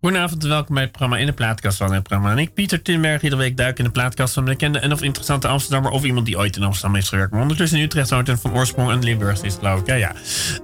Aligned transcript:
Goedenavond 0.00 0.42
en 0.42 0.48
welkom 0.48 0.74
bij 0.74 0.82
het 0.82 0.92
programma 0.92 1.18
In 1.18 1.26
de 1.26 1.32
Plaatkast 1.32 1.76
van 1.76 1.92
het 1.92 2.02
programma. 2.02 2.32
En 2.32 2.38
ik, 2.38 2.54
Pieter 2.54 2.82
Timberg, 2.82 3.22
iedere 3.22 3.42
week 3.42 3.56
duik 3.56 3.78
in 3.78 3.84
de 3.84 3.90
plaatkast 3.90 4.34
van 4.34 4.44
bekende 4.44 4.78
en 4.78 4.92
of 4.92 5.02
interessante 5.02 5.48
Amsterdammer 5.48 5.90
of 5.90 6.04
iemand 6.04 6.26
die 6.26 6.38
ooit 6.38 6.56
in 6.56 6.62
Amsterdam 6.62 6.94
heeft 6.94 7.08
gewerkt. 7.08 7.32
Ondertussen 7.32 7.78
in 7.78 7.84
Utrecht 7.84 8.10
woont 8.10 8.28
en 8.28 8.38
van 8.38 8.54
oorsprong 8.54 8.90
een 8.90 9.02
Limburg 9.02 9.42
is, 9.42 9.54
geloof 9.54 9.80
ik. 9.80 9.86
Ja, 9.86 9.94
ja. 9.94 10.14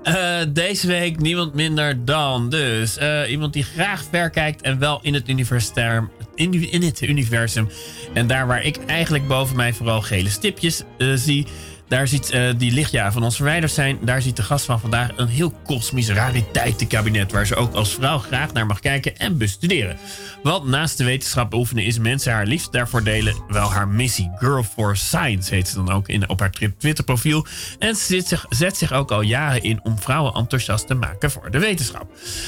Eh, 0.02 0.46
deze 0.48 0.86
week 0.86 1.20
niemand 1.20 1.54
minder 1.54 2.04
dan 2.04 2.50
dus 2.50 2.96
eh, 2.96 3.30
iemand 3.30 3.52
die 3.52 3.64
graag 3.64 4.04
ver 4.10 4.30
kijkt 4.30 4.62
en 4.62 4.78
wel 4.78 4.98
in 5.02 5.14
het, 5.14 5.28
universum, 5.28 6.10
in, 6.34 6.70
in 6.70 6.82
het 6.82 7.00
universum. 7.00 7.68
En 8.12 8.26
daar 8.26 8.46
waar 8.46 8.64
ik 8.64 8.78
eigenlijk 8.86 9.28
boven 9.28 9.56
mij 9.56 9.72
vooral 9.72 10.00
gele 10.02 10.28
stipjes 10.30 10.82
eh, 10.98 11.08
zie 11.14 11.46
daar 11.88 12.08
ziet 12.08 12.32
uh, 12.32 12.50
die 12.56 12.72
lichtjaar 12.72 13.12
van 13.12 13.22
ons 13.22 13.36
verwijderd 13.36 13.72
zijn. 13.72 13.98
Daar 14.02 14.22
ziet 14.22 14.36
de 14.36 14.42
gast 14.42 14.64
van 14.64 14.80
vandaag 14.80 15.10
een 15.16 15.28
heel 15.28 15.50
kosmisch 15.50 16.08
rariteitenkabinet. 16.08 17.32
Waar 17.32 17.46
ze 17.46 17.54
ook 17.54 17.74
als 17.74 17.94
vrouw 17.94 18.18
graag 18.18 18.52
naar 18.52 18.66
mag 18.66 18.80
kijken 18.80 19.16
en 19.16 19.38
bestuderen. 19.38 19.96
Want 20.42 20.66
naast 20.66 20.98
de 20.98 21.04
wetenschap 21.04 21.50
beoefenen 21.50 21.84
is 21.84 21.98
mensen 21.98 22.32
haar 22.32 22.46
liefst 22.46 22.72
daarvoor 22.72 23.04
delen 23.04 23.34
wel 23.48 23.72
haar 23.72 23.88
missie. 23.88 24.30
Girl 24.36 24.62
for 24.62 24.96
Science 24.96 25.54
heet 25.54 25.68
ze 25.68 25.74
dan 25.74 25.90
ook 25.90 26.08
in, 26.08 26.28
op 26.28 26.40
haar 26.40 26.50
Twitter 26.78 27.04
profiel. 27.04 27.46
En 27.78 27.96
ze 27.96 28.04
zet 28.04 28.26
zich, 28.26 28.46
zet 28.48 28.76
zich 28.76 28.92
ook 28.92 29.10
al 29.10 29.20
jaren 29.20 29.62
in 29.62 29.80
om 29.82 29.98
vrouwen 29.98 30.34
enthousiast 30.34 30.86
te 30.86 30.94
maken 30.94 31.30
voor 31.30 31.50
de 31.50 31.58
wetenschap. 31.58 32.06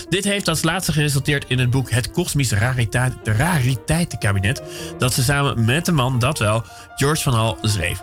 Dit 0.09 0.25
heeft 0.25 0.49
als 0.49 0.63
laatste 0.63 0.93
geresulteerd 0.93 1.45
in 1.49 1.59
het 1.59 1.71
boek 1.71 1.91
Het 1.91 2.11
Kosmisch 2.11 2.53
Rariteitenkabinet. 2.53 4.63
Dat 4.99 5.15
ze 5.15 5.23
samen 5.23 5.65
met 5.65 5.85
de 5.85 5.93
man, 5.93 6.19
dat 6.19 6.39
wel, 6.39 6.65
George 6.97 7.23
van 7.23 7.35
Hal 7.35 7.59
schreef. 7.63 8.03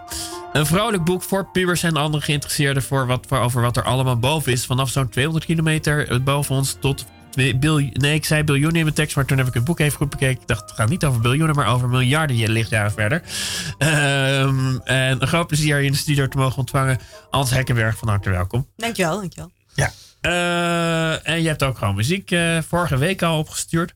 Een 0.56 0.66
vrolijk 0.66 1.04
boek 1.04 1.24
voor 1.24 1.46
pubers 1.52 1.84
en 1.84 1.96
andere 1.96 2.24
geïnteresseerden 2.24 2.84
voor 2.84 3.08
wat, 3.08 3.26
voor 3.28 3.40
over 3.40 3.62
wat 3.62 3.78
er 3.78 3.84
allemaal 3.84 4.20
boven 4.20 4.52
is. 4.52 4.66
Vanaf 4.66 4.90
zo'n 4.90 5.10
200 5.10 5.46
kilometer 5.46 6.24
boven 6.24 6.56
ons 6.56 6.78
tot 6.80 7.06
biljoen. 7.36 7.90
Nee, 7.94 8.14
ik 8.14 8.26
zei 8.26 8.44
biljoenen 8.44 8.76
in 8.76 8.84
mijn 8.84 8.96
tekst, 8.96 9.16
maar 9.16 9.26
toen 9.26 9.38
heb 9.38 9.48
ik 9.48 9.54
het 9.54 9.64
boek 9.64 9.80
even 9.80 9.98
goed 9.98 10.10
bekeken. 10.10 10.42
Ik 10.42 10.48
dacht, 10.48 10.62
het 10.62 10.72
gaat 10.72 10.90
niet 10.90 11.06
over 11.06 11.22
biljoenen, 11.22 11.56
maar 11.56 11.68
over 11.68 11.90
miljarden 11.90 12.52
lichtjaren 12.52 12.92
verder. 12.92 13.22
Um, 13.78 14.82
en 14.84 15.22
een 15.22 15.28
groot 15.28 15.48
plezier 15.48 15.78
je 15.78 15.86
in 15.86 15.92
de 15.92 15.98
studio 15.98 16.28
te 16.28 16.38
mogen 16.38 16.58
ontvangen. 16.58 17.00
Ans 17.30 17.52
Hekkenberg, 17.52 17.98
van 17.98 18.08
harte 18.08 18.30
welkom. 18.30 18.68
Dankjewel, 18.76 19.20
dankjewel. 19.20 19.52
Ja. 19.74 19.92
Uh, 20.22 21.28
en 21.28 21.42
je 21.42 21.48
hebt 21.48 21.64
ook 21.64 21.78
gewoon 21.78 21.96
muziek 21.96 22.32
uh, 22.32 22.58
vorige 22.68 22.98
week 22.98 23.22
al 23.22 23.38
opgestuurd. 23.38 23.94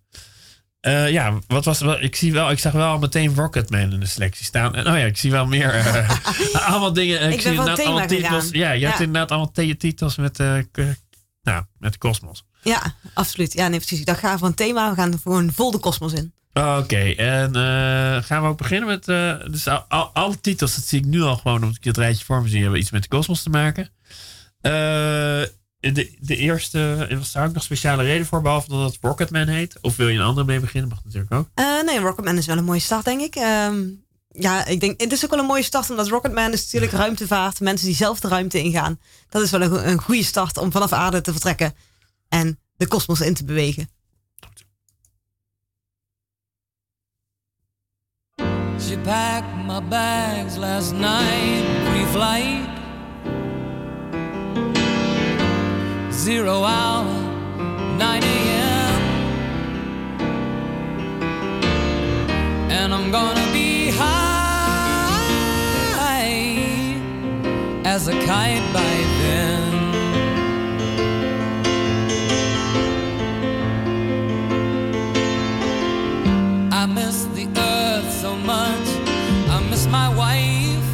Uh, 0.82 1.10
ja, 1.10 1.40
wat 1.48 1.66
was 1.66 1.82
ik 1.82 2.16
zie 2.16 2.34
wel, 2.34 2.52
ik 2.52 2.60
zag 2.60 2.72
wel 2.72 3.00
meteen 3.00 3.36
Rocketman 3.36 3.94
in 3.94 4.00
de 4.00 4.06
selectie 4.06 4.46
staan. 4.46 4.76
En 4.76 4.88
oh 4.88 4.98
ja, 4.98 5.06
ik 5.06 5.18
zie 5.18 5.32
wel 5.32 5.46
meer 5.46 5.76
uh, 5.76 6.10
allemaal 6.70 6.94
dingen. 6.94 7.22
Ik, 7.22 7.34
ik 7.34 7.42
zie 7.42 7.50
inderdaad 7.50 7.86
allemaal 7.86 8.08
titels. 8.08 8.50
Ja, 8.52 8.72
je 8.72 8.80
ja. 8.80 8.88
hebt 8.88 9.00
inderdaad 9.00 9.32
allemaal 9.32 9.52
titels 9.78 10.16
met, 10.16 10.40
uh, 10.40 10.58
nou, 11.42 11.64
met 11.78 11.92
de 11.92 11.98
kosmos. 11.98 12.44
Ja, 12.62 12.96
absoluut. 13.14 13.54
Ja, 13.54 13.68
nee, 13.68 13.80
precies. 13.80 14.00
Ik 14.00 14.06
dacht, 14.06 14.20
ga 14.20 14.38
voor 14.38 14.48
een 14.48 14.54
thema. 14.54 14.90
We 14.90 14.96
gaan 14.96 15.20
voor 15.24 15.38
een 15.38 15.54
vol 15.54 15.72
de 15.72 15.78
kosmos 15.78 16.14
in. 16.14 16.34
Oké, 16.54 16.78
okay, 16.78 17.16
en 17.16 17.54
gaan 18.24 18.42
we 18.42 18.48
ook 18.48 18.58
beginnen 18.58 18.88
met. 18.88 19.06
dus 19.52 19.68
al, 19.68 19.86
al, 19.88 20.10
alle 20.14 20.40
titels, 20.40 20.76
dat 20.76 20.86
zie 20.86 21.00
ik 21.00 21.06
nu 21.06 21.22
al 21.22 21.36
gewoon, 21.36 21.62
omdat 21.62 21.78
ik 21.78 21.84
het 21.84 21.98
rijtje 21.98 22.26
voor 22.26 22.42
me 22.42 22.50
zie, 22.50 22.62
hebben 22.62 22.80
iets 22.80 22.92
met 22.92 23.02
de 23.02 23.08
kosmos 23.08 23.44
te 23.44 23.50
maken. 23.50 23.90
De, 25.80 26.18
de 26.20 26.36
eerste, 26.36 27.08
was 27.18 27.32
daar 27.32 27.48
ook 27.48 27.54
nog 27.54 27.64
speciale 27.64 28.04
reden 28.04 28.26
voor, 28.26 28.42
behalve 28.42 28.70
dat 28.70 28.92
het 28.92 28.98
Rocketman 29.02 29.48
heet? 29.48 29.78
Of 29.82 29.96
wil 29.96 30.08
je 30.08 30.20
een 30.20 30.26
andere 30.26 30.46
mee 30.46 30.60
beginnen? 30.60 30.90
Mag 30.90 31.04
natuurlijk 31.04 31.34
ook. 31.34 31.48
Uh, 31.56 31.84
nee, 31.84 32.00
Rocketman 32.00 32.38
is 32.38 32.46
wel 32.46 32.58
een 32.58 32.64
mooie 32.64 32.80
start, 32.80 33.06
denk 33.06 33.22
ik. 33.22 33.36
Um, 33.36 34.04
ja, 34.32 34.66
ik 34.66 34.80
denk, 34.80 35.02
het 35.02 35.12
is 35.12 35.24
ook 35.24 35.30
wel 35.30 35.40
een 35.40 35.46
mooie 35.46 35.64
start, 35.64 35.90
omdat 35.90 36.08
Rocketman 36.08 36.52
is 36.52 36.64
natuurlijk 36.64 36.92
ruimtevaart. 36.92 37.60
Mensen 37.60 37.88
die 37.88 37.96
zelf 37.96 38.20
de 38.20 38.28
ruimte 38.28 38.64
ingaan. 38.64 39.00
Dat 39.30 39.42
is 39.42 39.52
wel 39.52 39.62
een, 39.62 39.90
een 39.90 40.02
goede 40.02 40.24
start 40.24 40.58
om 40.58 40.72
vanaf 40.72 40.92
aarde 40.92 41.22
te 41.22 41.32
vertrekken 41.32 41.74
en 42.30 42.60
de 42.78 42.88
kosmos 42.88 43.22
in 43.22 43.34
te 43.34 43.46
bewegen. 43.46 43.90
She 48.80 48.98
packed 49.04 49.66
my 49.68 49.88
bags 49.88 50.56
last 50.56 50.92
night, 50.92 51.66
pre-flight. 51.84 52.79
Zero 56.30 56.62
hour, 56.62 57.06
9 57.98 58.23
a.m. 58.23 59.02
And 62.70 62.94
I'm 62.94 63.10
gonna 63.10 63.48
be 63.52 63.90
high 63.90 65.16
as 67.84 68.08
a 68.10 68.16
kite 68.28 68.68
by 68.78 68.94
then. 69.22 69.73
I 76.72 76.86
miss 76.86 77.26
the 77.38 77.48
earth 77.58 78.12
so 78.23 78.36
much, 78.36 78.88
I 79.56 79.58
miss 79.72 79.88
my 79.88 80.10
wife. 80.22 80.89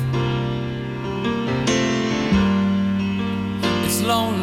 It's 3.86 4.02
lonely 4.02 4.35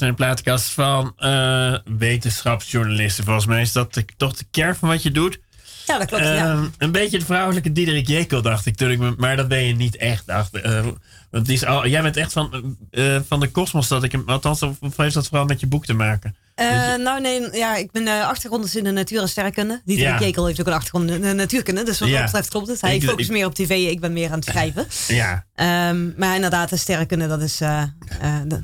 En 0.00 0.08
u 0.08 0.14
luistert 0.14 0.18
naar 0.18 0.36
de 0.36 0.42
plaatkast 0.42 0.72
van 0.72 1.12
eh, 1.16 1.96
wetenschapsjournalisten. 1.98 3.24
Volgens 3.24 3.46
mij 3.46 3.60
is 3.60 3.72
dat 3.72 3.94
de- 3.94 4.04
toch 4.16 4.36
de 4.36 4.44
kern 4.50 4.74
van 4.76 4.88
wat 4.88 5.02
je 5.02 5.10
doet. 5.10 5.38
Ja, 5.86 5.98
dat 5.98 6.06
klopt. 6.06 6.24
ja. 6.24 6.50
Ehm, 6.52 6.64
Een 6.78 6.92
beetje 6.92 7.18
de 7.18 7.24
vrouwelijke 7.24 7.72
Diederik 7.72 8.08
Jekyll, 8.08 8.40
dacht 8.42 8.66
ik 8.66 8.76
toen 8.76 8.90
ik 8.90 8.98
me, 8.98 9.14
Maar 9.16 9.36
dat 9.36 9.48
ben 9.48 9.62
je 9.64 9.74
niet 9.74 9.96
echt, 9.96 10.26
dacht. 10.26 10.54
Eh, 10.60 10.86
want 11.30 11.46
die 11.46 11.54
is 11.54 11.64
al, 11.64 11.86
jij 11.86 12.02
bent 12.02 12.16
echt 12.16 12.32
van, 12.32 12.76
eh, 12.90 13.18
van 13.28 13.40
de 13.40 13.48
kosmos, 13.48 13.88
dat 13.88 14.02
ik 14.02 14.12
hem. 14.12 14.22
Althans, 14.26 14.62
of 14.62 14.96
heeft 14.96 15.14
dat 15.14 15.28
vooral 15.28 15.46
met 15.46 15.60
je 15.60 15.66
boek 15.66 15.84
te 15.84 15.94
maken? 15.94 16.36
Eh, 16.70 16.94
nou 17.04 17.20
nee, 17.20 17.48
ja, 17.56 17.76
ik 17.76 17.90
ben 17.90 18.02
uh, 18.02 18.26
achtergrond 18.26 18.64
is 18.64 18.76
in 18.76 18.84
de 18.84 18.90
natuur 18.90 19.20
en 19.20 19.28
sterrenkunde. 19.28 19.80
Dieter 19.84 20.04
Ja. 20.06 20.18
Jekel 20.18 20.46
heeft 20.46 20.60
ook 20.60 20.66
een 20.66 20.72
achtergrond 20.72 21.10
in 21.10 21.20
de 21.20 21.32
natuurkunde. 21.32 21.82
Dus 21.82 21.98
wat 21.98 22.08
Ja. 22.08 22.14
dat 22.16 22.24
betreft 22.24 22.48
klopt 22.48 22.66
het. 22.68 22.80
Hij 22.80 23.00
focust 23.00 23.30
meer 23.30 23.46
op 23.46 23.54
tv, 23.54 23.70
ik 23.90 24.00
ben 24.00 24.12
meer 24.12 24.28
aan 24.30 24.34
het 24.38 24.44
schrijven. 24.44 24.86
Ja, 25.16 25.44
Ehm, 25.54 26.18
maar 26.20 26.34
inderdaad, 26.34 26.70
de 26.70 26.76
sterrenkunde, 26.76 27.26
dat 27.26 27.40
is... 27.42 27.60
eh, 27.60 27.82
eh, 27.82 27.88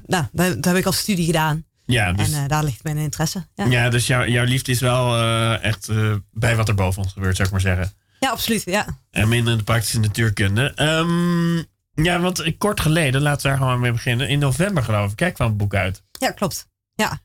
nou, 0.06 0.24
dat, 0.32 0.54
dat 0.54 0.64
heb 0.64 0.76
ik 0.76 0.86
als 0.86 0.98
studie 0.98 1.24
gedaan. 1.26 1.64
ja 1.86 2.12
dus, 2.12 2.32
En 2.32 2.42
eh, 2.42 2.48
daar 2.48 2.64
ligt 2.64 2.82
mijn 2.84 2.96
interesse. 2.96 3.46
Ja, 3.54 3.64
ja, 3.64 3.88
dus 3.88 4.06
jouw, 4.06 4.26
jouw 4.26 4.44
liefde 4.44 4.72
is 4.72 4.80
wel 4.80 5.14
eh, 5.16 5.64
echt 5.64 5.88
eh, 5.88 6.14
bij 6.32 6.56
wat 6.56 6.68
er 6.68 6.74
boven 6.74 7.02
ons 7.02 7.12
gebeurt, 7.12 7.36
zou 7.36 7.46
ik 7.48 7.52
maar 7.54 7.62
zeggen. 7.62 7.92
ja 8.20 8.30
absoluut. 8.30 8.62
Ja. 8.64 8.86
En 9.10 9.28
minder 9.28 9.52
in 9.52 9.58
de 9.58 9.64
praktische 9.64 10.00
natuurkunde. 10.00 10.72
Ehm, 10.74 11.56
ja, 12.04 12.20
want 12.20 12.38
eh, 12.40 12.52
kort 12.58 12.80
geleden, 12.80 13.20
laten 13.22 13.42
we 13.42 13.48
daar 13.48 13.56
gewoon 13.56 13.80
mee 13.80 13.92
beginnen. 13.92 14.28
In 14.28 14.38
november, 14.38 14.82
geloof 14.82 15.10
ik, 15.10 15.16
kijk 15.16 15.34
kwam 15.34 15.48
het 15.48 15.56
boek 15.56 15.74
uit. 15.74 16.02
ja, 16.18 16.30
klopt. 16.30 16.68
Ja, 16.94 17.20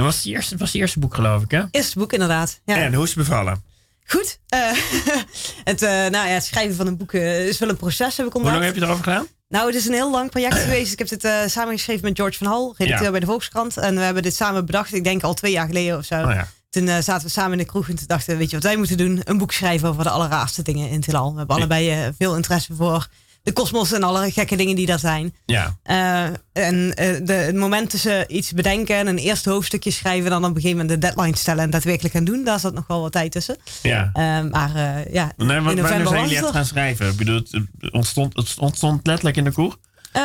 En 0.00 0.06
was 0.06 0.16
het 0.16 0.26
eerste, 0.26 0.56
was 0.56 0.72
het 0.72 0.80
eerste 0.80 0.98
boek, 0.98 1.14
geloof 1.14 1.42
ik, 1.42 1.50
hè? 1.50 1.62
eerste 1.70 1.98
boek 1.98 2.12
inderdaad. 2.12 2.60
Ja. 2.64 2.76
En 2.76 2.94
hoe 2.94 3.04
is 3.04 3.14
het 3.14 3.18
bevallen? 3.18 3.62
Goed. 4.06 4.38
Eh, 4.48 4.60
het, 5.70 5.82
eh, 5.82 5.90
nou 5.90 6.12
ja, 6.12 6.26
het 6.26 6.44
schrijven 6.44 6.76
van 6.76 6.86
een 6.86 6.96
boek 6.96 7.12
eh, 7.12 7.46
is 7.46 7.58
wel 7.58 7.68
een 7.68 7.76
proces, 7.76 8.16
heb 8.16 8.26
ik 8.26 8.32
Hoe 8.32 8.42
ontdekt. 8.42 8.52
lang 8.52 8.64
heb 8.64 8.74
je 8.74 8.82
erover 8.82 9.04
gedaan? 9.04 9.26
Nou, 9.48 9.66
het 9.66 9.74
is 9.74 9.86
een 9.86 9.92
heel 9.92 10.10
lang 10.10 10.30
project 10.30 10.54
geweest. 10.64 10.92
Ik 10.92 10.98
heb 10.98 11.08
dit 11.08 11.24
eh 11.24 11.46
samengeschreven 11.46 12.04
met 12.08 12.16
George 12.16 12.38
van 12.38 12.46
Hal, 12.46 12.74
redacteur 12.76 13.04
Ja. 13.04 13.10
bij 13.10 13.20
de 13.20 13.26
Volkskrant. 13.26 13.76
En 13.76 13.94
we 13.94 14.00
hebben 14.00 14.22
dit 14.22 14.34
samen 14.34 14.66
bedacht, 14.66 14.94
ik 14.94 15.04
denk 15.04 15.22
al 15.22 15.34
twee 15.34 15.52
jaar 15.52 15.66
geleden 15.66 15.98
of 15.98 16.04
zo. 16.04 16.14
Oh 16.24 16.32
ja. 16.32 16.48
Toen 16.70 16.86
zaten 17.02 17.22
we 17.26 17.28
samen 17.28 17.52
in 17.52 17.58
de 17.58 17.64
kroeg 17.64 17.88
en 17.88 17.96
toen 17.96 18.06
dachten 18.06 18.32
we, 18.32 18.38
weet 18.38 18.50
je 18.50 18.56
wat 18.56 18.64
wij 18.64 18.76
moeten 18.76 18.96
doen? 18.96 19.20
Een 19.24 19.38
boek 19.38 19.52
schrijven 19.52 19.88
over 19.88 20.04
de 20.04 20.10
allerraarste 20.10 20.62
dingen 20.62 20.88
in 20.88 20.94
het 20.96 21.06
heelal. 21.06 21.32
We 21.32 21.38
hebben 21.38 21.56
allebei 21.56 22.12
veel 22.18 22.36
interesse 22.36 22.74
voor 22.74 23.08
de 23.42 23.52
kosmos 23.52 23.92
en 23.92 24.02
alle 24.02 24.30
gekke 24.30 24.56
dingen 24.56 24.76
die 24.76 24.86
daar 24.86 24.98
zijn. 24.98 25.34
Ja, 25.46 25.78
Eh, 25.82 26.24
en 26.52 26.94
eh, 26.94 27.16
de, 27.22 27.32
het 27.32 27.54
moment 27.54 27.90
tussen 27.90 28.36
iets 28.36 28.52
bedenken 28.52 28.96
en 28.96 29.06
een 29.06 29.18
eerste 29.18 29.50
hoofdstukje 29.50 29.90
schrijven... 29.90 30.24
en 30.24 30.30
dan 30.30 30.50
op 30.50 30.56
een 30.56 30.62
gegeven 30.62 30.78
moment 30.80 31.02
de 31.02 31.06
deadline 31.06 31.36
stellen 31.36 31.64
en 31.64 31.70
daadwerkelijk 31.70 32.14
gaan 32.14 32.24
doen... 32.24 32.44
daar 32.44 32.60
zat 32.60 32.74
nog 32.74 32.86
wel 32.86 33.00
wat 33.00 33.12
tijd 33.12 33.32
tussen. 33.32 33.56
ja. 33.82 34.10
Eh, 34.12 34.50
maar 34.50 34.72
ja, 35.12 35.32
Nee, 35.36 35.56
in 35.56 35.64
wanneer 35.64 35.86
zijn 35.86 36.02
jullie 36.18 36.36
echt 36.36 36.50
gaan 36.50 36.64
schrijven? 36.64 37.08
Ik 37.08 37.16
bedoel, 37.16 37.36
het 37.36 37.92
ontstond, 37.92 38.36
het 38.36 38.58
ontstond 38.58 39.06
letterlijk 39.06 39.36
in 39.36 39.44
de? 39.44 39.72
Eh, 40.12 40.22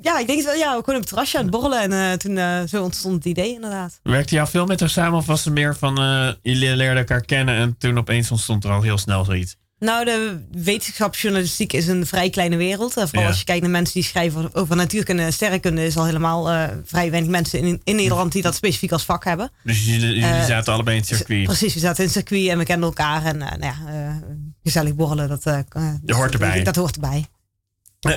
ja, 0.00 0.18
ik 0.18 0.26
denk 0.26 0.42
wel. 0.44 0.54
Ja, 0.54 0.76
we 0.76 0.78
gewoon 0.78 0.94
op 0.94 1.00
het 1.00 1.06
terrasje 1.06 1.36
aan 1.36 1.42
het 1.42 1.52
borrelen. 1.52 1.92
En 1.92 2.18
toen 2.18 2.68
zo 2.68 2.82
ontstond 2.82 3.14
het 3.14 3.24
idee 3.24 3.52
inderdaad. 3.52 4.00
Werkte 4.02 4.34
jou 4.34 4.48
veel 4.48 4.66
met 4.66 4.80
haar 4.80 4.90
samen 4.90 5.18
of 5.18 5.26
was 5.26 5.44
het 5.44 5.54
meer 5.54 5.76
van 5.76 5.94
jullie 6.42 6.76
leerden 6.76 6.96
elkaar 6.96 7.24
kennen 7.24 7.54
en 7.54 7.76
toen 7.78 7.98
opeens 7.98 8.30
ontstond 8.30 8.64
er 8.64 8.70
al 8.70 8.82
heel 8.82 8.98
snel 8.98 9.24
zoiets? 9.24 9.56
Nou, 9.80 10.04
de 10.04 10.40
wetenschapsjournalistiek 10.52 11.72
is 11.72 11.86
een 11.86 12.06
vrij 12.06 12.30
kleine 12.30 12.56
wereld. 12.56 12.96
En 12.96 13.04
vooral 13.06 13.22
Ja. 13.22 13.28
als 13.28 13.38
je 13.38 13.44
kijkt 13.44 13.62
naar 13.62 13.70
mensen 13.70 13.94
die 13.94 14.02
schrijven 14.02 14.54
over 14.54 14.76
natuurkunde 14.76 15.22
en 15.22 15.32
sterrenkunde... 15.32 15.84
is 15.86 15.96
al 15.96 16.04
helemaal 16.04 16.50
eh, 16.50 16.68
vrij 16.84 17.10
weinig 17.10 17.30
mensen 17.30 17.58
in, 17.58 17.80
in 17.84 17.96
Nederland 17.96 18.32
die 18.32 18.42
dat 18.42 18.54
specifiek 18.54 18.92
als 18.92 19.04
vak 19.04 19.24
hebben. 19.24 19.50
Dus 19.64 19.84
jullie, 19.84 20.00
jullie 20.06 20.24
Eh, 20.24 20.44
zaten 20.44 20.72
allebei 20.72 20.96
in 20.96 21.02
het 21.06 21.16
circuit. 21.16 21.44
Precies, 21.44 21.74
we 21.74 21.80
zaten 21.80 21.98
in 21.98 22.04
het 22.04 22.12
circuit 22.12 22.48
en 22.48 22.58
we 22.58 22.64
kenden 22.64 22.88
elkaar. 22.88 23.24
En 23.24 23.42
eh, 23.42 23.58
nou 23.58 23.64
ja, 23.64 23.92
eh, 23.92 24.16
gezellig 24.62 24.94
borrelen, 24.94 25.28
dat, 25.28 25.44
eh, 25.46 25.58
Dat 26.02 26.16
hoort 26.16 26.32
erbij. 26.32 26.62
Dat 26.62 26.76
hoort 26.76 26.94
erbij. 26.94 27.26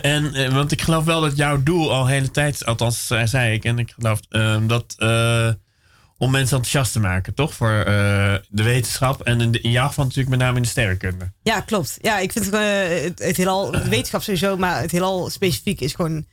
En, 0.01 0.33
eh, 0.33 0.53
want 0.53 0.71
ik 0.71 0.81
geloof 0.81 1.03
wel 1.05 1.21
dat 1.21 1.35
jouw 1.37 1.63
doel 1.63 1.93
al 1.93 2.05
de 2.05 2.11
hele 2.11 2.31
tijd, 2.31 2.65
althans 2.65 3.09
eh, 3.09 3.21
zei 3.25 3.53
ik, 3.53 3.63
en 3.65 3.79
ik 3.79 3.91
geloof 3.91 4.19
ehm, 4.29 4.67
dat 4.67 4.95
eh, 4.97 5.49
om 6.21 6.31
mensen 6.31 6.57
enthousiast 6.57 6.91
te 6.91 6.99
maken, 6.99 7.33
toch? 7.33 7.53
Voor 7.53 7.69
eh, 7.69 8.35
de 8.49 8.63
wetenschap 8.63 9.21
en 9.21 9.41
in, 9.41 9.51
de, 9.51 9.61
in 9.61 9.71
natuurlijk 9.71 10.29
met 10.29 10.39
name 10.39 10.55
in 10.55 10.61
de 10.61 10.67
sterrenkunde. 10.67 11.31
Ja, 11.43 11.61
klopt. 11.61 11.97
Ja, 12.01 12.19
ik 12.19 12.31
vind 12.31 12.45
het, 12.45 12.53
eh, 12.53 13.03
het, 13.03 13.19
het 13.19 13.37
heelal, 13.37 13.71
de 13.71 13.89
wetenschap 13.95 14.21
sowieso, 14.21 14.57
maar 14.57 14.81
het 14.81 14.91
heelal 14.91 15.29
specifiek 15.29 15.81
is 15.81 15.93
gewoon 15.93 16.25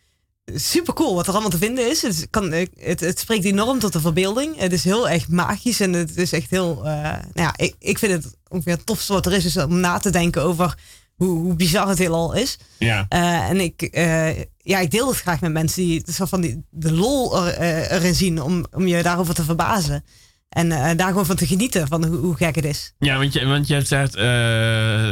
super 0.55 0.95
cool 0.95 1.15
wat 1.15 1.27
er 1.27 1.33
allemaal 1.33 1.51
te 1.51 1.59
vinden 1.59 1.91
is. 1.91 2.03
Het, 2.03 2.27
kan, 2.31 2.53
eh, 2.53 2.67
het, 2.79 3.01
het 3.01 3.19
spreekt 3.19 3.45
enorm 3.45 3.79
tot 3.79 3.93
de 3.93 4.01
verbeelding. 4.01 4.59
Het 4.59 4.73
is 4.73 4.85
heel 4.85 5.09
erg 5.09 5.29
magisch 5.29 5.81
en 5.81 5.93
het 5.93 6.17
is 6.17 6.33
echt 6.33 6.51
heel. 6.51 6.83
nou 6.83 7.23
ja, 7.35 7.53
ik, 7.57 7.75
ik 7.79 7.99
vind 7.99 8.13
het 8.13 8.37
ongeveer 8.49 8.73
het 8.73 8.87
tofste 8.87 9.13
wat 9.13 9.27
er 9.27 9.33
is, 9.33 9.45
is 9.45 9.57
om 9.57 9.81
na 9.81 9.99
te 9.99 10.11
denken 10.11 10.43
over 10.43 10.75
hoe, 11.19 11.39
hoe 11.39 11.55
bizar 11.55 11.89
het 11.89 11.99
heelal 11.99 12.35
is. 12.35 12.59
Ja, 12.79 13.07
Eh, 13.09 13.49
en 13.49 13.61
ik, 13.61 13.83
eh, 13.83 14.39
ja, 14.57 14.79
ik 14.79 14.91
deel 14.91 15.09
het 15.09 15.21
graag 15.21 15.41
met 15.41 15.53
mensen 15.53 15.83
die 15.83 16.03
het 16.05 16.15
soort 16.15 16.29
van 16.29 16.41
die, 16.41 16.65
de 16.71 16.93
lol 16.93 17.47
er, 17.47 17.55
eh, 17.55 17.91
erin 17.91 18.15
zien 18.15 18.43
om, 18.43 18.67
om 18.71 18.87
je 18.87 19.03
daarover 19.03 19.35
te 19.35 19.45
verbazen. 19.45 20.05
En 20.49 20.69
daar 20.97 21.09
gewoon 21.09 21.27
van 21.27 21.37
te 21.37 21.47
genieten 21.47 21.89
van 21.89 22.05
hoe, 22.05 22.17
hoe 22.17 22.37
gek 22.37 22.55
het 22.55 22.65
is. 22.65 22.95
ja 22.99 23.17
want, 23.19 23.33
je, 23.33 23.47
want 23.47 23.67
je 23.67 23.75
hebt 23.75 23.89
gezegd, 23.89 24.15
eh, 24.15 25.09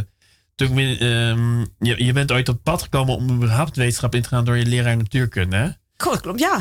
toen 0.55 0.79
ehm, 0.79 1.61
je, 1.79 2.05
je 2.05 2.13
bent 2.13 2.33
ooit 2.33 2.49
op 2.49 2.63
pad 2.63 2.83
gekomen 2.83 3.15
om 3.17 3.31
überhaupt 3.31 3.77
wetenschap 3.77 4.15
in 4.15 4.23
te 4.23 4.29
gaan 4.29 4.45
door 4.45 4.57
je 4.57 4.67
leraar 4.67 4.97
natuurkunde, 4.97 5.57
hè? 5.57 5.69
Dat 5.97 6.21
klopt, 6.21 6.41
ja. 6.41 6.61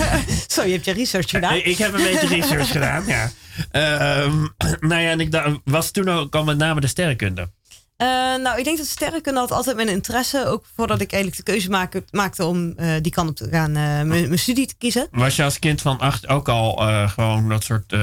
Zo, 0.54 0.64
je 0.64 0.72
hebt 0.72 0.84
je 0.84 0.92
research 0.92 1.30
gedaan. 1.30 1.54
Ik, 1.54 1.64
ik 1.64 1.78
heb 1.78 1.92
een 1.94 2.02
beetje 2.02 2.26
research 2.26 2.70
gedaan, 2.70 3.06
ja. 3.06 3.30
Ehm, 3.70 4.46
nou 4.80 5.02
ja, 5.02 5.10
en 5.10 5.20
ik 5.20 5.60
was 5.64 5.90
toen 5.90 6.08
ook 6.08 6.34
al 6.34 6.44
met 6.44 6.58
name 6.58 6.80
de 6.80 6.86
sterrenkunde. 6.86 7.50
Eh, 7.98 8.06
nou, 8.42 8.58
ik 8.58 8.64
denk 8.64 8.78
dat 8.78 8.86
sterrenkunde 8.86 9.40
had 9.40 9.50
altijd 9.52 9.76
mijn 9.76 9.88
interesse. 9.88 10.46
Ook 10.46 10.64
voordat 10.76 11.00
ik 11.00 11.12
eigenlijk 11.12 11.44
de 11.44 11.52
keuze 11.52 11.70
maak- 11.70 12.02
maakte 12.10 12.44
om 12.44 12.72
eh, 12.76 12.94
die 13.02 13.12
kant 13.12 13.28
op 13.28 13.36
te 13.36 13.48
gaan, 13.48 13.68
eh, 13.68 13.82
mijn 13.82 14.06
mijn 14.08 14.38
studie 14.38 14.66
te 14.66 14.74
kiezen. 14.78 15.08
Was 15.10 15.36
je 15.36 15.42
als 15.44 15.58
kind 15.58 15.80
van 15.80 15.98
acht 15.98 16.28
ook 16.28 16.48
al 16.48 16.76
gewoon 17.08 17.48
dat 17.48 17.64
soort 17.64 17.94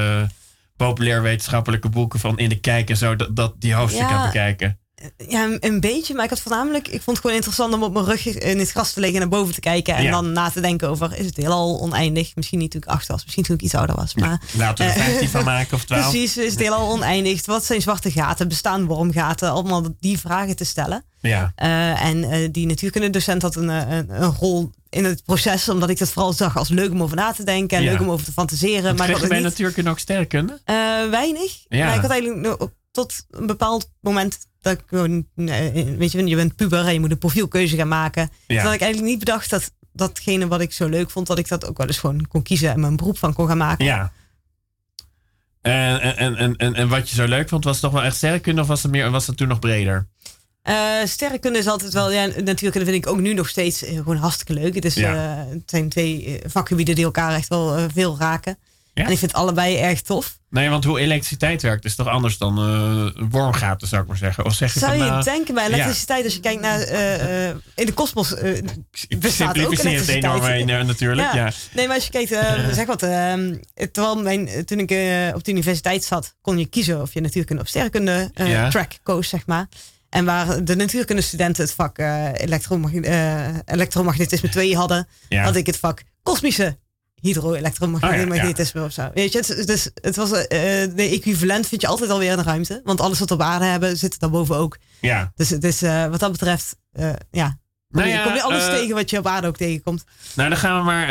populair 0.78 1.22
wetenschappelijke 1.22 1.90
boeken 1.90 2.20
van 2.20 2.38
in 2.38 2.50
de 2.50 2.60
kijk 2.60 2.90
en 2.90 2.98
zo, 2.98 3.16
dat, 3.16 3.36
dat 3.36 3.54
die 3.60 3.74
hoofdstukken 3.74 4.16
Ja. 4.16 4.26
bekijken? 4.26 4.80
Ja, 5.28 5.58
een, 5.60 5.80
beetje, 5.80 6.14
maar 6.14 6.24
ik 6.24 6.30
had 6.30 6.40
voornamelijk, 6.40 6.88
ik 6.88 7.02
vond 7.02 7.06
het 7.06 7.18
gewoon 7.20 7.36
interessant 7.36 7.74
om 7.74 7.84
op 7.84 7.94
mijn 7.94 8.06
rug 8.06 8.26
in 8.28 8.60
het 8.60 8.70
gras 8.72 8.92
te 8.94 9.00
liggen 9.00 9.22
en 9.22 9.30
naar 9.30 9.40
boven 9.40 9.54
te 9.54 9.60
kijken. 9.60 9.96
En 9.96 10.04
Ja. 10.04 10.12
dan 10.12 10.32
na 10.32 10.50
te 10.50 10.62
denken 10.62 10.90
over, 10.90 11.18
is 11.18 11.26
het 11.26 11.36
heelal 11.38 11.80
oneindig? 11.82 12.36
Misschien 12.36 12.60
niet 12.60 12.72
toen 12.72 12.82
ik 12.82 12.88
acht 12.88 13.08
was, 13.08 13.24
misschien 13.24 13.44
toen 13.44 13.56
ik 13.56 13.62
iets 13.62 13.76
ouder 13.76 13.96
was. 13.96 14.16
Maar 14.16 14.42
Laten 14.58 14.86
we 14.86 14.92
er 14.92 14.98
Eh, 15.00 15.04
15 15.06 15.30
van 15.30 15.44
maken 15.44 15.74
of 15.74 15.84
12. 15.86 16.10
precies, 16.10 16.38
is 16.38 16.52
het 16.52 16.60
heelal 16.62 16.90
oneindig? 16.92 17.46
Wat 17.46 17.66
zijn 17.66 17.82
zwarte 17.82 18.12
gaten? 18.12 18.48
Bestaan 18.48 18.86
wormgaten? 18.86 19.50
Allemaal 19.52 19.84
die 20.00 20.20
vragen 20.20 20.56
te 20.56 20.64
stellen. 20.66 21.04
Ja. 21.22 21.52
Eh, 21.56 22.04
en 22.06 22.24
eh, 22.32 22.48
die 22.52 22.66
natuurkundedocent 22.68 23.42
had 23.42 23.56
een, 23.56 23.68
een, 23.68 24.22
een 24.24 24.32
rol 24.40 24.72
in 24.90 25.06
het 25.06 25.24
proces, 25.24 25.70
omdat 25.70 25.90
ik 25.90 25.98
dat 26.00 26.10
vooral 26.12 26.34
zag 26.34 26.58
als 26.58 26.70
leuk 26.70 26.92
om 26.92 27.04
over 27.04 27.16
na 27.16 27.32
te 27.32 27.44
denken 27.44 27.78
en 27.78 27.84
Ja. 27.84 27.92
leuk 27.92 28.00
om 28.02 28.10
over 28.10 28.26
te 28.26 28.32
fantaseren. 28.32 28.84
Want 28.84 28.98
maar 28.98 29.10
ik 29.10 29.14
kreeg 29.16 29.24
je 29.24 29.30
bij 29.30 29.40
niet, 29.42 29.48
natuurkunde 29.58 29.90
ook 29.90 30.00
eh, 30.66 30.76
weinig. 31.10 31.66
Ja. 31.70 31.86
Maar 31.86 31.96
ik 31.96 32.02
had 32.02 32.12
eigenlijk 32.12 32.70
tot 32.96 33.26
een 33.30 33.48
bepaald 33.48 33.92
moment 34.02 34.38
dat 34.62 34.74
ik 34.74 34.84
gewoon, 34.86 35.28
eh, 35.36 35.72
weet 35.98 36.12
je, 36.12 36.26
je 36.26 36.36
bent 36.36 36.56
puber 36.56 36.86
en 36.86 36.94
je 36.94 37.00
moet 37.00 37.12
een 37.12 37.18
profielkeuze 37.18 37.76
gaan 37.76 37.88
maken. 37.88 38.30
Ja. 38.48 38.64
Dat 38.64 38.74
ik 38.74 38.82
eigenlijk 38.82 39.12
niet 39.12 39.20
bedacht 39.20 39.50
dat 39.50 39.72
datgene 39.94 40.48
wat 40.48 40.62
ik 40.62 40.74
zo 40.74 40.88
leuk 40.88 41.10
vond, 41.10 41.28
dat 41.28 41.38
ik 41.38 41.48
dat 41.48 41.68
ook 41.68 41.78
wel 41.78 41.88
eens 41.88 41.98
gewoon 41.98 42.28
kon 42.28 42.44
kiezen 42.44 42.72
en 42.72 42.80
mijn 42.80 42.96
beroep 42.96 43.18
van 43.18 43.34
kon 43.34 43.48
gaan 43.48 43.58
maken. 43.58 43.86
Ja. 43.86 44.12
En, 45.62 46.02
en, 46.02 46.36
en, 46.36 46.56
en, 46.56 46.74
en 46.74 46.88
wat 46.88 47.10
je 47.10 47.16
zo 47.16 47.26
leuk 47.26 47.50
vond, 47.50 47.64
was 47.64 47.74
het 47.74 47.84
toch 47.84 47.94
wel 47.94 48.04
echt 48.04 48.16
sterrenkunde 48.16 48.62
of 48.62 48.68
was 48.68 48.84
het, 48.84 48.92
meer, 48.92 49.12
was 49.12 49.28
het 49.28 49.38
toen 49.38 49.48
nog 49.48 49.60
breder? 49.60 50.08
Eh, 50.62 50.76
sterrenkunde 51.06 51.60
is 51.60 51.68
altijd 51.68 51.94
wel, 51.94 52.12
ja, 52.12 52.26
natuurkunde 52.26 52.92
vind 52.92 53.06
ik 53.06 53.12
ook 53.12 53.20
nu 53.20 53.34
nog 53.34 53.50
steeds 53.50 53.84
eh, 53.84 53.96
gewoon 53.96 54.18
hartstikke 54.18 54.54
leuk. 54.54 54.76
Het, 54.76 54.86
is, 54.86 54.94
Ja. 54.94 55.46
het 55.50 55.64
zijn 55.66 55.90
twee 55.90 56.40
vakgebieden 56.46 56.96
die 56.96 57.06
elkaar 57.06 57.34
echt 57.36 57.48
wel 57.48 57.90
veel 57.90 58.18
raken. 58.20 58.58
Ja? 58.96 59.06
En 59.06 59.12
ik 59.12 59.18
vind 59.18 59.34
allebei 59.34 59.78
erg 59.78 60.02
tof. 60.02 60.40
Nee, 60.50 60.70
want 60.70 60.84
hoe 60.84 61.00
elektriciteit 61.00 61.62
werkt 61.62 61.86
is 61.86 61.96
toch 61.96 62.08
anders 62.08 62.38
dan 62.38 62.58
eh 62.58 63.24
wormgaten, 63.30 63.88
zou 63.88 64.02
ik 64.02 64.08
maar 64.08 64.18
zeggen. 64.18 64.46
Of 64.46 64.54
zeg 64.54 64.74
je 64.74 64.80
Zou 64.80 64.94
je 64.94 65.00
nou, 65.00 65.24
denken 65.24 65.54
bij 65.54 65.66
elektriciteit, 65.66 66.24
als 66.24 66.34
je 66.34 66.40
kijkt 66.40 66.62
naar 66.62 66.80
eh, 66.80 67.50
eh, 67.50 67.56
in 67.76 67.86
de 67.86 67.94
kosmos, 67.94 68.32
ik 69.08 69.20
bestaat 69.20 69.60
ook 69.60 69.72
het 69.72 70.08
enorm 70.08 70.44
eh, 70.44 70.86
natuurlijk. 70.86 71.34
Ja. 71.34 71.52
Nee, 71.74 71.88
maar 71.88 71.96
als 71.96 72.06
je 72.06 72.12
kijkt, 72.12 72.30
zeg 72.76 72.86
wat, 72.86 73.04
eh, 73.04 73.34
terwijl 73.92 74.22
mijn, 74.22 74.66
toen 74.66 74.80
ik 74.80 74.92
op 75.36 75.44
de 75.44 75.52
universiteit 75.52 76.04
zat, 76.04 76.36
kon 76.42 76.58
je 76.58 76.66
kiezen 76.66 77.02
of 77.02 77.14
je 77.14 77.22
natuurkunde 77.22 77.62
of 77.62 77.68
sterrenkunde 77.68 78.32
Ja. 78.34 78.70
track 78.70 78.92
koos, 79.04 79.30
zeg 79.30 79.46
maar. 79.46 79.68
En 80.10 80.26
waar 80.26 80.64
de 80.64 80.76
natuurkunde 80.76 81.22
studenten 81.22 81.64
het 81.64 81.74
vak 81.74 81.98
elektromag- 82.34 82.94
elektromagnetisme 83.66 84.50
2 84.50 84.76
hadden, 84.76 85.08
Ja. 85.30 85.44
had 85.44 85.56
ik 85.56 85.66
het 85.66 85.78
vak 85.78 86.04
kosmische 86.24 86.78
hydro-elektromagnetisme 87.26 88.84
of 88.84 88.92
zo. 88.92 89.10
Weet 89.14 89.32
je, 89.32 89.38
het, 89.38 89.68
dus 89.68 89.90
het 90.02 90.16
was 90.16 90.32
eh, 90.32 90.48
de 90.96 91.10
equivalent 91.12 91.68
vind 91.68 91.82
je 91.82 91.88
altijd 91.88 92.10
alweer 92.10 92.32
in 92.32 92.38
de 92.38 92.44
ruimte. 92.44 92.82
Want 92.84 93.02
alles 93.02 93.20
wat 93.20 93.30
we 93.30 93.36
op 93.36 93.42
aarde 93.42 93.66
hebben, 93.66 93.98
zit 93.98 94.14
er 94.14 94.20
daarboven 94.20 94.56
ook. 94.56 94.78
ja. 95.02 95.32
Dus 95.36 95.50
het 95.50 95.64
is 95.64 95.82
eh, 95.82 96.06
wat 96.06 96.20
dat 96.20 96.32
betreft, 96.32 96.76
eh, 96.92 97.10
ja. 97.32 97.58
Nou 97.90 98.08
je, 98.08 98.14
ja, 98.14 98.24
kom 98.24 98.34
je 98.34 98.42
alles 98.42 98.66
tegen 98.66 98.96
wat 98.96 99.10
je 99.10 99.18
op 99.18 99.28
aarde 99.28 99.48
ook 99.48 99.58
tegenkomt. 99.58 100.04
Nou, 100.34 100.50
dan 100.50 100.58
gaan 100.58 100.78
we 100.78 100.86
maar. 100.86 101.08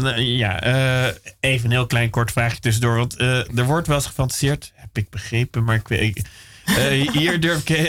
nou, 0.00 0.20
ja, 0.20 0.62
even 1.40 1.64
een 1.64 1.70
heel 1.70 1.86
klein 1.86 2.10
kort 2.10 2.32
vraagje 2.32 2.60
tussendoor. 2.60 2.96
Want 2.96 3.20
er 3.20 3.64
wordt 3.64 3.86
wel 3.86 3.96
eens 3.96 4.06
gefantaseerd, 4.06 4.72
heb 4.74 4.98
ik 4.98 5.10
begrepen, 5.10 5.64
maar 5.64 5.74
ik 5.74 5.88
weet. 5.88 6.22
hier 7.12 7.40
durf 7.40 7.68
ik 7.68 7.88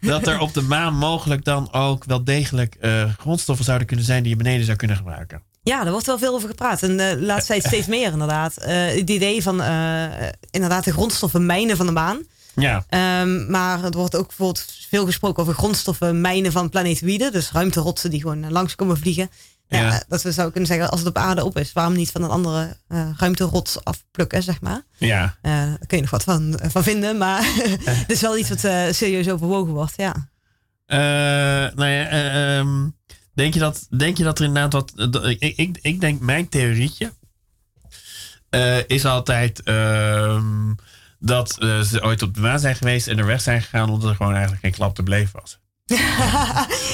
dat 0.00 0.26
er 0.26 0.38
op 0.38 0.54
de 0.54 0.62
maan 0.62 0.94
mogelijk 0.94 1.44
dan 1.44 1.72
ook 1.72 2.04
wel 2.04 2.24
degelijk 2.24 2.76
grondstoffen 3.18 3.64
zouden 3.64 3.86
kunnen 3.86 4.04
zijn 4.04 4.22
die 4.22 4.32
je 4.32 4.38
beneden 4.42 4.64
zou 4.64 4.76
kunnen 4.76 4.96
gebruiken. 4.96 5.42
Ja, 5.68 5.84
er 5.84 5.90
wordt 5.90 6.06
wel 6.06 6.18
veel 6.18 6.34
over 6.34 6.48
gepraat. 6.48 6.82
En 6.82 6.96
de 6.96 7.16
laatste 7.20 7.52
tijd 7.52 7.64
steeds 7.64 7.86
meer 7.96 8.12
inderdaad. 8.12 8.56
Eh, 8.56 8.86
het 8.86 9.10
idee 9.10 9.42
van 9.42 9.62
eh, 9.62 10.04
inderdaad 10.50 10.84
de 10.84 10.92
grondstoffen 10.92 11.46
mijnen 11.46 11.76
van 11.76 11.86
de 11.86 11.92
maan. 11.92 12.22
Ja, 12.54 12.84
Ehm, 12.88 13.50
maar 13.50 13.84
er 13.84 13.90
wordt 13.90 14.16
ook 14.16 14.26
bijvoorbeeld 14.26 14.64
veel 14.88 15.04
gesproken 15.04 15.42
over 15.42 15.54
grondstoffen 15.54 16.20
mijnen 16.20 16.52
van 16.52 16.68
planetoïden. 16.68 17.32
Dus 17.32 17.52
ruimterotsen 17.52 18.10
die 18.10 18.20
gewoon 18.20 18.50
langs 18.52 18.74
komen 18.74 18.96
vliegen. 18.98 19.30
Ja, 19.68 19.78
Ja. 19.80 19.92
eh, 19.92 20.00
Dat 20.08 20.22
we 20.22 20.32
zouden 20.32 20.52
kunnen 20.52 20.70
zeggen, 20.70 20.90
als 20.90 21.00
het 21.00 21.08
op 21.08 21.16
aarde 21.18 21.44
op 21.44 21.58
is, 21.58 21.72
waarom 21.72 21.92
niet 21.94 22.10
van 22.10 22.22
een 22.22 22.30
andere 22.30 22.76
eh 22.88 23.08
ruimterots 23.16 23.84
afplukken, 23.84 24.42
zeg 24.42 24.60
maar. 24.60 24.82
ja. 24.96 25.36
Eh, 25.42 25.52
daar 25.52 25.86
kun 25.86 25.96
je 25.96 26.02
nog 26.02 26.10
wat 26.10 26.24
van, 26.24 26.58
van 26.70 26.82
vinden, 26.82 27.16
maar 27.18 27.42
het 27.84 28.10
is 28.10 28.20
wel 28.20 28.36
iets 28.38 28.48
wat 28.48 28.64
eh, 28.64 28.82
serieus 28.90 29.28
overwogen 29.30 29.72
wordt, 29.72 29.94
ja. 29.96 30.14
Eh, 30.86 30.98
nou 31.76 31.86
ja, 31.88 32.06
eh, 32.08 32.58
ehm, 32.58 32.88
denk, 33.38 33.54
je 33.54 33.60
dat, 33.60 33.86
denk 33.96 34.16
je 34.16 34.24
dat 34.24 34.38
er 34.38 34.44
inderdaad 34.44 34.72
wat. 34.72 34.92
ik, 35.26 35.40
ik, 35.56 35.78
ik 35.82 36.00
denk, 36.00 36.20
mijn 36.20 36.48
theorietje 36.48 37.12
eh, 38.50 38.76
is 38.86 39.04
altijd 39.04 39.62
ehm, 39.62 40.74
dat 41.18 41.58
eh, 41.60 41.80
ze 41.80 42.02
ooit 42.02 42.22
op 42.22 42.34
de 42.34 42.40
maan 42.40 42.60
zijn 42.60 42.76
geweest 42.76 43.06
en 43.06 43.18
er 43.18 43.26
weg 43.26 43.40
zijn 43.40 43.62
gegaan 43.62 43.90
omdat 43.90 44.10
er 44.10 44.16
gewoon 44.16 44.32
eigenlijk 44.32 44.62
geen 44.62 44.72
klap 44.74 44.94
te 44.94 45.02
beleven 45.02 45.40
was. 45.40 45.58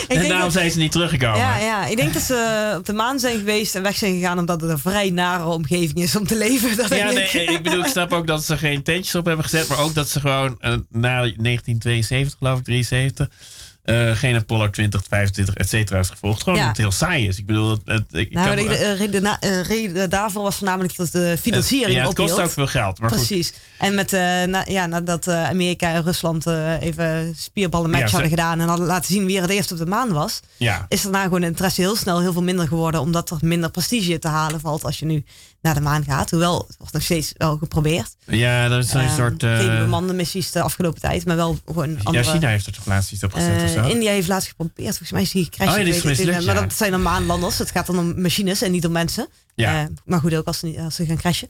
En 0.09 0.21
daarom 0.21 0.41
dat- 0.41 0.53
zijn 0.53 0.71
ze 0.71 0.79
niet 0.79 0.93
teruggekomen. 0.93 1.39
Ja, 1.39 1.59
ja, 1.59 1.87
ik 1.87 1.97
denk 1.97 2.13
dat 2.15 2.23
ze 2.23 2.75
op 2.79 2.87
de 2.87 2.93
maan 2.93 3.19
zijn 3.19 3.39
geweest 3.39 3.75
en 3.75 3.83
weg 3.83 3.97
zijn 3.97 4.15
gegaan 4.15 4.39
omdat 4.39 4.61
het 4.61 4.71
een 4.71 4.79
vrij 4.79 5.11
nare 5.11 5.45
omgeving 5.45 5.95
is 5.99 6.17
om 6.17 6.27
te 6.27 6.37
leven. 6.37 6.77
Dat 6.77 6.89
Ja, 6.89 7.11
nee, 7.11 7.25
ik. 7.25 7.51
ik 7.51 7.63
bedoel, 7.63 7.81
ik 7.85 7.87
snap 7.91 8.13
ook 8.13 8.27
dat 8.27 8.45
ze 8.45 8.59
geen 8.59 8.83
tentjes 8.83 9.15
op 9.15 9.25
hebben 9.25 9.45
gezet, 9.45 9.69
maar 9.69 9.79
ook 9.79 9.95
dat 9.95 10.09
ze 10.09 10.21
gewoon 10.21 10.57
eh, 10.61 10.71
na 10.91 11.11
1972, 11.19 12.39
geloof 12.39 12.59
ik, 12.59 12.65
73, 12.65 13.29
eh, 13.85 14.11
geen 14.17 14.37
Apollo 14.37 14.71
20, 14.71 15.03
25, 15.09 15.55
et 15.55 15.69
cetera 15.69 15.99
is 15.99 16.09
gevolgd. 16.11 16.43
Gewoon 16.43 16.59
Ja. 16.59 16.65
omdat 16.65 16.77
het 16.77 16.87
heel 16.87 16.97
saai 17.09 17.29
is. 17.29 17.39
Ik 17.39 17.47
bedoel, 17.47 17.71
het, 17.71 17.81
het- 17.85 18.05
ik 18.11 18.33
Nou, 18.33 18.57
kan- 18.57 18.67
de, 18.67 18.93
reden, 18.95 19.23
na- 19.23 19.41
eh, 19.41 19.63
reden 19.63 20.11
daarvoor 20.11 20.43
was 20.43 20.57
voornamelijk 20.57 20.97
dat 20.97 21.13
de 21.13 21.37
financiering 21.41 21.97
ja, 21.99 22.07
het 22.07 22.15
kost 22.15 22.31
ophield. 22.31 22.49
ook 22.49 22.55
veel 22.55 22.67
geld. 22.67 22.99
Maar 23.01 23.11
goed, 23.11 23.19
Precies. 23.27 23.53
En 23.79 23.95
met, 23.95 24.13
eh, 24.13 24.21
na, 24.45 24.65
ja, 24.69 24.87
nadat 24.87 25.27
eh, 25.27 25.49
Amerika 25.49 25.93
en 25.93 26.03
Rusland 26.03 26.47
eh, 26.47 26.81
even 26.83 27.35
spierballen 27.37 27.91
match 27.91 28.03
Ja, 28.03 28.07
ze- 28.09 28.13
hadden 28.13 28.31
gedaan 28.33 28.61
en 28.61 28.69
hadden 28.69 28.87
laten 28.87 29.13
zien 29.15 29.25
wie 29.27 29.37
er 29.37 29.43
het 29.43 29.51
eerst 29.51 29.73
op 29.73 29.79
de 29.79 29.87
maan 29.87 30.13
was, 30.13 30.41
ja. 30.57 30.87
is 30.89 31.03
daarna 31.03 31.23
gewoon 31.23 31.41
de 31.41 31.47
interesse 31.47 31.81
heel 31.81 31.97
snel 31.97 32.21
heel 32.21 32.33
veel 32.33 32.43
minder 32.43 32.69
geworden, 32.69 33.01
omdat 33.01 33.31
er 33.31 33.37
minder 33.41 33.71
prestige 33.71 34.19
te 34.19 34.29
halen 34.29 34.61
valt 34.61 34.85
als 34.85 34.99
je 34.99 35.07
nu 35.07 35.25
naar 35.65 35.75
de 35.75 35.81
maan 35.81 36.05
gaat. 36.05 36.31
Hoewel, 36.31 36.65
het 36.67 36.77
wordt 36.79 36.93
nog 36.93 37.03
steeds 37.03 37.33
wel 37.37 37.57
geprobeerd. 37.57 38.17
Ja, 38.27 38.69
dat 38.69 38.85
is 38.85 38.93
een 38.93 39.01
Ehm, 39.01 39.15
soort. 39.15 39.43
eh, 39.43 39.59
geen 39.59 39.79
bemande 39.79 40.13
missies 40.13 40.51
de 40.51 40.61
afgelopen 40.63 41.01
tijd, 41.01 41.25
maar 41.27 41.37
wel 41.37 41.59
gewoon 41.67 41.91
ja, 41.91 41.97
andere... 42.03 42.25
China 42.25 42.49
heeft 42.49 42.67
er 42.67 42.73
toch 42.73 42.87
laatst 42.87 43.13
iets 43.13 43.23
op 43.25 43.33
gezet 43.33 43.63
of 43.63 43.75
Eh, 43.75 43.83
zo? 43.83 43.89
India 43.89 44.11
heeft 44.11 44.29
laatst 44.29 44.49
geprobeerd. 44.49 44.89
Volgens 44.89 45.11
mij 45.11 45.23
is 45.23 45.31
die 45.31 45.45
gecrashed. 45.45 45.73
Oh, 45.73 45.79
ja, 45.79 45.85
die 45.85 45.95
is 46.11 46.19
het 46.19 46.27
Maar 46.45 46.55
ja. 46.55 46.61
dat 46.61 46.73
zijn 46.75 46.91
dan 46.91 47.03
maanlanders. 47.03 47.59
Het 47.59 47.71
gaat 47.71 47.87
dan 47.87 47.99
om 47.99 48.21
machines 48.21 48.63
en 48.63 48.71
niet 48.73 48.87
om 48.87 48.93
mensen. 48.93 49.29
Ja. 49.55 49.81
Eh, 49.83 49.87
maar 50.05 50.21
goed, 50.21 50.35
ook 50.35 50.47
als 50.47 50.59
ze, 50.59 50.67
niet- 50.67 50.79
als 50.79 50.95
ze 50.95 51.07
gaan 51.07 51.17
crashen. 51.17 51.49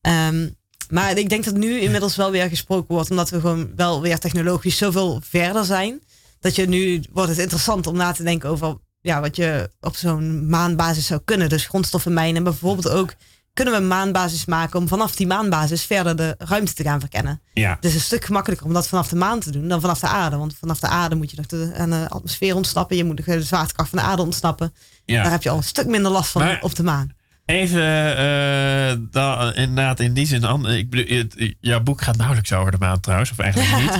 Ehm, 0.00 0.48
maar 0.88 1.18
ik 1.18 1.28
denk 1.28 1.44
dat 1.44 1.54
nu 1.54 1.80
inmiddels 1.80 2.16
wel 2.16 2.30
weer 2.30 2.48
gesproken 2.48 2.94
wordt. 2.94 3.10
Omdat 3.10 3.30
we 3.30 3.40
gewoon 3.40 3.70
wel 3.76 4.00
weer 4.00 4.18
technologisch 4.18 4.76
zoveel 4.76 5.20
verder 5.28 5.64
zijn. 5.64 6.00
Dat 6.40 6.54
je 6.56 6.68
nu 6.68 7.02
wordt 7.12 7.28
het 7.30 7.38
interessant 7.38 7.86
om 7.86 7.96
na 7.96 8.12
te 8.12 8.22
denken 8.22 8.48
over 8.50 8.76
ja, 9.00 9.20
wat 9.20 9.36
je 9.36 9.70
op 9.80 9.96
zo'n 9.96 10.48
maanbasis 10.48 11.06
zou 11.06 11.20
kunnen. 11.24 11.48
Dus 11.48 11.66
grondstoffen 11.66 12.12
mijnen. 12.12 12.42
Maar 12.42 12.52
bijvoorbeeld 12.52 12.88
ook 12.88 13.14
kunnen 13.54 13.74
we 13.74 13.80
een 13.80 13.88
maanbasis 13.88 14.44
maken 14.44 14.78
om 14.78 14.88
vanaf 14.88 15.16
die 15.16 15.26
maanbasis 15.26 15.84
verder 15.84 16.16
de 16.16 16.34
ruimte 16.38 16.74
te 16.74 16.82
gaan 16.82 17.00
verkennen. 17.00 17.40
ja. 17.52 17.70
Het 17.74 17.84
is 17.84 17.94
een 17.94 18.00
stuk 18.00 18.24
gemakkelijker 18.24 18.66
om 18.66 18.72
dat 18.72 18.88
vanaf 18.88 19.08
de 19.08 19.16
maan 19.16 19.40
te 19.40 19.50
doen 19.50 19.68
dan 19.68 19.80
vanaf 19.80 19.98
de 20.00 20.06
aarde. 20.08 20.36
Want 20.36 20.56
vanaf 20.60 20.78
de 20.80 20.88
aarde 20.88 21.14
moet 21.14 21.30
je 21.30 21.36
nog 21.36 21.46
de, 21.46 21.72
aan 21.76 21.90
de 21.90 22.06
atmosfeer 22.08 22.54
ontsnappen. 22.54 22.96
Je 22.96 23.04
moet 23.04 23.24
de 23.24 23.42
zwaartekracht 23.42 23.90
van 23.90 23.98
de 23.98 24.04
aarde 24.04 24.22
ontsnappen. 24.22 24.74
ja. 25.04 25.22
Daar 25.22 25.32
heb 25.32 25.42
je 25.42 25.50
al 25.50 25.56
een 25.56 25.62
stuk 25.62 25.86
minder 25.86 26.10
last 26.10 26.30
van 26.30 26.42
Maar- 26.42 26.58
op 26.62 26.74
de 26.74 26.82
maan. 26.82 27.12
Even, 27.46 28.16
eh, 28.16 28.96
dan, 29.10 29.54
inderdaad, 29.54 30.00
in 30.00 30.12
die 30.14 30.26
zin. 30.26 30.64
Ik 30.64 30.90
bedoel, 30.90 31.24
jouw 31.60 31.80
boek 31.80 32.02
gaat 32.02 32.16
nauwelijks 32.16 32.52
over 32.52 32.70
de 32.70 32.78
maan 32.78 33.00
trouwens, 33.00 33.30
of 33.30 33.38
eigenlijk 33.38 33.76
niet. 33.80 33.90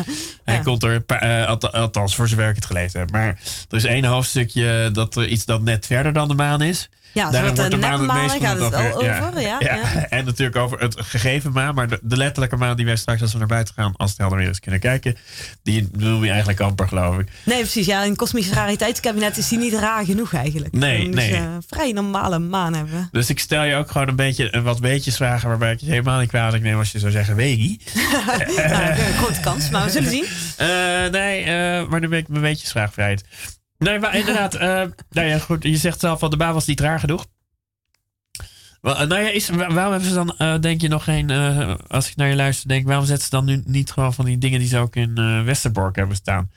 Hij 0.45 0.55
Ja. 0.55 0.63
komt 0.63 0.83
er, 0.83 1.05
alth- 1.47 1.73
althans 1.73 2.15
voor 2.15 2.29
zover 2.29 2.49
ik 2.49 2.55
het 2.55 2.65
gelezen 2.67 3.01
heb. 3.01 3.11
Maar 3.11 3.27
er 3.69 3.77
is 3.77 3.85
één 3.85 4.05
hoofdstukje 4.05 4.91
dat 4.93 5.17
er 5.17 5.29
iets 5.29 5.45
dat 5.45 5.63
net 5.63 5.87
verder 5.87 6.13
dan 6.13 6.29
de 6.29 6.35
maan 6.35 6.61
is. 6.63 6.89
Ja, 7.13 7.33
soort, 7.33 7.43
wordt 7.43 7.57
de 7.71 7.77
eh, 7.77 7.83
maan 7.83 8.01
het 8.09 8.13
meest 8.13 8.45
gaat 8.45 8.59
het 8.59 8.75
over. 8.75 8.95
over. 8.95 9.41
Ja, 9.41 9.57
Ja. 9.59 9.59
ja. 9.61 10.07
En 10.09 10.25
natuurlijk 10.25 10.57
over 10.57 10.79
het 10.79 10.95
gegeven 10.99 11.53
maan, 11.53 11.75
maar 11.75 11.89
de, 11.89 11.99
de 12.03 12.17
letterlijke 12.17 12.57
maan 12.57 12.77
die 12.77 12.87
wij 12.87 12.97
straks 12.97 13.21
als 13.23 13.33
we 13.33 13.39
naar 13.39 13.47
buiten 13.47 13.75
gaan, 13.75 13.95
als 13.97 14.11
het 14.11 14.19
helder 14.19 14.39
weer 14.39 14.47
eens 14.47 14.61
kunnen 14.61 14.81
kijken, 14.81 15.17
die 15.63 15.89
noem 15.93 16.25
je 16.25 16.31
eigenlijk 16.31 16.61
amper, 16.61 16.89
geloof 16.89 17.19
ik. 17.19 17.29
Nee, 17.45 17.59
precies. 17.59 17.87
Ja, 17.87 18.03
in 18.03 18.09
het 18.09 18.19
kosmische 18.19 18.55
rariteitskabinet 18.55 19.37
is 19.37 19.49
die 19.49 19.59
niet 19.59 19.75
raar 19.75 20.05
genoeg 20.05 20.35
eigenlijk. 20.35 20.75
Nee, 20.75 21.07
dus, 21.07 21.15
nee. 21.15 21.35
eh, 21.35 21.43
vrij 21.67 21.93
normale 21.93 22.39
maan 22.39 22.75
hebben 22.75 22.95
we. 22.95 23.19
Dus 23.19 23.31
ik 23.31 23.39
stel 23.39 23.63
je 23.65 23.75
ook 23.77 23.91
gewoon 23.91 24.09
een 24.09 24.17
beetje 24.17 24.55
een 24.55 24.63
wat 24.63 24.81
beetjes 24.81 25.17
vragen 25.17 25.49
waarbij 25.49 25.73
ik 25.73 25.81
je 25.81 25.91
helemaal 25.91 26.21
niet 26.21 26.29
kwalijk 26.29 26.63
neem 26.63 26.79
als 26.79 26.93
je 26.93 26.99
zou 26.99 27.13
zeggen 27.13 27.37
Wegi. 27.37 27.79
Nou, 28.57 28.85
een 28.91 29.15
grote 29.15 29.41
kans, 29.41 29.71
maar 29.71 29.85
we 29.85 29.91
zullen 29.91 30.11
zien. 30.11 30.27
Eh, 30.57 30.67
nee, 31.11 31.43
eh, 31.43 31.89
maar 31.89 32.01
nu 32.01 32.09
ben 32.09 32.19
ik 32.19 32.29
mijn 32.29 32.43
beetjes 32.43 32.71
vraagvrijheid. 32.71 33.25
Nee, 33.83 33.99
maar 33.99 34.17
inderdaad, 34.17 34.55
eh, 34.55 34.83
nou 35.11 35.27
ja, 35.29 35.39
goed, 35.39 35.63
je 35.63 35.77
zegt 35.77 36.01
zelf 36.01 36.19
van 36.19 36.31
de 36.31 36.37
baan 36.37 36.55
was 36.55 36.67
niet 36.67 36.81
raar 36.81 37.01
genoeg. 37.01 37.27
Wel, 38.81 38.97
eh, 38.99 39.09
nou 39.09 39.23
ja, 39.23 39.29
is, 39.29 39.49
wa- 39.49 39.73
waarom 39.73 39.93
hebben 39.93 40.09
ze 40.11 40.15
dan, 40.15 40.37
eh, 40.37 40.59
denk 40.61 40.81
je, 40.81 40.89
nog 40.89 41.05
geen, 41.05 41.31
als 41.89 42.09
ik 42.11 42.17
naar 42.17 42.29
je 42.29 42.35
luister, 42.37 42.69
denk 42.69 42.87
waarom 42.87 43.05
zetten 43.07 43.25
ze 43.25 43.31
dan 43.31 43.45
nu 43.45 43.63
niet 43.65 43.91
gewoon 43.91 44.15
van 44.15 44.25
die 44.25 44.39
dingen 44.39 44.59
die 44.59 44.69
ze 44.69 44.79
ook 44.79 44.97
in 44.97 45.45
Westerbork 45.45 45.97
hebben 45.97 46.17
staan, 46.17 46.51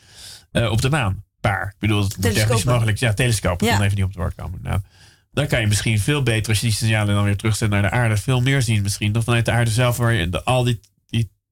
op 0.51 0.81
de 0.81 0.89
maan? 0.89 1.23
Paar. 1.41 1.67
Ik 1.67 1.79
bedoel, 1.79 2.07
technisch 2.07 2.63
mogelijk, 2.63 2.97
ja, 2.97 3.13
telescopen, 3.13 3.67
Ja. 3.67 3.75
kon 3.75 3.83
even 3.83 3.95
niet 3.95 4.03
op 4.05 4.09
het 4.11 4.19
woord 4.19 4.35
komen. 4.35 4.59
Nou, 4.61 4.79
dan 5.31 5.47
kan 5.47 5.61
je 5.61 5.67
misschien 5.67 5.99
veel 5.99 6.23
beter, 6.23 6.49
als 6.49 6.59
je 6.59 6.65
die 6.67 6.75
signalen 6.75 7.15
dan 7.15 7.23
weer 7.23 7.37
terugzet 7.37 7.69
naar 7.69 7.81
de 7.81 7.89
aarde, 7.91 8.17
veel 8.17 8.41
meer 8.41 8.61
zien 8.61 8.81
misschien. 8.81 9.11
Dan 9.11 9.23
vanuit 9.23 9.45
de 9.45 9.51
aarde 9.51 9.71
zelf, 9.71 9.97
waar 9.97 10.13
je 10.13 10.29
de, 10.29 10.43
al 10.43 10.63
die, 10.63 10.79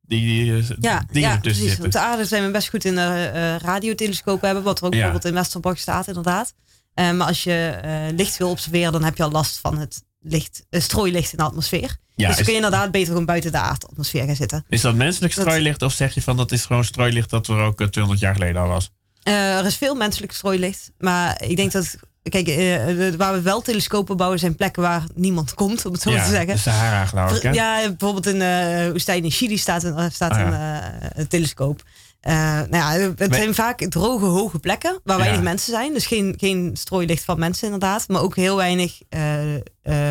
die, 0.08 0.20
die, 0.44 0.58
eh, 0.58 0.70
Ja, 0.80 1.04
dingen 1.12 1.30
ja 1.30 1.38
precies. 1.38 1.68
zitten. 1.68 1.86
Op 1.86 1.92
de 1.92 2.00
aarde 2.00 2.26
zijn 2.26 2.46
we 2.46 2.52
best 2.52 2.70
goed 2.70 2.86
in 2.86 2.94
uh, 2.94 3.56
radiotelescopen 3.58 4.46
hebben. 4.46 4.64
Wat 4.66 4.80
er 4.80 4.86
ook 4.86 4.94
Ja. 4.94 5.00
bijvoorbeeld 5.00 5.34
in 5.34 5.40
Westerbork 5.40 5.78
staat, 5.78 6.08
inderdaad. 6.08 6.54
Eh, 6.94 7.12
maar 7.12 7.28
als 7.28 7.44
je 7.44 7.80
licht 8.16 8.38
wil 8.38 8.50
observeren, 8.50 8.92
dan 8.92 9.04
heb 9.04 9.18
je 9.18 9.24
al 9.24 9.32
last 9.32 9.58
van 9.60 9.78
het 9.78 10.04
licht, 10.20 10.66
strooilicht 10.70 11.32
in 11.32 11.38
de 11.38 11.44
atmosfeer. 11.44 11.98
Ja, 12.16 12.28
dus 12.28 12.36
dan 12.36 12.46
kun 12.46 12.54
je 12.54 12.60
inderdaad 12.64 12.92
beter 12.92 13.08
gewoon 13.08 13.26
buiten 13.26 13.52
de 13.52 13.58
aardatmosfeer 13.58 14.26
gaan 14.26 14.36
zitten. 14.36 14.66
Is 14.70 14.82
dat 14.82 14.96
menselijk 14.96 15.34
strooilicht 15.34 15.82
of 15.82 15.94
zeg 15.94 16.14
je 16.14 16.22
van 16.22 16.38
dat 16.38 16.52
is 16.52 16.66
gewoon 16.66 16.84
strooilicht 16.84 17.30
dat 17.30 17.48
er 17.48 17.58
ook 17.60 17.82
eh, 17.82 17.88
200 17.88 18.24
jaar 18.26 18.34
geleden 18.34 18.62
al 18.62 18.68
was? 18.68 18.90
Er 19.24 19.66
is 19.66 19.76
veel 19.76 19.96
menselijk 19.96 20.32
strooilicht. 20.32 20.92
Maar 20.98 21.44
ik 21.44 21.56
denk 21.56 21.72
dat, 21.72 21.96
kijk, 22.24 22.48
eh, 22.48 23.16
waar 23.18 23.34
we 23.34 23.42
wel 23.42 23.62
telescopen 23.62 24.18
bouwen, 24.18 24.40
zijn 24.40 24.56
plekken 24.56 24.82
waar 24.82 25.04
niemand 25.16 25.54
komt, 25.54 25.86
om 25.86 25.92
het 25.92 26.02
zo 26.02 26.12
ja, 26.12 26.24
te 26.24 26.30
zeggen. 26.30 26.60
Sahara 26.60 27.06
geloof 27.06 27.36
ik 27.36 27.42
hè? 27.42 27.52
Ja, 27.52 27.88
bijvoorbeeld 27.88 28.28
in 28.28 28.40
de 28.40 28.90
woestijn 28.92 29.24
in 29.24 29.32
Chili 29.32 29.58
staat 29.58 29.84
een, 29.84 30.12
staat 30.12 30.32
Ah, 30.32 30.40
een, 30.40 30.54
eh, 30.54 31.10
een 31.14 31.28
telescoop. 31.28 31.84
Eh, 32.24 32.34
nou 32.70 32.76
ja, 32.76 33.14
het 33.16 33.36
zijn 33.36 33.54
vaak 33.54 33.86
droge, 33.90 34.26
hoge 34.26 34.60
plekken 34.60 35.00
waar 35.04 35.18
weinig 35.18 35.42
mensen 35.42 35.74
zijn. 35.74 35.94
Dus 35.94 36.06
geen, 36.06 36.34
geen 36.38 36.72
strooilicht 36.74 37.24
van 37.24 37.40
mensen 37.40 37.64
inderdaad. 37.66 38.08
Maar 38.08 38.22
ook 38.22 38.36
heel 38.36 38.56
weinig 38.56 39.02
eh, 39.10 39.56
eh, 39.56 39.62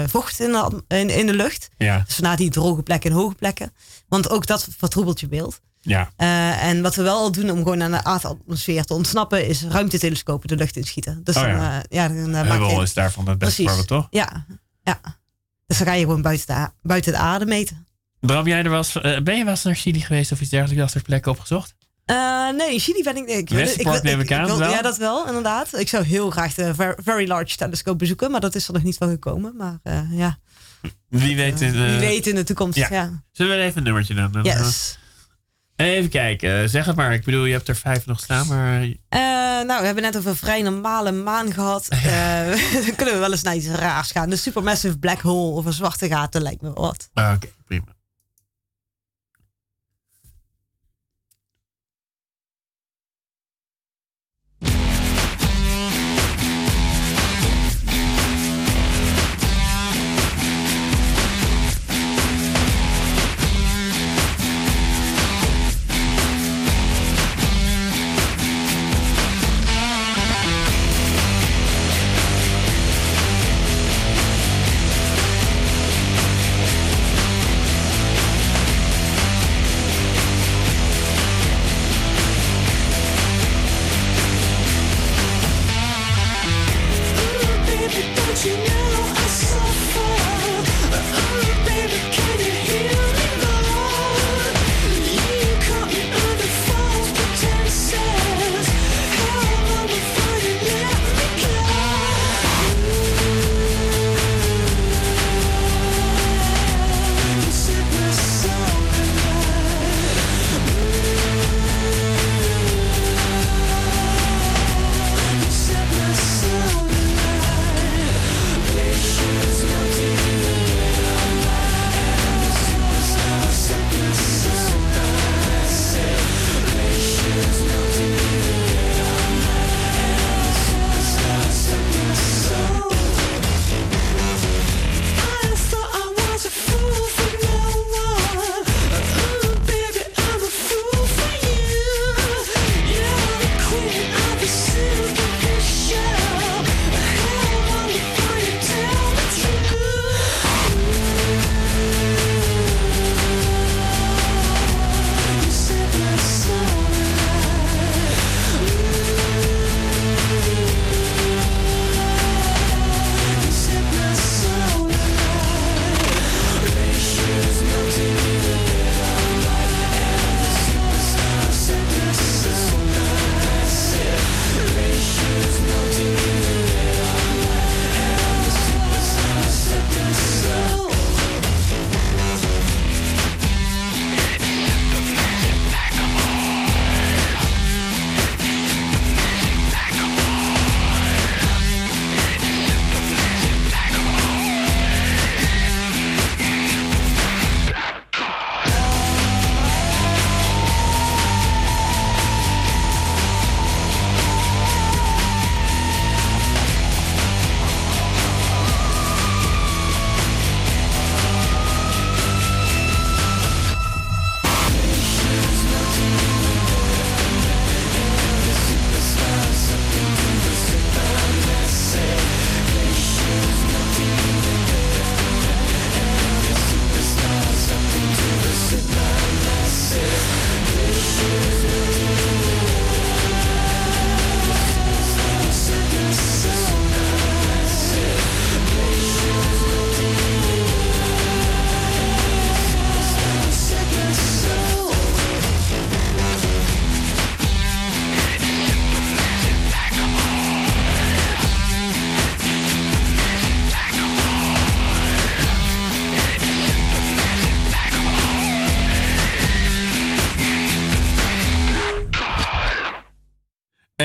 vocht 0.06 0.40
in 0.40 0.52
de, 0.52 0.82
in, 0.96 1.10
in 1.10 1.26
de 1.26 1.34
lucht. 1.34 1.68
Ja, 1.78 2.02
Dus 2.06 2.14
vandaar 2.14 2.36
die 2.36 2.50
droge 2.50 2.82
plekken 2.82 3.10
en 3.10 3.16
hoge 3.16 3.34
plekken. 3.34 3.72
Want 4.08 4.30
ook 4.30 4.46
dat 4.46 4.68
vertroebelt 4.78 5.20
je 5.20 5.28
beeld. 5.28 5.60
Ja. 5.82 6.10
Eh, 6.16 6.64
en 6.64 6.82
wat 6.82 6.94
we 6.94 7.02
wel 7.02 7.16
al 7.16 7.32
doen 7.32 7.50
om 7.50 7.56
gewoon 7.56 7.82
aan 7.82 7.90
de 7.90 8.04
aardatmosfeer 8.04 8.84
te 8.84 8.94
ontsnappen... 8.94 9.46
is 9.46 9.62
ruimtetelescopen 9.62 10.48
de 10.48 10.56
lucht 10.56 10.76
inschieten. 10.76 11.20
Dus 11.24 11.36
Oh 11.36 11.42
dan, 11.42 11.50
ja. 11.50 11.82
ja, 11.88 12.08
dan 12.08 12.34
eh, 12.34 12.48
maak 12.48 12.70
je... 12.70 12.82
is 12.82 12.94
daarvan 12.94 13.28
het 13.28 13.38
beste 13.38 13.62
voorbeeld 13.62 13.86
toch? 13.86 14.06
Ja, 14.10 14.46
ja. 14.82 15.00
Dus 15.66 15.78
dan 15.78 15.86
ga 15.86 15.92
je 15.92 16.02
gewoon 16.04 16.22
buiten 16.22 16.46
de, 16.46 16.68
buiten 16.82 17.12
de 17.12 17.18
aarde 17.18 17.46
meten. 17.46 17.86
Bram, 18.20 18.46
jij 18.46 18.62
er 18.62 18.70
was, 18.70 18.92
ben 19.02 19.36
je 19.36 19.42
wel 19.44 19.46
eens 19.48 19.62
naar 19.62 19.74
Chili 19.74 20.00
geweest 20.00 20.32
of 20.32 20.40
iets 20.40 20.50
dergelijks? 20.50 20.82
Dat 20.82 20.90
soort 20.90 21.04
plekken 21.04 21.30
opgezocht? 21.32 21.74
Nee, 22.56 22.78
Chili 22.78 23.02
ben 23.02 23.16
ik... 23.16 23.28
ik, 23.28 23.50
neem 24.02 24.20
ik 24.20 24.32
aan, 24.32 24.58
wel? 24.58 24.70
Ja, 24.70 24.82
dat 24.82 24.96
wel, 24.96 25.26
inderdaad. 25.26 25.78
Ik 25.78 25.88
zou 25.88 26.04
heel 26.04 26.30
graag 26.30 26.54
de 26.54 26.74
Ver- 26.74 26.98
Very 27.02 27.28
Large 27.28 27.56
Telescope 27.56 27.96
bezoeken, 27.96 28.30
maar 28.30 28.40
dat 28.40 28.54
is 28.54 28.66
er 28.66 28.72
nog 28.72 28.82
niet 28.82 28.96
van 28.96 29.08
gekomen. 29.08 29.56
Maar 29.56 29.78
ja, 30.10 30.38
Wie 31.08 31.36
weet. 31.36 31.60
in, 31.60 31.72
wie 31.72 31.98
weet 31.98 32.26
in 32.26 32.34
de 32.34 32.44
toekomst. 32.44 32.78
ja. 32.78 32.88
Ja. 32.90 33.22
Zullen 33.32 33.56
we 33.56 33.62
even 33.62 33.76
een 33.78 33.82
nummertje 33.84 34.14
doen? 34.14 34.32
Dan, 34.32 34.42
Yes. 34.44 34.98
Even 35.76 36.10
kijken, 36.10 36.68
zeg 36.68 36.84
het 36.86 36.96
maar. 36.96 37.12
Ik 37.12 37.24
bedoel, 37.24 37.44
je 37.44 37.52
hebt 37.52 37.68
er 37.68 37.76
vijf 37.76 38.06
nog 38.06 38.20
staan, 38.20 38.46
maar 38.46 38.80
Eh, 39.08 39.18
nou, 39.68 39.80
we 39.80 39.84
hebben 39.86 40.02
net 40.02 40.16
over 40.16 40.30
een 40.30 40.36
vrij 40.36 40.62
normale 40.62 41.12
maan 41.12 41.52
gehad. 41.52 41.88
Eh, 41.90 42.46
dan 42.86 42.94
kunnen 42.96 43.14
we 43.14 43.20
wel 43.20 43.30
eens 43.30 43.42
naar 43.42 43.56
iets 43.56 43.66
raars 43.66 44.10
gaan. 44.10 44.30
De 44.30 44.36
supermassive 44.36 44.98
black 44.98 45.20
hole 45.20 45.56
of 45.56 45.64
een 45.64 45.72
zwarte 45.72 46.08
gaten 46.08 46.42
lijkt 46.42 46.62
me 46.62 46.72
wat. 46.72 47.08
Ah, 47.14 47.32
oké. 47.34 47.48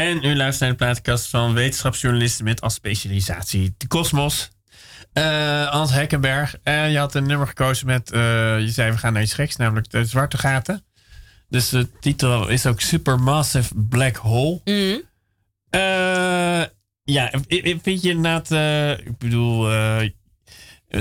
En 0.08 0.24
u 0.24 0.36
luistert 0.36 0.60
naar 0.60 0.70
de 0.70 0.76
plaatkast 0.76 1.28
van 1.28 1.54
wetenschapsjournalisten 1.54 2.46
met 2.46 2.62
als 2.62 2.74
specialisatie 2.74 3.76
de 3.78 3.88
kosmos. 3.88 4.50
Eh 5.14 5.68
Hans 5.68 5.92
Hekkenberg. 5.92 6.56
En 6.64 6.92
je 6.92 6.98
had 6.98 7.16
een 7.16 7.28
nummer 7.28 7.48
gekozen 7.48 7.88
met, 7.88 8.12
eh, 8.12 8.60
je 8.60 8.70
zei 8.70 8.92
we 8.92 8.98
gaan 8.98 9.14
naar 9.14 9.22
iets 9.22 9.34
geks, 9.34 9.56
namelijk 9.56 9.90
de 9.90 10.06
zwarte 10.06 10.38
gaten. 10.38 10.86
Dus 11.50 11.70
de 11.70 11.90
titel 12.00 12.48
is 12.48 12.66
ook 12.66 12.82
Supermassive 12.82 13.74
Black 13.76 14.16
Hole. 14.16 14.62
Mhm. 14.64 15.00
Eh, 15.70 16.64
ja, 17.04 17.32
vind 17.82 18.02
je 18.02 18.10
inderdaad, 18.10 18.52
ik 19.00 19.18
bedoel, 19.18 19.70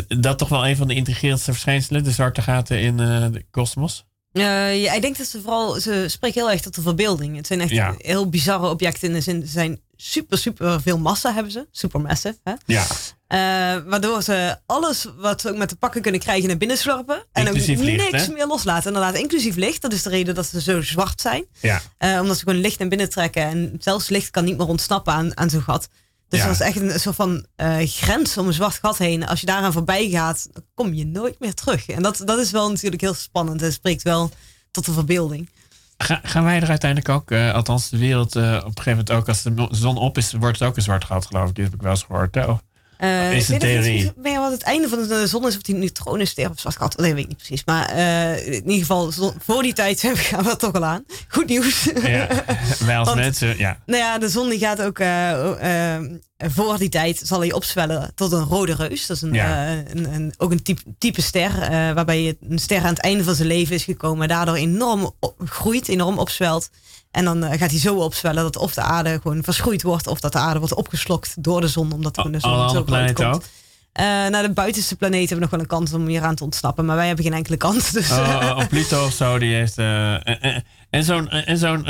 dat 0.08 0.38
toch 0.38 0.48
wel 0.48 0.68
een 0.68 0.76
van 0.76 0.88
de 0.88 0.94
intrigerendste 0.94 1.52
verschijnselen, 1.52 2.04
de 2.04 2.10
zwarte 2.10 2.42
gaten 2.42 2.80
in 2.80 2.96
de 2.96 3.44
kosmos? 3.50 4.06
Eh, 4.36 4.82
ja, 4.82 4.92
ik 4.92 5.02
denk 5.02 5.18
dat 5.18 5.26
ze 5.26 5.40
vooral, 5.40 5.80
ze 5.80 6.04
spreken 6.08 6.40
heel 6.40 6.50
erg 6.50 6.60
tot 6.60 6.74
de 6.74 6.80
verbeelding. 6.82 7.36
Het 7.36 7.46
zijn 7.46 7.60
echt 7.60 7.70
Ja. 7.70 7.94
heel 7.98 8.28
bizarre 8.28 8.68
objecten 8.68 9.08
in 9.08 9.14
de 9.14 9.20
zin, 9.20 9.40
ze 9.42 9.48
zijn 9.52 9.80
super, 9.96 10.38
super 10.38 10.80
veel 10.82 10.98
massa 10.98 11.32
hebben 11.34 11.52
ze. 11.52 11.66
Supermassive, 11.70 12.36
hè? 12.44 12.52
Ja. 12.66 12.86
Eh, 13.26 13.38
waardoor 13.86 14.22
ze 14.22 14.58
alles 14.66 15.06
wat 15.18 15.40
ze 15.40 15.48
ook 15.50 15.56
met 15.56 15.68
de 15.70 15.76
pakken 15.76 16.02
kunnen 16.02 16.20
krijgen 16.20 16.48
naar 16.48 16.56
binnen 16.56 16.76
slurpen. 16.76 17.24
En 17.32 17.42
ook 17.48 17.54
Inclusief 17.54 17.80
niks 18.10 18.28
meer 18.28 18.46
loslaten. 18.46 18.92
Inderdaad, 18.94 19.14
inclusief 19.20 19.54
licht. 19.56 19.82
Dat 19.82 19.92
is 19.92 20.02
de 20.02 20.10
reden 20.10 20.34
dat 20.34 20.46
ze 20.46 20.60
zo 20.60 20.82
zwart 20.82 21.20
zijn. 21.20 21.44
Ja. 21.60 21.82
Eh, 21.98 22.18
omdat 22.20 22.36
ze 22.38 22.44
gewoon 22.44 22.60
licht 22.60 22.78
naar 22.78 22.88
binnen 22.88 23.10
trekken. 23.10 23.42
En 23.42 23.76
zelfs 23.80 24.08
licht 24.08 24.30
kan 24.30 24.44
niet 24.44 24.56
meer 24.58 24.66
ontsnappen 24.66 25.12
aan, 25.12 25.36
aan 25.36 25.50
zo'n 25.50 25.62
gat. 25.62 25.88
Dus 26.28 26.40
Ja. 26.40 26.46
dat 26.46 26.54
is 26.54 26.60
echt 26.60 26.80
een 26.80 27.00
soort 27.00 27.16
van 27.16 27.46
eh, 27.56 27.76
grens 27.84 28.38
om 28.38 28.46
een 28.46 28.52
zwart 28.52 28.78
gat 28.82 28.98
heen. 28.98 29.26
Als 29.26 29.40
je 29.40 29.46
daaraan 29.46 29.72
voorbij 29.72 30.08
gaat, 30.10 30.48
dan 30.52 30.62
kom 30.74 30.94
je 30.94 31.06
nooit 31.06 31.40
meer 31.40 31.54
terug. 31.54 31.88
En 31.88 32.02
dat, 32.02 32.22
dat 32.24 32.38
is 32.38 32.50
wel 32.50 32.70
natuurlijk 32.70 33.00
heel 33.02 33.14
spannend. 33.14 33.62
En 33.62 33.72
spreekt 33.72 34.02
wel 34.02 34.30
tot 34.70 34.84
de 34.84 34.92
verbeelding. 34.92 35.50
Ga- 35.98 36.20
gaan 36.22 36.44
wij 36.44 36.60
er 36.60 36.68
uiteindelijk 36.68 37.10
ook, 37.10 37.30
eh, 37.30 37.54
althans 37.54 37.88
de 37.88 37.98
wereld, 37.98 38.36
eh, 38.36 38.42
op 38.42 38.52
een 38.54 38.60
gegeven 38.62 38.90
moment 38.90 39.10
ook, 39.10 39.28
als 39.28 39.42
de 39.42 39.68
zon 39.70 39.96
op 39.96 40.18
is, 40.18 40.32
wordt 40.32 40.58
het 40.58 40.68
ook 40.68 40.76
een 40.76 40.82
zwart 40.82 41.04
gat, 41.04 41.26
geloof 41.26 41.48
ik. 41.48 41.54
Die 41.54 41.64
heb 41.64 41.74
ik 41.74 41.82
wel 41.82 41.90
eens 41.90 42.02
gehoord. 42.02 42.36
Oh. 42.36 42.58
Eh, 42.98 43.32
Is 43.36 43.44
ik 43.44 43.50
niet 43.50 43.60
theorie. 43.60 44.12
meer 44.16 44.40
wat 44.40 44.50
het 44.52 44.62
einde 44.62 44.88
van 44.88 45.08
de 45.08 45.26
zon 45.26 45.46
is, 45.46 45.56
of 45.56 45.62
die 45.62 45.74
neutronenster 45.74 46.50
of 46.50 46.60
zwart 46.60 46.76
gat. 46.76 46.96
Nee, 46.96 47.14
weet 47.14 47.22
ik 47.22 47.28
niet 47.28 47.36
precies. 47.36 47.62
Maar 47.64 47.88
eh, 47.88 48.46
in 48.46 48.52
ieder 48.70 48.78
geval, 48.86 49.12
voor 49.38 49.62
die 49.62 49.72
tijd 49.72 50.00
gaan 50.14 50.44
we 50.44 50.50
er 50.50 50.56
toch 50.56 50.72
al 50.72 50.84
aan. 50.84 51.04
Goed 51.28 51.46
nieuws. 51.46 51.88
Ja, 52.02 52.28
wij 52.86 52.98
als 52.98 53.14
mensen, 53.14 53.58
ja. 53.58 53.78
Nou 53.86 54.02
ja, 54.02 54.18
de 54.18 54.28
zon 54.28 54.48
die 54.48 54.58
gaat 54.58 54.82
ook 54.82 54.98
eh, 54.98 55.94
eh, 55.96 56.02
voor 56.38 56.78
die 56.78 56.88
tijd 56.88 57.20
zal 57.24 57.40
hij 57.40 57.52
opzwellen 57.52 58.12
tot 58.14 58.32
een 58.32 58.44
rode 58.44 58.74
reus. 58.74 59.06
Dat 59.06 59.16
is 59.16 59.22
een, 59.22 59.32
Ja. 59.32 59.66
eh, 59.66 59.78
een, 59.94 60.14
een- 60.14 60.34
ook 60.38 60.50
een 60.50 60.62
type, 60.62 60.80
type 60.98 61.22
ster, 61.22 61.62
eh, 61.62 61.68
waarbij 61.70 62.36
een 62.48 62.58
ster 62.58 62.78
aan 62.80 62.86
het 62.94 62.98
einde 63.00 63.24
van 63.24 63.34
zijn 63.34 63.48
leven 63.48 63.74
is 63.74 63.84
gekomen, 63.84 64.22
en 64.22 64.28
daardoor 64.28 64.54
enorm 64.54 65.10
op- 65.20 65.34
groeit, 65.44 65.88
enorm 65.88 66.18
opzwelt. 66.18 66.70
En 67.10 67.24
dan 67.24 67.44
eh, 67.44 67.58
gaat 67.58 67.70
hij 67.70 67.78
zo 67.80 67.94
opzwellen 67.96 68.42
dat 68.42 68.56
of 68.56 68.74
de 68.74 68.80
aarde 68.80 69.18
gewoon 69.22 69.42
verschroeid 69.44 69.82
wordt, 69.82 70.06
of 70.06 70.20
dat 70.20 70.32
de 70.32 70.38
aarde 70.38 70.58
wordt 70.58 70.74
opgeslokt 70.74 71.42
door 71.42 71.60
de 71.60 71.68
zon, 71.68 71.92
omdat 71.92 72.14
de 72.14 72.22
zon 72.22 72.70
zo 72.70 72.84
groot 72.86 73.12
komt. 73.12 73.44
Eh, 73.92 74.04
naar 74.04 74.42
de 74.42 74.52
buitenste 74.52 74.96
planeten 74.96 75.28
hebben 75.28 75.36
we 75.36 75.42
nog 75.42 75.50
wel 75.50 75.60
een 75.78 75.86
kans 75.86 75.92
om 76.00 76.06
hier 76.06 76.22
aan 76.22 76.34
te 76.34 76.44
ontsnappen, 76.44 76.84
maar 76.84 76.96
wij 76.96 77.06
hebben 77.06 77.24
geen 77.24 77.34
enkele 77.34 77.56
kans. 77.56 77.90
Dus, 77.92 78.10
Oh, 78.10 78.52
oh, 78.58 78.66
Pluto 78.68 79.04
of 79.04 79.12
zo, 79.12 79.38
die 79.38 79.54
heeft. 79.54 79.78
en- 79.78 80.22
en- 80.40 80.64
en 80.90 81.04
zo'n. 81.04 81.28
En 81.28 81.58
zo'n 81.58 81.84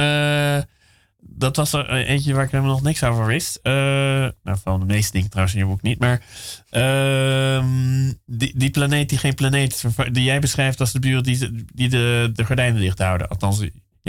dat 1.28 1.56
was 1.56 1.72
er 1.72 1.90
eentje 1.90 2.34
waar 2.34 2.44
ik 2.44 2.50
helemaal 2.50 2.72
nog 2.72 2.82
niks 2.82 3.02
over 3.02 3.26
wist. 3.26 3.58
Eh, 3.62 3.72
nou, 4.42 4.58
van 4.62 4.80
de 4.80 4.86
meeste 4.86 5.12
dingen 5.12 5.30
trouwens 5.30 5.56
in 5.56 5.62
je 5.62 5.68
boek 5.68 5.82
niet. 5.82 5.98
Maar 5.98 6.22
ehm, 6.70 8.12
die, 8.26 8.52
die 8.56 8.70
planeet 8.70 9.08
die 9.08 9.18
geen 9.18 9.34
planeet 9.34 9.84
die 10.12 10.24
jij 10.24 10.40
beschrijft 10.40 10.80
als 10.80 10.92
de 10.92 10.98
buren 10.98 11.22
die, 11.22 11.64
die 11.74 11.88
de, 11.88 12.30
de 12.32 12.44
gordijnen 12.44 12.80
dicht 12.80 12.98
houden. 12.98 13.28
Althans, 13.28 13.62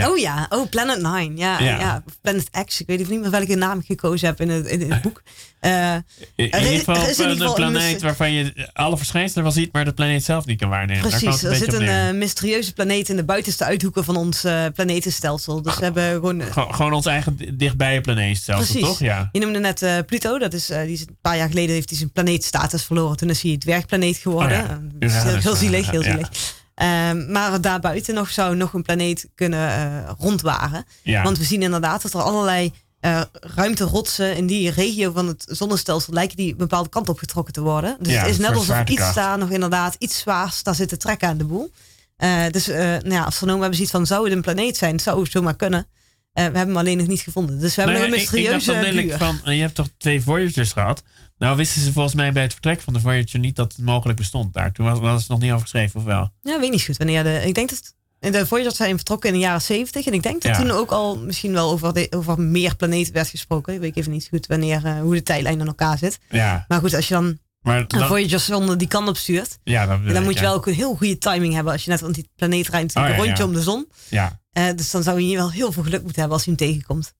ja. 0.03 0.09
Oh 0.09 0.17
ja, 0.17 0.45
oh 0.49 0.69
Planet 0.69 1.01
Nine. 1.01 1.31
Ja, 1.37 1.59
Ja. 1.59 1.79
ja. 1.79 2.03
Planet 2.21 2.49
X. 2.65 2.81
Ik 2.81 2.87
weet 2.87 2.99
even 2.99 3.11
niet 3.11 3.21
meer 3.21 3.29
welke 3.31 3.55
naam 3.55 3.79
ik 3.79 3.85
gekozen 3.85 4.27
heb 4.27 4.41
in 4.41 4.49
het, 4.49 4.65
in 4.67 4.91
het 4.91 5.01
boek. 5.01 5.21
Eh, 5.59 5.93
in, 5.93 6.01
in 6.35 6.51
er 6.51 6.59
is- 6.61 6.65
ieder 6.65 6.77
geval 6.79 6.95
is 7.07 7.19
in 7.19 7.25
een, 7.25 7.31
ieder 7.31 7.47
geval 7.47 7.63
een 7.65 7.71
planeet 7.71 7.93
mis- 7.93 8.01
waarvan 8.01 8.31
je 8.31 8.69
alle 8.73 8.97
verschijnselen 8.97 9.43
wel 9.43 9.53
ziet, 9.53 9.71
maar 9.73 9.85
de 9.85 9.93
planeet 9.93 10.23
zelf 10.23 10.45
niet 10.45 10.59
kan 10.59 10.69
waarnemen. 10.69 11.09
Precies, 11.09 11.43
er 11.43 11.55
zit 11.55 11.73
een 11.73 11.87
eh, 11.87 12.11
mysterieuze 12.11 12.73
planeet 12.73 13.09
in 13.09 13.15
de 13.15 13.23
buitenste 13.23 13.63
uithoeken 13.63 14.03
van 14.03 14.15
ons 14.15 14.43
eh, 14.43 14.65
planetenstelsel. 14.73 15.61
Dus 15.61 15.75
we 15.77 15.83
hebben 15.83 16.11
gewoon... 16.11 16.41
Gewoon, 16.41 16.75
gewoon 16.75 16.93
ons 16.93 17.05
eigen 17.05 17.35
di- 17.37 17.55
dichtbij 17.55 18.01
planeet 18.01 18.37
zelf, 18.37 18.57
Precies. 18.59 18.81
toch? 18.81 18.99
Ja. 18.99 19.29
Je 19.31 19.39
noemde 19.39 19.59
net 19.59 19.85
Pluto. 20.05 20.37
Dat 20.37 20.53
is, 20.53 20.65
die 20.65 20.75
is 20.91 21.01
een 21.01 21.17
paar 21.21 21.37
jaar 21.37 21.47
geleden 21.49 21.75
heeft 21.75 21.89
hij 21.89 21.97
zijn 21.97 22.11
planeetstatus 22.11 22.83
verloren. 22.83 23.17
Toen 23.17 23.29
is 23.29 23.41
hij 23.41 23.57
dwergplaneet 23.57 24.17
geworden. 24.17 24.61
Oh 24.61 24.67
ja. 24.67 24.79
Dus 24.93 25.13
heel, 25.43 25.55
zielig, 25.55 25.91
heel 25.91 26.03
zielig. 26.03 26.29
Ehm, 26.77 27.31
maar 27.31 27.61
daarbuiten 27.61 28.13
nog 28.13 28.29
zou 28.29 28.55
nog 28.55 28.73
een 28.73 28.81
planeet 28.81 29.29
kunnen 29.35 29.69
eh 29.69 30.09
rondwaren. 30.19 30.85
Ja. 31.03 31.23
Want 31.23 31.37
we 31.37 31.43
zien 31.43 31.61
inderdaad 31.61 32.01
dat 32.01 32.13
er 32.13 32.21
allerlei 32.21 32.73
eh 32.99 33.21
ruimterotsen 33.31 34.35
in 34.35 34.47
die 34.47 34.71
regio 34.71 35.11
van 35.11 35.27
het 35.27 35.45
zonnestelsel 35.49 36.13
lijken 36.13 36.37
die 36.37 36.51
een 36.51 36.57
bepaalde 36.57 36.89
kant 36.89 37.09
op 37.09 37.17
getrokken 37.17 37.53
te 37.53 37.61
worden. 37.61 37.97
Dus 37.99 38.13
Ja, 38.13 38.19
het 38.21 38.29
is 38.29 38.37
net 38.37 38.49
alsof 38.49 38.67
iets 38.89 39.13
daar 39.13 39.37
nog 39.37 39.49
inderdaad 39.49 39.95
iets 39.99 40.19
zwaars 40.19 40.63
daar 40.63 40.75
zit 40.75 40.89
te 40.89 40.97
trekken 40.97 41.27
aan 41.27 41.37
de 41.37 41.45
boel. 41.45 41.71
Eh, 42.17 42.43
dus 42.51 42.67
eh 42.67 42.77
nou 42.79 43.09
ja, 43.09 43.23
astronomen 43.23 43.59
hebben 43.61 43.75
zoiets 43.77 43.95
van, 43.95 44.05
zou 44.05 44.23
het 44.23 44.33
een 44.33 44.41
planeet 44.41 44.77
zijn? 44.77 44.91
Het 44.93 45.01
zou 45.01 45.25
zomaar 45.25 45.55
kunnen. 45.55 45.87
We 46.33 46.41
hebben 46.43 46.61
hem 46.61 46.77
alleen 46.77 46.97
nog 46.97 47.07
niet 47.07 47.21
gevonden. 47.21 47.59
Dus 47.59 47.75
we 47.75 47.81
hebben 47.81 47.99
nog 48.01 48.09
een 48.09 48.15
ik- 48.17 48.21
ik 48.21 48.25
dacht 48.29 48.33
mysterieuze 48.55 48.71
letterlijk 48.71 49.07
buur. 49.07 49.17
van, 49.43 49.55
je 49.55 49.61
hebt 49.61 49.75
toch 49.75 49.87
twee 49.97 50.21
Voyagers 50.21 50.71
gehad? 50.71 51.03
Nou 51.37 51.57
wisten 51.57 51.81
ze 51.81 51.91
volgens 51.93 52.15
mij 52.15 52.31
bij 52.31 52.43
het 52.43 52.51
vertrek 52.51 52.81
van 52.81 52.93
de 52.93 52.99
Voyager 52.99 53.39
niet 53.39 53.55
dat 53.55 53.71
het 53.75 53.85
mogelijk 53.85 54.17
bestond 54.19 54.53
daar. 54.53 54.71
Toen 54.71 54.85
was, 54.85 54.99
was 54.99 55.19
het 55.19 55.29
nog 55.29 55.39
niet 55.39 55.49
over 55.49 55.61
geschreven, 55.61 55.99
of 55.99 56.05
wel? 56.05 56.31
Ja, 56.41 56.59
weet 56.59 56.71
niet 56.71 56.83
goed 56.83 56.97
wanneer 56.97 57.23
de... 57.23 57.41
Ik 57.45 57.53
denk 57.55 57.69
dat... 57.69 57.95
De 58.19 58.45
Voyager 58.47 58.75
zijn 58.75 58.95
vertrokken 58.95 59.29
in 59.29 59.35
de 59.35 59.41
jaren 59.41 59.61
70. 59.61 60.05
En 60.05 60.13
ik 60.13 60.23
denk 60.23 60.41
dat 60.41 60.51
Ja. 60.55 60.61
toen 60.61 60.71
ook 60.71 60.91
al 60.91 61.17
misschien 61.17 61.53
wel 61.53 61.71
over, 61.71 61.93
de, 61.93 62.07
over 62.09 62.41
meer 62.41 62.75
planeten 62.75 63.13
werd 63.13 63.27
gesproken. 63.27 63.73
Ik 63.73 63.79
weet 63.79 63.97
even 63.97 64.11
niet 64.11 64.27
goed 64.29 64.47
wanneer, 64.47 64.85
eh, 64.85 64.99
hoe 64.99 65.13
de 65.15 65.23
tijdlijn 65.23 65.59
in 65.59 65.67
elkaar 65.67 65.97
zit. 65.97 66.19
Ja, 66.29 66.65
Maar 66.67 66.79
goed, 66.79 66.93
als 66.93 67.07
je 67.07 67.13
dan 67.13 67.37
maar 67.61 67.87
dan, 67.87 68.07
Voyager 68.07 68.39
zonde 68.39 68.75
die 68.75 68.87
kant 68.87 69.07
op 69.07 69.17
stuurt... 69.17 69.57
ja, 69.63 69.85
dan 69.85 70.15
ik, 70.15 70.23
moet 70.23 70.33
je 70.33 70.39
wel 70.41 70.53
ook 70.53 70.67
een 70.67 70.73
heel 70.73 70.95
goede 70.95 71.17
timing 71.17 71.53
hebben 71.53 71.73
als 71.73 71.83
je 71.83 71.89
net, 71.89 72.01
want 72.01 72.15
die 72.15 72.29
planeet 72.35 72.67
rijdt 72.69 72.93
natuurlijk 72.93 73.19
Oh, 73.19 73.25
ja, 73.25 73.31
een 73.31 73.37
rondje 73.37 73.43
om 73.43 73.53
de 73.53 73.71
zon. 73.71 73.87
Ja. 74.09 74.39
Eh, 74.51 74.65
dus 74.75 74.91
dan 74.91 75.03
zou 75.03 75.21
je 75.21 75.35
wel 75.35 75.51
heel 75.51 75.71
veel 75.71 75.83
geluk 75.83 76.01
moeten 76.01 76.19
hebben 76.19 76.37
als 76.37 76.45
hij 76.45 76.55
hem 76.57 76.67
tegenkomt. 76.67 77.13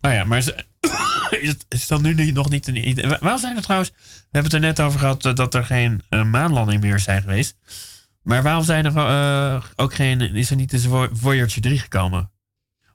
Oh 0.00 0.12
ja, 0.12 0.24
maar 0.24 0.38
is, 0.38 0.52
is, 1.40 1.54
is 1.68 1.86
dat 1.86 2.02
nu 2.02 2.32
nog 2.32 2.50
niet 2.50 2.66
een 2.66 2.88
idee? 2.88 3.08
Waarom 3.20 3.38
zijn 3.38 3.56
er 3.56 3.62
trouwens, 3.62 3.90
we 3.90 3.96
hebben 4.30 4.52
het 4.52 4.62
er 4.62 4.68
net 4.68 4.80
over 4.80 4.98
gehad 4.98 5.24
eh, 5.24 5.34
dat 5.34 5.54
er 5.54 5.64
geen 5.64 6.02
eh, 6.08 6.24
maanlanding 6.24 6.80
meer 6.80 6.98
zijn 6.98 7.22
geweest. 7.22 7.56
Maar 8.22 8.42
waarom 8.42 8.64
zijn 8.64 8.84
er 8.84 8.96
eh, 8.96 9.64
ook 9.76 9.94
geen, 9.94 10.20
is 10.20 10.50
er 10.50 10.56
niet 10.56 10.74
Vo- 10.88 11.08
Voyager 11.12 11.62
3 11.62 11.78
gekomen? 11.78 12.30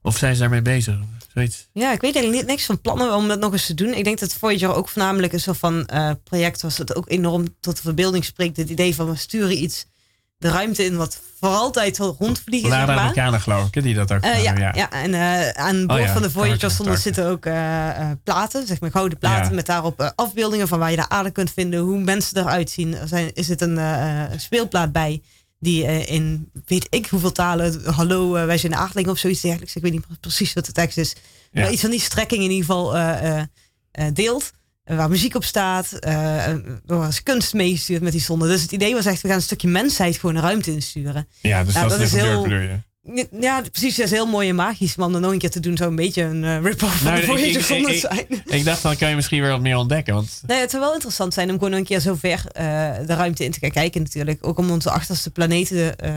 Of 0.01 0.17
zijn 0.17 0.33
ze 0.35 0.41
daarmee 0.41 0.61
bezig? 0.61 0.99
Zoiets. 1.33 1.67
Ja, 1.73 1.91
ik 1.93 2.01
weet 2.01 2.15
eigenlijk 2.15 2.47
niks 2.47 2.65
van 2.65 2.81
plannen 2.81 3.15
om 3.15 3.27
dat 3.27 3.39
nog 3.39 3.51
eens 3.51 3.65
te 3.65 3.73
doen. 3.73 3.93
Ik 3.93 4.03
denk 4.03 4.19
dat 4.19 4.33
Voyager 4.33 4.73
ook 4.73 4.89
voornamelijk 4.89 5.33
een 5.33 5.39
soort 5.39 5.57
van 5.57 5.89
project 6.23 6.61
was 6.61 6.75
dat 6.75 6.95
ook 6.95 7.09
enorm 7.09 7.55
tot 7.59 7.75
de 7.75 7.81
verbeelding 7.81 8.25
spreekt. 8.25 8.57
Het 8.57 8.69
idee 8.69 8.95
van 8.95 9.09
we 9.09 9.15
sturen 9.15 9.63
iets 9.63 9.85
de 10.41 10.49
ruimte 10.49 10.85
in 10.85 10.97
wat 10.97 11.21
voor 11.39 11.49
altijd 11.49 11.95
zal 11.95 12.15
rondvliegen. 12.19 12.69
Waren 12.69 12.85
zeg 12.85 12.95
maar. 12.95 13.03
Amerikanen 13.03 13.41
geloof 13.41 13.67
ik, 13.73 13.83
die 13.83 13.95
dat 13.95 14.11
ook 14.11 14.21
Eh, 14.21 14.29
gedaan 14.35 14.43
ja, 14.43 14.53
hebben, 14.53 14.81
ja. 14.81 14.91
en 14.91 15.13
eh, 15.13 15.49
aan 15.65 15.87
boord 15.87 15.99
Oh 15.99 16.05
ja, 16.05 16.13
van 16.13 16.21
de 16.21 16.31
Voyager 16.31 16.71
stonden, 16.71 16.97
zitten 16.97 17.25
ook 17.27 17.45
eh, 17.45 17.89
eh, 17.89 18.09
platen, 18.23 18.67
zeg 18.67 18.79
maar 18.79 18.91
gouden 18.91 19.17
platen, 19.17 19.49
Ja. 19.49 19.55
met 19.55 19.65
daarop 19.65 19.99
eh, 19.99 20.09
afbeeldingen 20.15 20.67
van 20.67 20.79
waar 20.79 20.89
je 20.89 20.95
de 20.95 21.09
aarde 21.09 21.31
kunt 21.31 21.51
vinden, 21.51 21.79
hoe 21.79 21.99
mensen 21.99 22.37
eruit 22.37 22.69
zien. 22.69 22.95
Er 22.95 23.07
zijn, 23.07 23.33
is 23.33 23.47
het 23.47 23.61
een 23.61 23.77
eh, 23.77 24.23
eh, 24.23 24.31
speelplaat 24.37 24.91
bij 24.91 25.21
die 25.59 25.85
eh, 25.85 26.09
in 26.15 26.51
weet 26.65 26.87
ik 26.89 27.07
hoeveel 27.07 27.31
talen, 27.31 27.81
hallo, 27.93 28.35
eh, 28.35 28.45
wij 28.45 28.57
zijn 28.57 28.71
de 28.71 28.77
aardling 28.77 29.07
of 29.07 29.17
zoiets 29.17 29.41
dergelijks. 29.41 29.75
Ik 29.75 29.81
weet 29.81 29.91
niet 29.91 30.05
precies 30.19 30.53
wat 30.53 30.65
de 30.65 30.71
tekst 30.71 30.97
is. 30.97 31.15
Ja. 31.51 31.61
Maar 31.61 31.71
iets 31.71 31.81
van 31.81 31.89
die 31.91 31.99
strekking 31.99 32.43
in 32.43 32.49
ieder 32.51 32.65
geval 32.65 32.95
eh, 32.95 33.37
eh, 33.37 33.43
eh, 33.91 34.05
deelt. 34.13 34.51
Waar 34.95 35.09
muziek 35.09 35.35
op 35.35 35.43
staat. 35.43 35.91
eh, 35.91 36.53
waar 36.85 37.07
is 37.09 37.23
kunst 37.23 37.53
meegestuurd 37.53 38.01
met 38.01 38.11
die 38.11 38.21
zonde. 38.21 38.47
Dus 38.47 38.61
het 38.61 38.71
idee 38.71 38.93
was 38.93 39.05
echt, 39.05 39.21
we 39.21 39.27
gaan 39.27 39.37
een 39.37 39.43
stukje 39.43 39.67
mensheid 39.67 40.17
gewoon 40.17 40.35
de 40.35 40.41
ruimte 40.41 40.71
insturen. 40.71 41.27
Ja, 41.41 41.63
dus 41.63 41.73
dat, 41.73 41.89
dat 41.89 41.99
is 41.99 42.11
heel... 42.11 42.47
Ja, 43.39 43.61
precies. 43.71 43.95
Dat 43.95 44.05
is 44.05 44.11
heel 44.11 44.25
mooi 44.25 44.49
en 44.49 44.55
magisch. 44.55 44.95
Maar 44.95 45.05
om 45.07 45.13
dat 45.13 45.21
nog 45.21 45.31
een 45.31 45.37
keer 45.37 45.49
te 45.51 45.59
doen, 45.59 45.77
zou 45.77 45.89
een 45.89 45.95
beetje 45.95 46.23
een 46.23 46.43
eh, 46.43 46.61
rip-off 46.61 46.95
van 46.97 47.05
Nou, 47.07 47.15
de 47.15 47.21
ik- 47.21 47.27
Voyager 47.27 47.59
ik- 47.59 47.65
zonde 47.65 47.93
ik- 47.93 47.99
zijn. 47.99 48.25
Ik 48.45 48.63
dacht, 48.65 48.81
dan 48.81 48.97
kan 48.97 49.09
je 49.09 49.15
misschien 49.15 49.41
weer 49.41 49.49
wat 49.51 49.61
meer 49.61 49.75
ontdekken. 49.77 50.13
Want 50.13 50.41
Nee, 50.47 50.59
het 50.59 50.69
zou 50.69 50.83
wel 50.83 50.93
interessant 50.93 51.33
zijn 51.33 51.49
om 51.49 51.57
gewoon 51.57 51.71
een 51.71 51.83
keer 51.83 51.99
zo 51.99 52.15
ver 52.15 52.43
eh, 52.51 52.63
de 53.05 53.13
ruimte 53.13 53.43
in 53.43 53.51
te 53.51 53.59
gaan 53.59 53.71
kijken 53.71 54.01
natuurlijk. 54.01 54.47
Ook 54.47 54.57
om 54.57 54.71
onze 54.71 54.89
achterste 54.91 55.29
planeten 55.31 55.97
eh, 55.97 56.13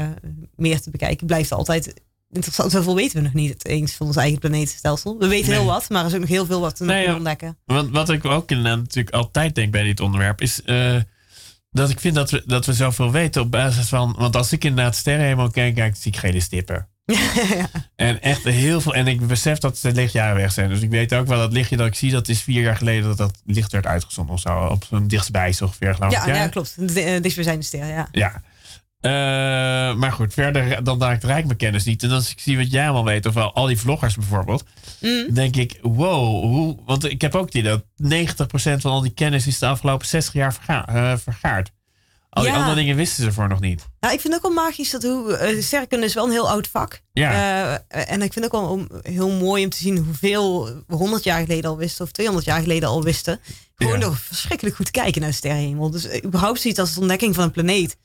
meer 0.56 0.80
te 0.80 0.90
bekijken. 0.90 1.26
Blijft 1.26 1.52
altijd 1.52 1.94
interessant. 2.34 2.70
Zoveel 2.72 2.94
weten 2.94 3.16
we 3.16 3.22
nog 3.22 3.32
niet 3.32 3.66
eens 3.66 3.92
van 3.92 4.06
ons 4.06 4.16
eigen 4.16 4.38
planetenstelsel. 4.38 5.18
We 5.18 5.26
weten 5.28 5.48
Nee. 5.50 5.58
heel 5.58 5.68
wat, 5.68 5.88
maar 5.90 6.00
er 6.00 6.06
is 6.06 6.14
ook 6.14 6.20
nog 6.20 6.28
heel 6.28 6.46
veel 6.46 6.60
wat 6.60 6.78
Nee, 6.80 7.06
ja. 7.06 7.14
ontdekken. 7.14 7.56
Want 7.64 7.90
wat 7.90 8.10
ik 8.10 8.24
ook 8.24 8.50
inderdaad 8.50 8.78
natuurlijk 8.78 9.14
altijd 9.14 9.54
denk 9.54 9.72
bij 9.72 9.82
dit 9.82 10.00
onderwerp 10.00 10.40
is 10.40 10.62
eh, 10.62 10.96
dat 11.70 11.90
ik 11.90 12.00
vind 12.00 12.14
dat 12.14 12.30
we, 12.30 12.42
dat 12.46 12.66
we 12.66 12.72
zoveel 12.72 13.10
weten 13.12 13.42
op 13.42 13.50
basis 13.50 13.88
van. 13.88 14.14
Want 14.18 14.36
als 14.36 14.52
ik 14.52 14.64
inderdaad 14.64 14.96
sterrenhemel 14.96 15.50
kijk, 15.50 15.74
kijk 15.74 15.96
zie 15.96 16.12
ik 16.12 16.18
gele 16.18 16.40
stippen. 16.40 16.88
En 17.96 18.22
echt 18.22 18.44
heel 18.44 18.80
veel. 18.80 18.94
En 18.94 19.06
ik 19.06 19.26
besef 19.26 19.58
dat 19.58 19.78
de 19.82 19.92
lichtjaren 19.92 20.36
weg 20.36 20.52
zijn. 20.52 20.68
Dus 20.68 20.80
ik 20.80 20.90
weet 20.90 21.14
ook 21.14 21.26
wel 21.26 21.38
dat 21.38 21.52
lichtje 21.52 21.76
dat 21.76 21.86
ik 21.86 21.94
zie, 21.94 22.10
dat 22.10 22.28
is 22.28 22.40
vier 22.42 22.62
jaar 22.62 22.76
geleden 22.76 23.02
dat 23.04 23.16
dat 23.16 23.38
licht 23.44 23.72
werd 23.72 23.86
uitgezonden 23.86 24.34
of 24.34 24.40
zo. 24.40 24.58
Op 24.58 24.84
zo'n 24.84 25.08
dichtstbij 25.08 25.52
zo 25.52 25.64
ongeveer, 25.64 25.94
geloof 25.94 26.12
Ja, 26.12 26.24
ik. 26.26 26.34
ja, 26.34 26.48
klopt. 26.48 26.94
De- 26.94 27.00
eh, 27.00 27.12
Dichtstbijzijnde 27.12 27.64
ster, 27.64 27.86
ja. 27.86 28.08
Ja. 28.12 28.42
Eh, 29.04 29.10
maar 29.94 30.12
goed, 30.12 30.32
verder 30.34 30.84
dan 30.84 31.00
raakt 31.00 31.24
rijk 31.24 31.44
mijn 31.46 31.56
kennis 31.58 31.84
niet. 31.84 32.02
En 32.02 32.10
als 32.10 32.30
ik 32.30 32.40
zie 32.40 32.56
wat 32.56 32.70
jij 32.70 32.84
allemaal 32.84 33.04
weet, 33.04 33.26
of 33.26 33.34
wel 33.34 33.52
al 33.54 33.66
die 33.66 33.78
vloggers 33.78 34.14
bijvoorbeeld, 34.16 34.64
Mm. 35.00 35.34
denk 35.34 35.56
ik, 35.56 35.78
wow, 35.82 36.42
hoe, 36.42 36.76
want 36.86 37.04
ik 37.04 37.20
heb 37.20 37.34
ook 37.34 37.50
die 37.52 37.62
dat 37.62 37.84
90% 37.96 38.80
van 38.80 38.90
al 38.90 39.00
die 39.00 39.14
kennis 39.14 39.46
is 39.46 39.58
de 39.58 39.66
afgelopen 39.66 40.06
60 40.06 40.34
jaar 40.34 40.54
verga, 40.54 40.86
eh, 40.88 41.12
vergaard. 41.16 41.70
Al 42.30 42.42
die 42.42 42.52
Ja. 42.52 42.58
andere 42.58 42.76
dingen 42.76 42.96
wisten 42.96 43.24
ze 43.24 43.32
voor 43.32 43.48
nog 43.48 43.60
niet. 43.60 43.86
Nou, 44.00 44.14
ik 44.14 44.20
vind 44.20 44.34
het 44.34 44.44
ook 44.44 44.54
wel 44.54 44.64
magisch 44.64 44.90
dat 44.90 45.02
hoe 45.02 45.50
uh, 45.52 45.62
sterrenkunde 45.62 46.06
is 46.06 46.14
wel 46.14 46.24
een 46.24 46.30
heel 46.30 46.48
oud 46.50 46.68
vak. 46.68 47.00
Ja. 47.12 47.32
Eh, 47.88 48.12
en 48.12 48.22
ik 48.22 48.32
vind 48.32 48.44
het 48.44 48.54
ook 48.54 48.60
wel 48.60 48.70
om, 48.70 48.88
heel 49.02 49.30
mooi 49.30 49.64
om 49.64 49.70
te 49.70 49.76
zien 49.76 49.96
hoeveel 49.96 50.64
we 50.86 50.94
100 50.96 51.24
jaar 51.24 51.40
geleden 51.40 51.70
al 51.70 51.76
wisten 51.76 52.04
of 52.04 52.10
200 52.10 52.46
jaar 52.46 52.60
geleden 52.60 52.88
al 52.88 53.02
wisten. 53.02 53.40
Gewoon 53.74 53.92
Ja. 53.92 53.98
door 54.00 54.16
verschrikkelijk 54.16 54.76
goed 54.76 54.90
kijken 54.90 55.20
naar 55.20 55.30
de 55.30 55.36
sterrenhemel. 55.36 55.90
Dus 55.90 56.06
eh, 56.06 56.24
überhaupt 56.24 56.60
ziet 56.60 56.80
als 56.80 56.98
ontdekking 56.98 57.34
van 57.34 57.44
een 57.44 57.50
planeet. 57.50 57.96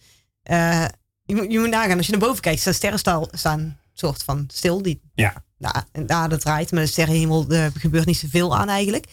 Eh, 0.50 0.86
je, 1.24 1.36
moet, 1.36 1.52
je 1.52 1.60
moet 1.60 1.70
nagaan, 1.70 1.98
als 1.98 2.06
je 2.06 2.12
naar 2.12 2.22
boven 2.22 2.42
kijkt, 2.42 2.60
staan 2.62 2.74
sterren 2.74 3.00
staan, 3.32 3.80
soort 3.94 4.24
van 4.24 4.44
stil. 4.54 4.82
Die 4.82 5.02
Ja. 5.14 5.44
nou, 5.58 5.76
en 5.92 6.06
daar 6.06 6.30
dat 6.30 6.42
draait, 6.42 6.72
maar 6.72 6.82
de 6.82 6.88
sterrenhemel 6.88 7.50
er 7.50 7.72
gebeurt 7.76 8.06
niet 8.06 8.18
zoveel 8.18 8.58
aan 8.58 8.70
eigenlijk. 8.70 9.06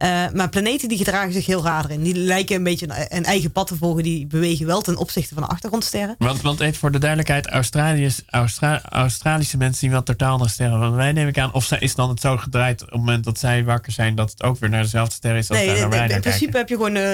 Eh, 0.00 0.24
maar 0.34 0.48
planeten 0.48 0.88
die 0.88 0.98
gedragen 0.98 1.32
zich 1.32 1.46
heel 1.46 1.62
raar 1.62 1.90
in. 1.90 2.02
Die 2.02 2.14
lijken 2.14 2.56
een 2.56 2.62
beetje 2.62 2.86
een, 2.88 3.16
een 3.16 3.24
eigen 3.24 3.52
pad 3.52 3.66
te 3.66 3.76
volgen. 3.76 4.02
Die 4.02 4.26
bewegen 4.26 4.66
wel 4.66 4.80
ten 4.80 4.96
opzichte 4.96 5.34
van 5.34 5.42
de 5.42 5.48
achtergrondsterren. 5.48 6.14
Want, 6.18 6.40
want 6.40 6.60
even 6.60 6.74
voor 6.74 6.90
de 6.90 6.98
duidelijkheid, 6.98 7.46
Australiërs, 7.46 8.22
Austra- 8.26 8.82
Australische 8.88 9.56
mensen 9.56 9.78
zien 9.78 9.90
wel 9.90 10.02
totaal 10.02 10.32
andere 10.32 10.50
sterren 10.50 10.80
dan 10.80 10.94
wij, 10.94 11.12
neem 11.12 11.28
ik 11.28 11.38
aan. 11.38 11.52
Of 11.52 11.64
zij- 11.64 11.78
is 11.78 11.94
dan 11.94 12.08
het 12.08 12.20
zo 12.20 12.36
gedraaid 12.36 12.82
op 12.82 12.88
het 12.90 12.98
moment 12.98 13.24
dat 13.24 13.38
zij 13.38 13.64
wakker 13.64 13.92
zijn, 13.92 14.14
dat 14.14 14.30
het 14.30 14.42
ook 14.42 14.58
weer 14.58 14.70
naar 14.70 14.82
dezelfde 14.82 15.14
ster 15.14 15.36
is 15.36 15.48
als 15.50 15.58
Nee, 15.58 15.68
in, 15.68 15.80
waar 15.80 15.90
wij 15.90 16.02
in 16.04 16.08
naar 16.10 16.20
principe 16.20 16.56
heb 16.56 16.68
je 16.68 16.74
gewoon 16.74 16.96
eh, 16.96 17.04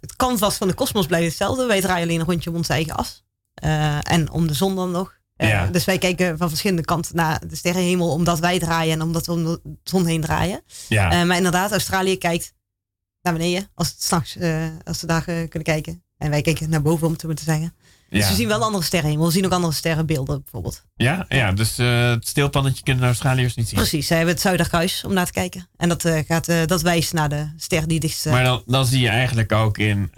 het 0.00 0.16
canvas 0.16 0.56
van 0.56 0.68
de 0.68 0.74
kosmos 0.74 1.06
blijft 1.06 1.26
hetzelfde. 1.26 1.66
Wij 1.66 1.80
draaien 1.80 2.02
alleen 2.06 2.20
een 2.20 2.26
rondje 2.26 2.50
om 2.50 2.56
onze 2.56 2.72
eigen 2.72 2.94
as. 2.94 3.24
En 4.02 4.30
om 4.30 4.46
de 4.46 4.54
zon 4.54 4.76
dan 4.76 4.90
nog. 4.90 5.14
Eh, 5.36 5.48
Ja. 5.48 5.66
Dus 5.66 5.84
wij 5.84 5.98
kijken 5.98 6.38
van 6.38 6.48
verschillende 6.48 6.84
kanten 6.84 7.16
naar 7.16 7.46
de 7.48 7.56
sterrenhemel 7.56 8.10
omdat 8.10 8.38
wij 8.38 8.58
draaien 8.58 8.92
en 8.92 9.02
omdat 9.02 9.26
we 9.26 9.32
om 9.32 9.44
de 9.44 9.60
zon 9.82 10.06
heen 10.06 10.20
draaien. 10.20 10.60
Ja, 10.88 11.10
Eh, 11.10 11.26
maar 11.26 11.36
inderdaad, 11.36 11.70
Australië 11.70 12.18
kijkt 12.18 12.54
naar 13.22 13.32
beneden 13.32 13.70
als 13.74 13.88
het 13.88 14.02
s'nachts, 14.02 14.36
eh 14.36 14.66
als 14.84 14.98
ze 14.98 15.06
daar 15.06 15.28
eh, 15.28 15.34
kunnen 15.48 15.62
kijken. 15.62 16.02
En 16.18 16.30
wij 16.30 16.42
kijken 16.42 16.70
naar 16.70 16.82
boven, 16.82 17.06
om 17.06 17.12
het 17.12 17.20
zo 17.20 17.26
maar 17.26 17.36
te 17.36 17.44
zeggen. 17.44 17.74
Dus 18.08 18.24
ja. 18.24 18.28
we 18.28 18.34
zien 18.34 18.48
wel 18.48 18.62
andere 18.62 18.84
sterrenhemel. 18.84 19.26
We 19.26 19.32
zien 19.32 19.44
ook 19.44 19.52
andere 19.52 19.72
sterrenbeelden 19.72 20.42
bijvoorbeeld. 20.42 20.82
ja, 20.96 21.26
ja, 21.28 21.52
dus 21.52 21.78
eh, 21.78 22.10
het 22.10 22.28
stilpannetje 22.28 22.82
kunnen 22.82 23.02
de 23.02 23.08
Australiërs 23.08 23.54
niet 23.54 23.68
zien. 23.68 23.78
Precies, 23.78 24.06
ze 24.06 24.14
hebben 24.14 24.32
het 24.32 24.42
Zuiderkruis 24.42 25.04
om 25.04 25.12
naar 25.12 25.26
te 25.26 25.32
kijken. 25.32 25.68
En 25.76 25.88
dat, 25.88 26.04
eh, 26.04 26.18
gaat, 26.26 26.48
eh, 26.48 26.66
dat 26.66 26.82
wijst 26.82 27.12
naar 27.12 27.28
de 27.28 27.52
ster 27.56 27.88
die 27.88 28.00
dichtst... 28.00 28.24
Maar 28.24 28.44
dan, 28.44 28.62
dan 28.66 28.86
zie 28.86 29.00
je 29.00 29.08
eigenlijk 29.08 29.52
ook 29.52 29.78
in 29.78 30.10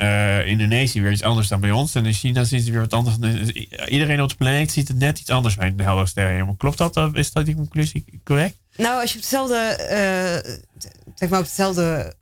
Indonesië 0.44 1.02
weer 1.02 1.12
iets 1.12 1.22
anders 1.22 1.48
dan 1.48 1.60
bij 1.60 1.70
ons. 1.70 1.94
En 1.94 2.06
in 2.06 2.12
China 2.12 2.44
zien 2.44 2.60
ze 2.60 2.70
weer 2.70 2.80
wat 2.80 2.92
anders. 2.92 3.16
Dus 3.16 3.50
Iedereen 3.86 4.22
op 4.22 4.28
de 4.28 4.36
planeet 4.36 4.72
ziet 4.72 4.88
het 4.88 4.98
net 4.98 5.18
iets 5.18 5.30
anders 5.30 5.54
bij 5.54 5.74
de 5.74 5.82
heldere 5.82 6.06
sterrenhemel. 6.06 6.54
Klopt 6.54 6.78
dat? 6.78 7.10
Is 7.12 7.32
dat 7.32 7.44
die 7.44 7.54
conclusie 7.54 8.20
correct? 8.24 8.56
Nou, 8.78 9.00
als 9.00 9.10
je 9.10 9.16
op 9.16 9.22
dezelfde, 9.22 9.56
eh, 9.56 10.52
zeg 11.14 11.28
maar 11.28 11.38
op 11.38 11.44
dezelfde 11.44 12.14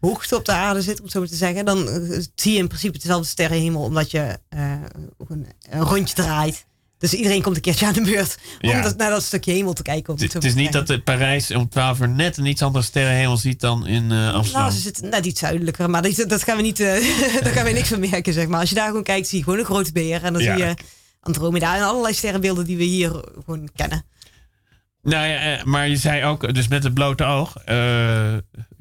hoogte 0.00 0.36
op 0.36 0.44
de 0.44 0.52
aarde 0.52 0.82
zit, 0.82 0.96
om 0.98 1.02
het 1.04 1.12
zo 1.12 1.18
maar 1.20 1.28
te 1.28 1.34
zeggen, 1.34 1.64
dan 1.64 1.88
eh, 1.88 2.18
zie 2.34 2.52
je 2.52 2.58
in 2.58 2.68
principe 2.68 2.98
dezelfde 2.98 3.26
sterrenhemel, 3.28 3.82
omdat 3.82 4.10
je 4.10 4.38
eh, 4.48 4.72
een, 5.28 5.46
een 5.70 5.80
rondje 5.80 6.14
draait. 6.14 6.66
Dus 6.98 7.14
iedereen 7.14 7.42
komt 7.42 7.56
een 7.56 7.62
keertje 7.62 7.86
aan 7.86 7.92
de 7.92 8.00
beurt 8.02 8.38
om 8.60 8.68
Ja. 8.68 8.82
dat, 8.82 8.96
naar 8.96 9.10
dat 9.10 9.22
stukje 9.22 9.52
hemel 9.52 9.72
te 9.72 9.82
kijken. 9.82 10.12
Om 10.14 10.20
Het, 10.20 10.44
is 10.44 10.54
niet 10.54 10.72
dat 10.72 10.86
de 10.86 11.00
Parijs 11.02 11.50
om 11.50 11.68
12 11.68 12.00
uur 12.00 12.08
net 12.08 12.36
een 12.36 12.46
iets 12.46 12.62
andere 12.62 12.84
sterrenhemel 12.84 13.36
ziet 13.36 13.60
dan 13.60 13.86
in 13.86 14.12
eh, 14.12 14.34
Amsterdam. 14.34 14.62
Nou, 14.62 14.74
ze 14.74 14.80
zitten 14.80 15.08
net 15.08 15.26
iets 15.26 15.40
zuidelijker, 15.40 15.90
maar 15.90 16.02
dat, 16.02 16.24
dat 16.28 16.42
gaan 16.42 16.56
we 16.56 16.62
niet, 16.62 16.80
eh, 16.80 16.86
daar 17.42 17.52
gaan 17.52 17.64
we 17.64 17.70
niks 17.70 17.88
van 17.88 18.00
merken, 18.10 18.32
zeg 18.32 18.46
maar. 18.46 18.60
Als 18.60 18.68
je 18.68 18.74
daar 18.74 18.86
gewoon 18.86 19.02
kijkt, 19.02 19.28
zie 19.28 19.38
je 19.38 19.44
gewoon 19.44 19.58
een 19.58 19.64
grote 19.64 19.92
beer 19.92 20.24
en 20.24 20.32
dan 20.32 20.42
Ja. 20.42 20.56
zie 20.56 20.64
je 20.66 20.74
Andromeda 21.20 21.76
en 21.76 21.82
allerlei 21.82 22.14
sterrenbeelden 22.14 22.64
die 22.64 22.76
we 22.76 22.84
hier 22.84 23.10
gewoon 23.44 23.68
kennen. 23.74 24.04
Nou 25.02 25.26
ja, 25.26 25.60
maar 25.64 25.88
je 25.88 25.96
zei 25.96 26.24
ook, 26.24 26.54
dus 26.54 26.68
met 26.68 26.82
het 26.84 26.94
blote 26.94 27.24
oog 27.24 27.54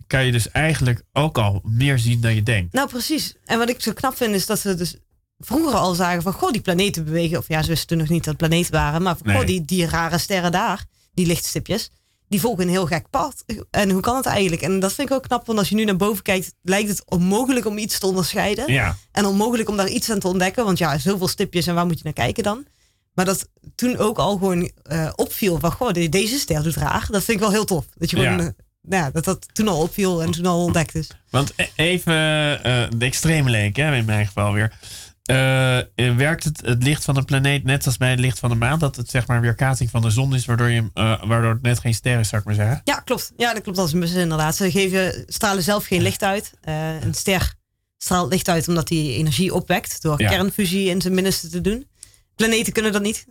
kan 0.09 0.25
je 0.25 0.31
dus 0.31 0.51
eigenlijk 0.51 1.01
ook 1.13 1.37
al 1.37 1.61
meer 1.63 1.99
zien 1.99 2.21
dan 2.21 2.35
je 2.35 2.43
denkt. 2.43 2.73
Nou, 2.73 2.87
precies. 2.89 3.35
En 3.45 3.57
wat 3.57 3.69
ik 3.69 3.81
zo 3.81 3.93
knap 3.93 4.15
vind 4.17 4.35
is 4.35 4.45
dat 4.45 4.61
we 4.61 4.75
dus 4.75 4.95
vroeger 5.37 5.73
al 5.73 5.93
zagen 5.93 6.21
van, 6.21 6.33
goh, 6.33 6.51
die 6.51 6.61
planeten 6.61 7.05
bewegen. 7.05 7.37
Of 7.37 7.47
ja, 7.47 7.61
ze 7.61 7.67
wisten 7.69 7.87
toen 7.87 7.97
nog 7.97 8.09
niet 8.09 8.23
dat 8.23 8.37
planeten 8.37 8.71
waren. 8.71 9.01
Maar 9.01 9.17
Nee. 9.23 9.35
goh, 9.37 9.45
die, 9.45 9.65
die 9.65 9.85
rare 9.85 10.17
sterren 10.17 10.51
daar, 10.51 10.85
die 11.13 11.25
lichtstipjes, 11.25 11.89
die 12.27 12.39
volgen 12.39 12.63
een 12.63 12.69
heel 12.69 12.85
gek 12.85 13.09
pad. 13.09 13.43
En 13.71 13.89
hoe 13.89 14.01
kan 14.01 14.15
het 14.15 14.25
eigenlijk? 14.25 14.61
En 14.61 14.79
dat 14.79 14.93
vind 14.93 15.09
ik 15.09 15.15
ook 15.15 15.23
knap, 15.23 15.45
want 15.45 15.59
als 15.59 15.69
je 15.69 15.75
nu 15.75 15.83
naar 15.85 15.95
boven 15.95 16.23
kijkt, 16.23 16.53
lijkt 16.61 16.89
het 16.89 17.03
onmogelijk 17.05 17.65
om 17.65 17.77
iets 17.77 17.99
te 17.99 18.05
onderscheiden. 18.05 18.73
Ja, 18.73 18.95
En 19.11 19.25
onmogelijk 19.25 19.69
om 19.69 19.77
daar 19.77 19.89
iets 19.89 20.09
aan 20.11 20.19
te 20.19 20.27
ontdekken. 20.27 20.65
Want 20.65 20.77
ja, 20.77 20.97
zoveel 20.97 21.27
stipjes 21.27 21.67
en 21.67 21.75
waar 21.75 21.85
moet 21.85 21.97
je 21.97 22.03
naar 22.03 22.13
kijken 22.13 22.43
dan? 22.43 22.65
Maar 23.13 23.25
dat 23.25 23.47
toen 23.75 23.97
ook 23.97 24.17
al 24.17 24.31
gewoon 24.31 24.71
eh, 24.83 25.09
opviel 25.15 25.59
van, 25.59 25.71
goh, 25.71 25.91
de- 25.91 26.09
deze 26.09 26.37
ster 26.39 26.63
doet 26.63 26.75
raar. 26.75 27.07
Dat 27.11 27.23
vind 27.23 27.37
ik 27.37 27.43
wel 27.43 27.51
heel 27.53 27.65
tof. 27.65 27.85
Dat 27.97 28.09
je 28.09 28.17
gewoon, 28.17 28.37
Ja. 28.43 28.53
Nou 28.81 29.03
ja, 29.03 29.11
dat 29.11 29.23
dat 29.23 29.47
toen 29.53 29.67
al 29.67 29.81
opviel 29.81 30.21
en 30.23 30.31
toen 30.31 30.45
al 30.45 30.63
ontdekt 30.63 30.95
is. 30.95 31.07
want 31.29 31.53
e- 31.55 31.67
even 31.75 32.13
eh, 32.63 32.87
de 32.97 33.05
extreme 33.05 33.49
leek, 33.49 33.75
hè, 33.75 33.95
in 33.95 34.05
mijn 34.05 34.25
geval 34.25 34.53
weer. 34.53 34.73
Eh, 35.23 35.77
eh, 35.77 35.85
werkt 36.15 36.43
het, 36.43 36.61
het 36.65 36.83
licht 36.83 37.03
van 37.03 37.17
een 37.17 37.25
planeet 37.25 37.63
net 37.63 37.85
als 37.85 37.97
bij 37.97 38.09
het 38.09 38.19
licht 38.19 38.39
van 38.39 38.49
de 38.49 38.55
maan? 38.55 38.79
Dat 38.79 38.95
het 38.95 39.09
zeg 39.09 39.27
maar 39.27 39.41
weerkaatsing 39.41 39.89
van 39.89 40.01
de 40.01 40.09
zon 40.09 40.35
is, 40.35 40.45
waardoor, 40.45 40.69
je, 40.69 40.89
waardoor 40.93 41.51
het 41.53 41.61
net 41.61 41.79
geen 41.79 41.93
ster 41.93 42.19
is, 42.19 42.29
zou 42.29 42.41
ik 42.41 42.47
maar 42.47 42.55
zeggen? 42.55 42.81
Ja, 42.83 42.99
klopt. 42.99 43.31
Ja, 43.37 43.53
dat 43.53 43.63
klopt 43.63 43.77
als 43.77 43.93
een 43.93 43.99
bus 43.99 44.11
inderdaad. 44.13 44.55
Ze 44.55 44.71
geven, 44.71 45.23
stralen 45.27 45.63
zelf 45.63 45.85
geen 45.85 46.01
licht 46.01 46.23
uit. 46.23 46.53
Een 47.01 47.13
ster 47.13 47.53
straalt 47.97 48.31
licht 48.31 48.49
uit 48.49 48.67
omdat 48.67 48.89
hij 48.89 48.97
energie 48.97 49.53
opwekt 49.53 50.01
door 50.01 50.21
Ja. 50.21 50.29
kernfusie 50.29 50.89
in 50.89 51.01
zijn 51.01 51.13
binnenste 51.13 51.49
te 51.49 51.61
doen. 51.61 51.87
Planeten 52.35 52.73
kunnen 52.73 52.91
dat 52.91 53.01
niet. 53.01 53.25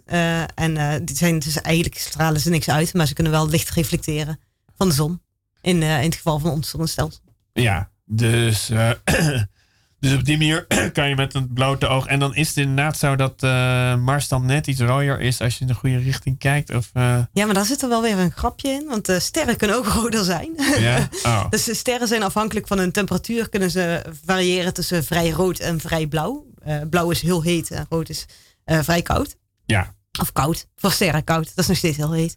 En 0.54 1.00
die 1.04 1.16
zijn 1.16 1.38
dus 1.38 1.60
eigenlijk 1.60 1.98
stralen 1.98 2.40
ze 2.40 2.50
niks 2.50 2.68
uit, 2.70 2.94
maar 2.94 3.06
ze 3.06 3.14
kunnen 3.14 3.32
wel 3.32 3.48
licht 3.48 3.70
reflecteren 3.70 4.40
van 4.76 4.88
de 4.88 4.94
zon. 4.94 5.22
In, 5.68 5.82
eh, 5.82 5.98
in 5.98 6.04
het 6.04 6.14
geval 6.14 6.38
van 6.38 6.50
ons 6.50 6.68
zonnestelsel. 6.68 7.20
Ja, 7.52 7.90
dus, 8.04 8.70
eh, 8.70 8.90
dus 10.00 10.14
op 10.14 10.24
die 10.24 10.36
manier 10.36 10.66
kan 10.92 11.08
je 11.08 11.14
met 11.14 11.34
een 11.34 11.52
blote 11.52 11.86
oog. 11.86 12.06
En 12.06 12.18
dan 12.18 12.34
is 12.34 12.48
het 12.48 12.56
inderdaad 12.56 12.98
zo 12.98 13.16
dat 13.16 13.42
eh, 13.42 13.96
Mars 13.96 14.28
dan 14.28 14.46
net 14.46 14.66
iets 14.66 14.80
rooier 14.80 15.20
is 15.20 15.40
als 15.40 15.54
je 15.54 15.60
in 15.60 15.66
de 15.66 15.74
goede 15.74 15.98
richting 15.98 16.38
kijkt. 16.38 16.74
Of, 16.74 16.90
Ja, 16.94 17.28
maar 17.32 17.54
daar 17.54 17.64
zit 17.64 17.82
er 17.82 17.88
wel 17.88 18.02
weer 18.02 18.18
een 18.18 18.30
grapje 18.32 18.68
in, 18.68 18.86
want 18.88 19.12
sterren 19.18 19.56
kunnen 19.56 19.76
ook 19.76 19.86
roder 19.86 20.24
zijn. 20.24 20.50
ja? 20.78 21.08
Oh. 21.22 21.50
Dus 21.50 21.64
de 21.64 21.74
sterren 21.74 22.08
zijn 22.08 22.22
afhankelijk 22.22 22.66
van 22.66 22.78
hun 22.78 22.92
temperatuur, 22.92 23.48
kunnen 23.48 23.70
ze 23.70 24.02
variëren 24.24 24.74
tussen 24.74 25.04
vrij 25.04 25.30
rood 25.30 25.58
en 25.58 25.80
vrij 25.80 26.06
blauw. 26.06 26.46
Blauw 26.90 27.10
is 27.10 27.20
heel 27.22 27.42
heet 27.42 27.70
en 27.70 27.86
rood 27.88 28.08
is 28.08 28.26
vrij 28.64 29.02
koud. 29.02 29.36
Ja, 29.64 29.94
Of 30.20 30.32
koud. 30.32 30.66
Voor 30.76 30.92
sterren 30.92 31.24
koud. 31.24 31.44
Dat 31.44 31.58
is 31.58 31.66
nog 31.66 31.76
steeds 31.76 31.96
heel 31.96 32.12
heet. 32.12 32.36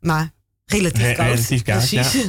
Maar 0.00 0.30
relatief 0.70 1.02
Re- 1.02 1.12
koud. 1.14 1.28
relatief 1.34 1.62
koud, 1.62 1.88
Precies. 1.88 2.24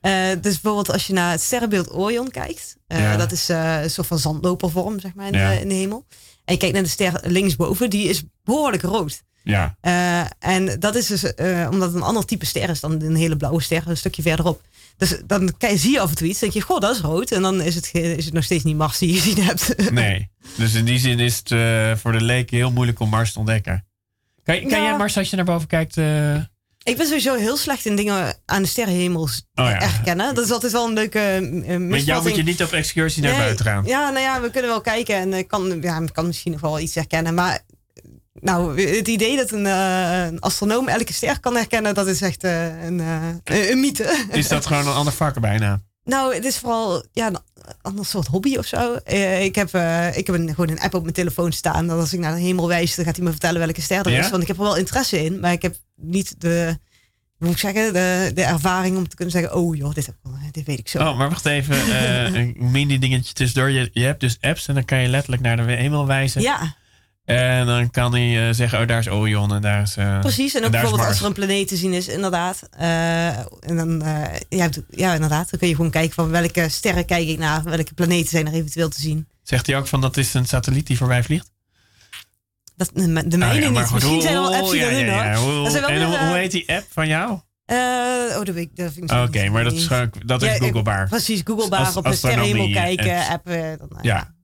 Eh, 0.00 0.12
dus 0.40 0.60
bijvoorbeeld 0.60 0.92
als 0.92 1.06
je 1.06 1.12
naar 1.12 1.30
het 1.30 1.40
sterrenbeeld 1.40 1.92
Orion 1.94 2.30
kijkt. 2.30 2.76
eh, 2.86 2.98
Ja. 2.98 3.16
Dat 3.16 3.32
is 3.32 3.48
eh, 3.48 3.82
een 3.82 3.90
soort 3.90 4.06
van 4.06 4.18
zandlopervorm, 4.18 5.00
zeg 5.00 5.14
maar, 5.14 5.26
in, 5.26 5.32
Ja. 5.32 5.50
de, 5.50 5.60
in 5.60 5.68
de 5.68 5.74
hemel. 5.74 6.06
En 6.44 6.52
je 6.54 6.60
kijkt 6.60 6.74
naar 6.74 6.82
de 6.84 6.88
ster 6.88 7.20
linksboven. 7.24 7.90
Die 7.90 8.08
is 8.08 8.22
behoorlijk 8.44 8.82
rood. 8.82 9.22
ja. 9.42 9.76
En 10.38 10.76
dat 10.80 10.94
is 10.94 11.06
dus 11.06 11.24
omdat 11.70 11.88
het 11.88 11.94
een 11.94 12.02
ander 12.02 12.24
type 12.24 12.46
ster 12.46 12.68
is 12.70 12.80
dan 12.80 13.02
een 13.02 13.14
hele 13.16 13.36
blauwe 13.36 13.62
ster, 13.62 13.82
een 13.86 13.96
stukje 13.96 14.22
verderop. 14.22 14.60
Dus 14.96 15.16
dan 15.26 15.54
kijk- 15.58 15.78
zie 15.78 15.90
je 15.92 16.00
af 16.00 16.08
en 16.10 16.16
toe 16.16 16.28
iets, 16.28 16.38
denk 16.38 16.52
je, 16.52 16.60
goh, 16.60 16.80
dat 16.80 16.94
is 16.94 17.00
rood. 17.00 17.30
En 17.30 17.42
dan 17.42 17.60
is 17.60 17.74
het, 17.74 17.90
is 17.94 18.24
het 18.24 18.34
nog 18.34 18.44
steeds 18.44 18.64
niet 18.64 18.76
Mars 18.76 18.98
die 18.98 19.12
je 19.14 19.20
gezien 19.20 19.44
hebt. 19.44 19.74
Nee. 19.92 20.30
Dus 20.56 20.74
in 20.74 20.84
die 20.84 20.98
zin 20.98 21.18
is 21.18 21.36
het 21.44 21.48
voor 22.00 22.12
de 22.12 22.20
leken 22.22 22.56
heel 22.56 22.70
moeilijk 22.72 23.00
om 23.00 23.08
Mars 23.08 23.32
te 23.32 23.38
ontdekken. 23.38 23.86
Kan, 24.42 24.60
kan 24.60 24.68
Ja. 24.70 24.82
jij 24.84 24.96
Mars 24.96 25.16
als 25.18 25.30
je 25.30 25.36
naar 25.36 25.44
boven 25.44 25.68
kijkt? 25.68 25.96
Eh, 26.84 26.92
Ik 26.92 26.96
ben 26.96 27.06
sowieso 27.06 27.34
heel 27.34 27.56
slecht 27.56 27.86
in 27.86 27.96
dingen 27.96 28.34
aan 28.46 28.62
de 28.62 28.68
sterrenhemel 28.68 29.22
Oh 29.22 29.28
ja. 29.54 29.64
herkennen. 29.64 30.34
Dat 30.34 30.44
is 30.44 30.50
altijd 30.50 30.72
wel 30.72 30.86
een 30.86 30.92
leuke 30.92 31.38
uh, 31.42 31.50
met 31.50 31.66
jou 31.66 31.78
misvatting. 31.80 32.24
moet 32.24 32.36
je 32.36 32.42
niet 32.42 32.62
op 32.62 32.72
excursie 32.72 33.22
naar 33.22 33.30
Nee, 33.32 33.40
buiten 33.40 33.64
gaan. 33.64 33.84
Ja, 33.86 34.10
nou 34.10 34.20
ja, 34.20 34.40
we 34.40 34.50
kunnen 34.50 34.70
wel 34.70 34.80
kijken 34.80 35.14
en 35.14 35.32
ik 35.32 35.48
kan, 35.48 35.78
ja, 35.80 36.00
ik 36.00 36.12
kan 36.12 36.26
misschien 36.26 36.52
nog 36.52 36.60
wel 36.60 36.80
iets 36.80 36.94
herkennen. 36.94 37.34
Maar 37.34 37.60
nou, 38.40 38.82
het 38.96 39.08
idee 39.08 39.36
dat 39.36 39.50
een, 39.50 39.66
eh, 39.66 40.24
een 40.26 40.40
astronoom 40.40 40.88
elke 40.88 41.12
ster 41.12 41.40
kan 41.40 41.54
herkennen, 41.54 41.94
dat 41.94 42.06
is 42.06 42.20
echt 42.20 42.44
eh, 42.44 42.84
een, 42.84 43.00
eh, 43.00 43.28
een, 43.44 43.70
een 43.70 43.80
mythe. 43.80 44.24
Is 44.30 44.48
dat 44.48 44.66
gewoon 44.66 44.86
een 44.86 44.94
ander 44.94 45.12
vak 45.12 45.40
bijna? 45.40 45.80
Nou, 46.04 46.34
het 46.34 46.44
is 46.44 46.58
vooral 46.58 47.04
ja, 47.12 47.26
een 47.26 47.38
ander 47.82 48.06
soort 48.06 48.26
hobby 48.26 48.56
of 48.56 48.66
zo. 48.66 48.94
Eh, 48.94 49.44
ik 49.44 49.54
heb, 49.54 49.74
eh, 49.74 50.16
ik 50.16 50.26
heb 50.26 50.36
een, 50.36 50.48
gewoon 50.48 50.68
een 50.70 50.80
app 50.80 50.94
op 50.94 51.02
mijn 51.02 51.14
telefoon 51.14 51.52
staan. 51.52 51.86
Dat 51.86 51.98
als 52.00 52.12
ik 52.12 52.20
naar 52.20 52.34
de 52.34 52.40
hemel 52.40 52.68
wijs, 52.68 52.94
dan 52.94 53.04
gaat 53.04 53.16
hij 53.16 53.24
me 53.24 53.30
vertellen 53.30 53.60
welke 53.60 53.80
ster 53.80 54.06
er 54.06 54.12
Ja? 54.12 54.18
is. 54.24 54.30
Want 54.30 54.42
ik 54.42 54.48
heb 54.48 54.56
er 54.56 54.62
wel 54.62 54.76
interesse 54.76 55.24
in, 55.24 55.40
maar 55.40 55.52
ik 55.52 55.62
heb 55.62 55.76
niet 55.96 56.34
de, 56.40 56.78
hoe 57.38 57.46
moet 57.46 57.50
ik 57.52 57.58
zeggen, 57.58 57.92
de, 57.92 58.30
de 58.34 58.42
ervaring 58.42 58.96
om 58.96 59.08
te 59.08 59.16
kunnen 59.16 59.34
zeggen: 59.34 59.54
Oh 59.54 59.76
joh, 59.76 59.94
dit, 59.94 60.06
heb 60.06 60.14
dit 60.50 60.66
weet 60.66 60.78
ik 60.78 60.88
zo. 60.88 60.98
Oh, 60.98 61.18
maar 61.18 61.28
wacht 61.28 61.46
even. 61.46 61.76
eh, 61.76 62.24
een 62.40 62.56
mini 62.58 62.98
dingetje 62.98 63.32
tussendoor. 63.32 63.70
Je, 63.70 63.90
je 63.92 64.04
hebt 64.04 64.20
dus 64.20 64.38
apps 64.40 64.68
en 64.68 64.74
dan 64.74 64.84
kan 64.84 64.98
je 64.98 65.08
letterlijk 65.08 65.42
naar 65.42 65.56
de 65.56 65.62
hemel 65.72 66.06
wijzen. 66.06 66.42
Ja, 66.42 66.76
En 67.24 67.66
dan 67.66 67.90
kan 67.90 68.12
hij 68.12 68.48
eh, 68.48 68.54
zeggen, 68.54 68.80
oh 68.80 68.86
daar 68.86 68.98
is 68.98 69.08
Orion 69.08 69.54
en 69.54 69.62
daar 69.62 69.82
is... 69.82 69.96
eh, 69.96 70.20
precies. 70.20 70.54
En 70.54 70.64
ook 70.64 70.70
bijvoorbeeld 70.70 71.08
als 71.08 71.20
er 71.20 71.26
een 71.26 71.32
planeet 71.32 71.68
te 71.68 71.76
zien 71.76 71.92
is, 71.92 72.08
inderdaad. 72.08 72.68
Eh, 72.70 73.38
en 73.38 73.76
dan, 73.76 74.02
ja, 74.48 74.68
ja, 74.90 75.14
inderdaad. 75.14 75.50
Dan 75.50 75.58
kun 75.58 75.68
je 75.68 75.74
gewoon 75.74 75.90
kijken 75.90 76.14
van 76.14 76.30
welke 76.30 76.68
sterren 76.68 77.04
kijk 77.04 77.28
ik 77.28 77.38
naar, 77.38 77.62
welke 77.62 77.94
planeten 77.94 78.28
zijn 78.28 78.46
er 78.46 78.52
eventueel 78.52 78.88
te 78.88 79.00
zien. 79.00 79.26
Zegt 79.42 79.66
hij 79.66 79.76
ook 79.76 79.86
van 79.86 80.00
dat 80.00 80.16
is 80.16 80.34
een 80.34 80.46
satelliet 80.46 80.86
die 80.86 80.96
voorbij 80.96 81.22
vliegt? 81.22 81.50
Dat, 82.76 82.90
de 82.94 83.06
mijne 83.08 83.44
Ah, 83.46 83.54
ja, 83.54 83.68
niet. 83.68 83.90
Misschien 83.92 84.20
zijn 84.22 84.34
er 84.34 84.40
wel 84.40 84.54
apps 84.54 84.70
die 84.70 84.80
ja, 84.80 85.34
hoor. 85.34 85.64
Er 85.64 85.70
zijn 85.70 85.82
wel 85.82 85.90
en 85.90 86.10
weer, 86.10 86.26
hoe, 86.26 86.36
heet 86.36 86.50
die 86.50 86.72
app 86.72 86.86
van 86.90 87.08
jou? 87.08 87.40
Oh, 87.66 88.44
dat 88.44 88.54
weet. 88.54 88.76
Dat 88.76 88.92
vind 88.92 89.10
ik 89.10 89.18
Oké, 89.18 89.48
maar 89.48 89.64
dat 89.64 89.72
is, 89.72 89.88
dat 90.26 90.42
is 90.42 90.58
googlebaar. 90.58 91.08
Precies, 91.08 91.40
googlebaar 91.44 91.86
Als- 91.86 91.96
op 91.96 92.04
de 92.04 92.14
sterrenhemel 92.14 92.70
kijken, 92.72 93.26
app. 93.26 93.48
eh, 93.48 93.62
dan, 93.78 93.90
eh, 93.90 94.02
Ja. 94.02 94.34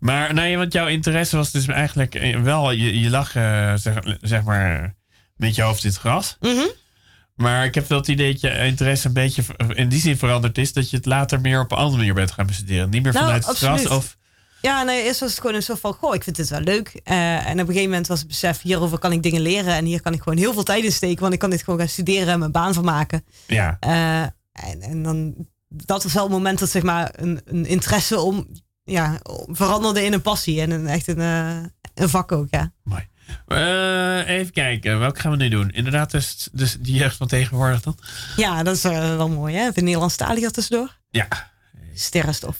Maar 0.00 0.48
ja, 0.48 0.56
want 0.56 0.72
jouw 0.72 0.86
interesse 0.86 1.36
was 1.36 1.50
dus 1.50 1.66
eigenlijk 1.66 2.14
eh, 2.14 2.40
wel, 2.40 2.70
je, 2.70 3.00
je 3.00 3.10
lag 3.10 3.34
eh, 3.36 3.74
zeg, 3.74 3.94
zeg 4.20 4.42
maar 4.42 4.94
met 5.36 5.54
je 5.54 5.62
hoofd 5.62 5.84
in 5.84 5.90
het 5.90 5.98
gras. 5.98 6.36
Mhm. 6.40 6.66
Maar 7.34 7.64
ik 7.64 7.74
heb 7.74 7.88
wel 7.88 7.98
het 7.98 8.08
idee 8.08 8.32
dat 8.32 8.40
je 8.40 8.66
interesse 8.66 9.06
een 9.06 9.12
beetje 9.12 9.42
in 9.68 9.88
die 9.88 10.00
zin 10.00 10.16
veranderd 10.16 10.58
is. 10.58 10.72
Dat 10.72 10.90
je 10.90 10.96
het 10.96 11.06
later 11.06 11.40
meer 11.40 11.60
op 11.60 11.72
een 11.72 11.78
andere 11.78 11.96
manier 11.96 12.14
bent 12.14 12.30
gaan 12.30 12.46
bestuderen. 12.46 12.90
Niet 12.90 13.02
meer 13.02 13.12
Nou, 13.12 13.24
vanuit 13.24 13.42
het 13.46 13.50
absoluut. 13.50 13.80
gras 13.80 13.96
of... 13.96 14.18
Ja, 14.60 14.82
nee, 14.82 15.02
eerst 15.02 15.20
was 15.20 15.30
het 15.30 15.40
gewoon 15.40 15.56
een 15.56 15.62
soort 15.62 15.80
van, 15.80 15.92
goh, 15.92 16.14
ik 16.14 16.22
vind 16.22 16.36
dit 16.36 16.48
wel 16.48 16.60
leuk. 16.60 17.00
Eh, 17.04 17.46
en 17.46 17.52
op 17.52 17.58
een 17.58 17.66
gegeven 17.66 17.88
moment 17.88 18.06
was 18.06 18.18
het 18.18 18.28
besef, 18.28 18.62
hierover 18.62 18.98
kan 18.98 19.12
ik 19.12 19.22
dingen 19.22 19.40
leren. 19.40 19.74
En 19.74 19.84
hier 19.84 20.00
kan 20.00 20.12
ik 20.12 20.22
gewoon 20.22 20.38
heel 20.38 20.52
veel 20.52 20.62
tijd 20.62 20.84
in 20.84 20.92
steken, 20.92 21.20
want 21.20 21.32
ik 21.32 21.38
kan 21.38 21.50
dit 21.50 21.62
gewoon 21.62 21.78
gaan 21.78 21.88
studeren 21.88 22.28
en 22.32 22.38
mijn 22.38 22.52
baan 22.52 22.74
van 22.74 22.84
maken. 22.84 23.24
Ja, 23.46 23.76
en, 23.80 24.80
en 24.80 25.02
dan, 25.02 25.34
dat 25.68 26.02
was 26.02 26.12
wel 26.12 26.22
het 26.22 26.32
moment 26.32 26.58
dat 26.58 26.70
zeg 26.70 26.82
maar 26.82 27.12
een, 27.16 27.40
een 27.44 27.66
interesse 27.66 28.20
om, 28.20 28.46
ja, 28.90 29.20
veranderde 29.46 30.04
in 30.04 30.12
een 30.12 30.22
passie. 30.22 30.60
En 30.60 30.70
een, 30.70 30.86
echt 30.86 31.08
een, 31.08 31.20
eh, 31.20 31.56
een 31.94 32.08
vak 32.08 32.32
ook, 32.32 32.46
ja. 32.50 32.72
mooi. 32.82 33.08
Eh, 33.46 34.28
even 34.28 34.52
kijken, 34.52 34.98
welke 34.98 35.20
gaan 35.20 35.30
we 35.30 35.36
nu 35.36 35.48
doen? 35.48 35.70
Inderdaad, 35.70 36.10
dus, 36.10 36.48
dus 36.52 36.76
die 36.80 36.94
jeugd 36.94 37.16
van 37.16 37.26
tegenwoordig 37.26 37.82
dan? 37.82 37.98
Ja, 38.36 38.62
dat 38.62 38.76
is 38.76 38.84
eh, 38.84 39.16
wel 39.16 39.28
mooi, 39.28 39.56
hè? 39.56 39.70
De 39.70 39.80
Nederlandstalige 39.80 40.46
er 40.46 40.52
tussendoor. 40.52 40.98
Ja, 41.10 41.28
Sterrenstof. 41.94 42.56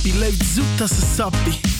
Grappie, 0.00 0.18
leeft 0.18 0.44
zoet 0.54 0.80
als 0.80 0.90
een 0.90 1.14
sappie. 1.14 1.79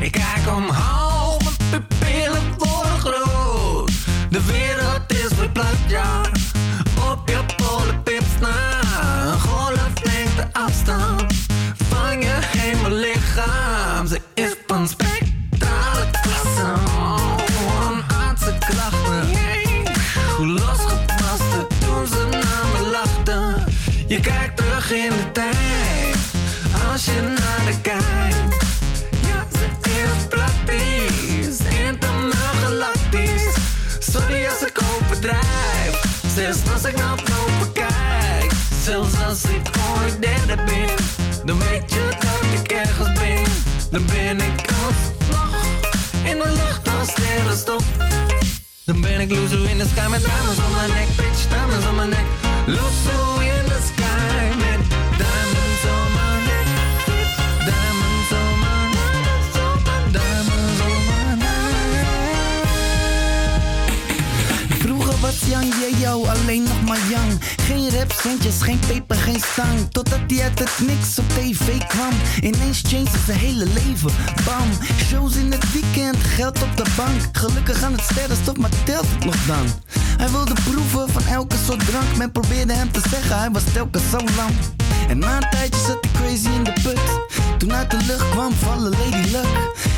Ik 0.00 0.12
kijk 0.12 0.56
omhoog, 0.56 1.38
mijn 1.42 1.86
pupillen 1.86 2.54
worden 2.56 2.98
groot. 3.00 3.90
De 4.30 4.44
wereld 4.44 5.12
is 5.12 5.38
verplaatst, 5.38 5.88
ja. 5.88 6.20
Op 7.12 7.28
je 7.28 7.40
polenpips 7.56 8.38
na. 8.40 8.80
Een 9.32 9.40
golf 9.40 10.04
neemt 10.04 10.36
de 10.36 10.46
afstand 10.52 11.34
van 11.88 12.20
je 12.20 12.38
hemellichaam. 12.40 14.06
Ze 14.06 14.20
is 14.34 14.54
van 14.66 14.88
spectrale 14.88 16.10
klasse. 16.22 16.72
Oh, 16.98 17.98
aardse 18.08 18.58
klachten. 18.58 19.28
Hoe 20.36 20.46
losgepast 20.46 21.68
toen 21.78 22.06
ze 22.06 22.26
naar 22.30 22.66
me 22.72 22.90
lachten. 22.90 23.64
Je 24.06 24.20
kijkt 24.20 24.56
terug 24.56 24.92
in 24.92 25.08
de 25.08 25.32
tijd, 25.32 25.55
als 26.96 27.04
je 27.04 27.20
naar 27.20 27.64
de 27.66 27.80
kijkt. 27.80 28.64
Ja, 29.26 29.46
ze 29.52 29.90
is 29.90 30.26
praktisch, 30.28 31.58
intergalactisch. 31.84 33.54
Sorry 33.98 34.46
als 34.46 34.68
ik 34.68 34.80
overdrijf, 34.94 36.02
zelfs 36.34 36.58
als 36.72 36.84
ik 36.84 36.96
naar 36.96 37.16
boven 37.16 37.72
kijk. 37.72 38.52
Zelfs 38.82 39.24
als 39.24 39.42
ik 39.44 39.70
ooit 39.98 40.22
derde 40.22 40.62
ben, 40.64 40.90
dan 41.44 41.58
weet 41.58 41.92
je 41.92 42.08
dat 42.20 42.60
ik 42.60 42.72
ergens 42.72 43.18
ben. 43.18 43.44
Dan 43.90 44.06
ben 44.06 44.40
ik 44.40 44.70
alsnog 44.84 45.64
in 46.24 46.38
de 46.38 46.48
lucht 46.48 46.88
als 46.98 47.08
sterrenstof. 47.08 47.84
Dan 48.84 49.00
ben 49.00 49.20
ik 49.20 49.30
loezo 49.30 49.62
in 49.62 49.78
de 49.78 49.86
sky 49.92 50.08
met 50.10 50.24
diamonds 50.24 50.58
om 50.66 50.72
mijn 50.74 50.88
nek, 50.90 51.16
bitch, 51.16 51.48
diamonds 51.48 51.86
om 51.86 51.94
mijn 51.94 52.08
nek. 52.08 52.26
Loezo 52.66 53.38
in 53.40 53.64
de 53.64 53.78
sky 53.86 53.95
Yang 65.60 65.98
jou 65.98 66.28
alleen 66.28 66.62
nog 66.62 66.82
maar 66.86 66.98
Yang. 67.08 67.40
Geen 67.56 67.90
rap, 67.90 68.12
centjes, 68.22 68.54
geen 68.60 68.78
peper, 68.78 69.16
geen 69.16 69.40
stang. 69.40 69.90
Totdat 69.90 70.18
hij 70.26 70.42
uit 70.42 70.58
het 70.58 70.86
niks 70.86 71.18
op 71.18 71.28
tv 71.28 71.78
kwam. 71.86 72.12
Ineens 72.40 72.82
changed 72.86 73.20
zijn 73.26 73.38
hele 73.38 73.64
leven. 73.64 74.10
Bam, 74.44 74.68
shows 75.08 75.36
in 75.36 75.52
het 75.52 75.72
weekend, 75.72 76.16
geld 76.16 76.62
op 76.62 76.76
de 76.76 76.84
bank. 76.96 77.20
Gelukkig 77.32 77.82
aan 77.82 77.92
het 77.92 78.02
sterrenstof, 78.02 78.56
maar 78.56 78.70
telt 78.84 79.06
het 79.08 79.24
nog 79.24 79.36
dan? 79.46 79.66
Hij 80.16 80.30
wilde 80.30 80.54
proeven 80.64 81.08
van 81.12 81.32
elke 81.32 81.56
soort 81.66 81.86
drank. 81.86 82.16
Men 82.16 82.32
probeerde 82.32 82.72
hem 82.72 82.92
te 82.92 83.00
zeggen, 83.10 83.38
hij 83.38 83.50
was 83.50 83.62
telkens 83.72 84.10
zo 84.10 84.18
lang. 84.18 84.54
En 85.08 85.18
na 85.18 85.36
een 85.36 85.50
tijdje 85.50 85.80
zat 85.86 85.98
hij 86.00 86.10
crazy 86.22 86.48
in 86.48 86.64
de 86.64 86.72
put. 86.82 87.00
Toen 87.58 87.72
uit 87.72 87.90
de 87.90 87.96
lucht 88.06 88.30
kwam 88.30 88.52
vallen 88.52 88.90
Lady 88.90 89.30
Luck. 89.30 89.46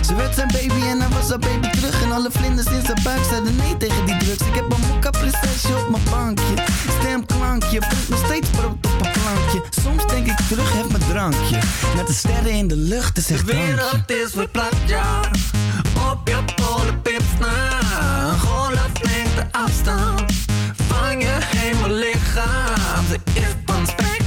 Ze 0.07 0.15
werd 0.15 0.35
zijn 0.35 0.49
baby 0.49 0.87
en 0.87 1.01
hij 1.01 1.09
was 1.09 1.29
haar 1.29 1.39
baby 1.39 1.69
terug. 1.71 2.03
En 2.03 2.13
alle 2.13 2.31
vlinders 2.31 2.67
in 2.67 2.83
zijn 2.85 3.01
buik 3.03 3.25
zeiden 3.29 3.57
nee 3.57 3.77
tegen 3.77 4.07
die 4.07 4.17
drugs. 4.17 4.41
Ik 4.49 4.55
heb 4.55 4.73
een 4.73 4.81
mokka 4.89 5.11
prinsesje 5.11 5.77
op 5.77 5.89
mijn 5.91 6.03
bankje. 6.11 6.55
Stemklankje, 7.01 7.79
brengt 7.79 8.09
nog 8.09 8.25
steeds 8.25 8.49
brood 8.51 8.73
op 8.73 9.01
een 9.07 9.13
plankje. 9.13 9.63
Soms 9.83 10.07
denk 10.07 10.27
ik 10.27 10.39
terug, 10.49 10.73
heb 10.73 10.89
mijn 10.91 11.03
drankje. 11.09 11.59
Met 11.97 12.07
de 12.07 12.13
sterren 12.13 12.51
in 12.53 12.69
de 12.69 12.77
lucht, 12.77 13.17
is 13.19 13.27
De 13.27 13.35
echt 13.35 13.47
drankje. 13.47 13.67
wereld 13.75 14.11
is 14.11 14.31
verplaatst, 14.35 14.79
ja. 14.87 15.21
Op 16.13 16.29
je 16.29 16.39
polenpips 16.55 17.25
na. 17.41 17.81
Golf 18.39 18.93
neemt 19.03 19.35
de 19.37 19.45
afstand 19.51 20.23
van 20.89 21.21
je 21.21 21.37
hemellichaam. 21.57 23.05
Ze 23.09 23.19
is 23.35 23.43
van 23.67 23.87
spectrale 23.87 24.18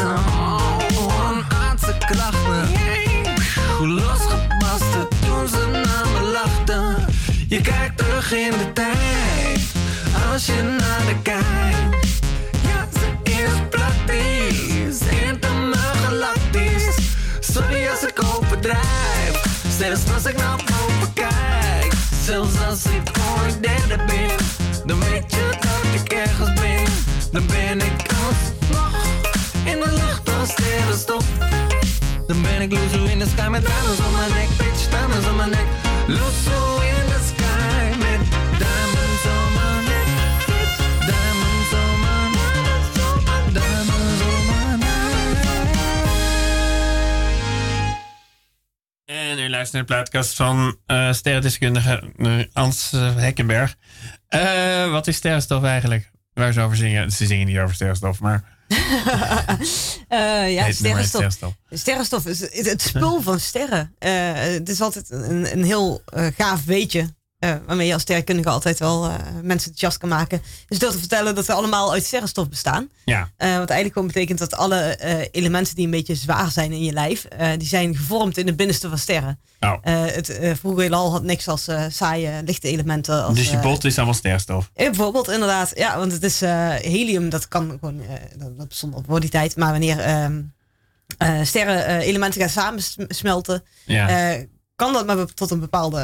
een 0.00 1.44
aardse 1.48 1.94
klachten. 2.06 2.68
Hoe 3.78 3.88
losgepast 3.88 4.92
toen 5.26 5.48
ze 5.48 5.66
naar 5.72 6.06
me 6.12 6.30
lachten. 6.32 7.06
Je 7.48 7.60
kijkt 7.60 7.96
terug 7.96 8.32
in 8.32 8.50
de 8.50 8.72
tijd, 8.72 9.60
als 10.32 10.46
je 10.46 10.62
naar 10.62 11.06
de 11.06 11.14
kijkt. 11.22 12.20
Ja, 12.62 12.88
ze 12.92 13.30
is 13.30 13.68
praktisch, 13.70 15.00
intergalactisch. 15.22 16.96
Sorry 17.40 17.88
als 17.88 18.02
ik 18.02 18.22
overdrijf, 18.36 19.42
zelfs 19.78 20.12
als 20.14 20.24
ik 20.24 20.36
naar 20.36 20.56
boven 20.56 21.12
kijk. 21.14 21.92
Zelfs 22.24 22.60
als 22.68 22.84
ik 22.84 23.10
ooit 23.38 23.62
derde 23.62 24.04
ben, 24.06 24.30
dan 24.86 25.00
weet 25.00 25.30
je 25.32 25.48
dat 25.60 26.00
ik 26.02 26.12
ergens 26.12 26.60
ben. 26.60 26.84
Dan 27.32 27.46
ben 27.46 27.80
ik 27.80 28.06
alsnog 28.08 28.59
Ben 32.60 32.70
ik 32.70 32.78
loezo 32.78 33.04
in 33.04 33.18
de 33.18 33.26
sky 33.26 33.48
met 33.48 33.64
diamonds 33.66 34.00
om 34.06 34.12
mijn 34.12 34.30
nek, 34.30 34.48
bitch, 34.48 34.88
diamonds 34.88 35.28
om 35.28 35.36
mijn 35.36 35.50
nek. 35.50 35.66
Loezo 36.06 36.80
in 36.80 37.06
de 37.06 37.20
sky 37.26 37.96
met 37.98 38.20
diamonds 38.58 39.24
om 39.24 39.52
mijn 39.54 39.84
nek, 39.84 40.08
bitch, 40.46 40.76
diamonds 41.06 41.72
om 41.72 42.00
mijn 42.00 42.30
nek, 42.32 42.54
diamonds 43.52 44.22
om 44.22 44.46
mijn 44.46 44.78
nek. 44.78 45.74
En 49.04 49.38
u 49.38 49.48
luistert 49.48 49.72
naar 49.72 49.82
de 49.82 49.92
plaatkast 49.92 50.36
van 50.36 50.76
eh 50.86 51.12
sterrendeskundige 51.12 52.12
eh, 52.16 52.38
Ans 52.52 52.92
eh, 52.92 53.16
Hekkenberg. 53.16 53.76
Eh, 54.28 54.90
wat 54.90 55.06
is 55.06 55.16
sterrenstof 55.16 55.64
eigenlijk? 55.64 56.10
Waar 56.32 56.52
ze 56.52 56.60
over 56.60 56.76
zingen? 56.76 57.10
Ze 57.10 57.26
zingen 57.26 57.46
niet 57.46 57.58
over 57.58 57.74
sterrenstof, 57.74 58.20
maar 58.20 58.58
Eh, 60.08 60.52
ja, 60.52 60.72
sterrenstof. 60.72 61.06
sterrenstof. 61.06 61.54
Sterrenstof 61.70 62.26
is 62.26 62.40
het, 62.40 62.66
het 62.66 62.82
spul 62.82 63.22
van 63.22 63.40
sterren. 63.40 63.94
Eh, 63.98 64.32
het 64.34 64.68
is 64.68 64.80
altijd 64.80 65.10
een, 65.10 65.52
een 65.52 65.64
heel 65.64 66.02
eh, 66.04 66.26
gaaf 66.36 66.64
weetje. 66.64 67.14
Eh, 67.40 67.54
waarmee 67.66 67.86
je 67.86 67.92
als 67.92 68.02
sterrenkundige 68.02 68.48
altijd 68.48 68.78
wel 68.78 69.06
eh, 69.08 69.14
mensen 69.42 69.72
jas 69.74 69.98
kan 69.98 70.08
maken. 70.08 70.42
Dus 70.68 70.78
door 70.78 70.90
te 70.90 70.98
vertellen 70.98 71.34
dat 71.34 71.46
we 71.46 71.52
allemaal 71.52 71.92
uit 71.92 72.04
sterrenstof 72.04 72.48
bestaan. 72.48 72.88
Ja, 73.04 73.20
Eh, 73.36 73.48
wat 73.48 73.56
eigenlijk 73.56 73.92
gewoon 73.92 74.06
betekent 74.06 74.38
dat 74.38 74.54
alle 74.56 74.98
elementen 75.32 75.74
die 75.74 75.84
een 75.84 75.90
beetje 75.90 76.14
zwaar 76.14 76.50
zijn 76.50 76.72
in 76.72 76.84
je 76.84 76.92
lijf, 76.92 77.26
die 77.58 77.68
zijn 77.68 77.96
gevormd 77.96 78.38
in 78.38 78.46
het 78.46 78.56
binnenste 78.56 78.88
van 78.88 78.98
sterren. 78.98 79.38
oh. 79.60 79.74
Het 79.82 80.38
vroege 80.58 80.80
heelal 80.82 81.10
had 81.12 81.22
niks 81.22 81.48
als 81.48 81.68
saaie 81.88 82.42
lichte 82.44 82.68
elementen. 82.68 83.24
Als, 83.24 83.36
dus 83.36 83.50
je 83.50 83.58
bot 83.58 83.84
is 83.84 83.96
allemaal 83.96 84.14
sterrenstof. 84.14 84.70
eh, 84.74 84.84
Bijvoorbeeld, 84.86 85.28
inderdaad. 85.28 85.72
Ja, 85.74 85.98
want 85.98 86.12
het 86.12 86.22
is 86.22 86.40
helium, 86.40 87.28
dat 87.28 87.48
kan 87.48 87.70
gewoon, 87.80 88.02
dat, 88.56 88.68
bestond 88.68 88.94
al 88.94 89.02
voor 89.06 89.20
die 89.20 89.30
tijd. 89.30 89.56
Maar 89.56 89.70
wanneer 89.70 89.98
eh, 91.18 91.40
sterren 91.42 91.98
elementen 92.00 92.40
gaan 92.40 92.48
samensmelten, 92.50 93.62
Ja. 93.84 94.36
kan 94.76 94.92
dat 94.92 95.06
maar 95.06 95.26
tot 95.34 95.50
een 95.50 95.60
bepaalde, 95.60 95.98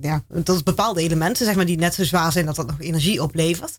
ja, 0.00 0.22
tot 0.44 0.64
bepaalde 0.64 1.00
elementen, 1.02 1.46
zeg 1.46 1.54
maar, 1.54 1.66
die 1.66 1.76
net 1.78 1.94
zo 1.94 2.04
zwaar 2.04 2.32
zijn 2.32 2.46
dat 2.46 2.56
dat 2.56 2.66
nog 2.66 2.80
energie 2.80 3.22
oplevert. 3.22 3.78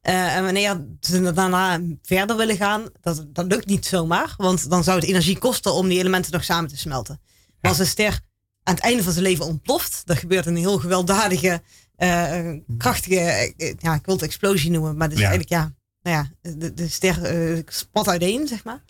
Eh, 0.00 0.36
en 0.36 0.44
wanneer 0.44 0.84
ze 1.00 1.32
daarna 1.32 1.80
verder 2.02 2.36
willen 2.36 2.56
gaan, 2.56 2.82
dat, 3.00 3.24
dat 3.28 3.46
lukt 3.46 3.66
niet 3.66 3.86
zomaar. 3.86 4.34
Want 4.36 4.70
dan 4.70 4.84
zou 4.84 4.98
het 4.98 5.08
energie 5.08 5.38
kosten 5.38 5.72
om 5.72 5.88
die 5.88 5.98
elementen 5.98 6.32
nog 6.32 6.44
samen 6.44 6.70
te 6.70 6.76
smelten. 6.78 7.20
Maar 7.60 7.70
als 7.70 7.80
een 7.80 7.86
ster 7.86 8.20
aan 8.62 8.74
het 8.74 8.82
einde 8.82 9.02
van 9.02 9.12
zijn 9.12 9.24
leven 9.24 9.44
ontploft, 9.44 10.02
dat 10.04 10.18
gebeurt 10.18 10.46
een 10.46 10.56
heel 10.56 10.78
gewelddadige, 10.78 11.62
eh, 11.96 12.40
krachtige, 12.78 13.18
eh, 13.56 13.74
ja, 13.78 13.94
ik 13.94 14.06
wil 14.06 14.14
het 14.14 14.24
explosie 14.24 14.70
noemen, 14.70 14.96
maar 14.96 15.08
dat 15.08 15.18
is 15.18 15.22
Ja. 15.22 15.30
eigenlijk, 15.30 15.62
ja, 15.62 15.74
nou 16.02 16.16
ja, 16.16 16.52
de, 16.56 16.74
de 16.74 16.88
ster 16.88 17.62
spat 17.66 18.08
uiteen, 18.08 18.48
zeg 18.48 18.64
maar. 18.64 18.82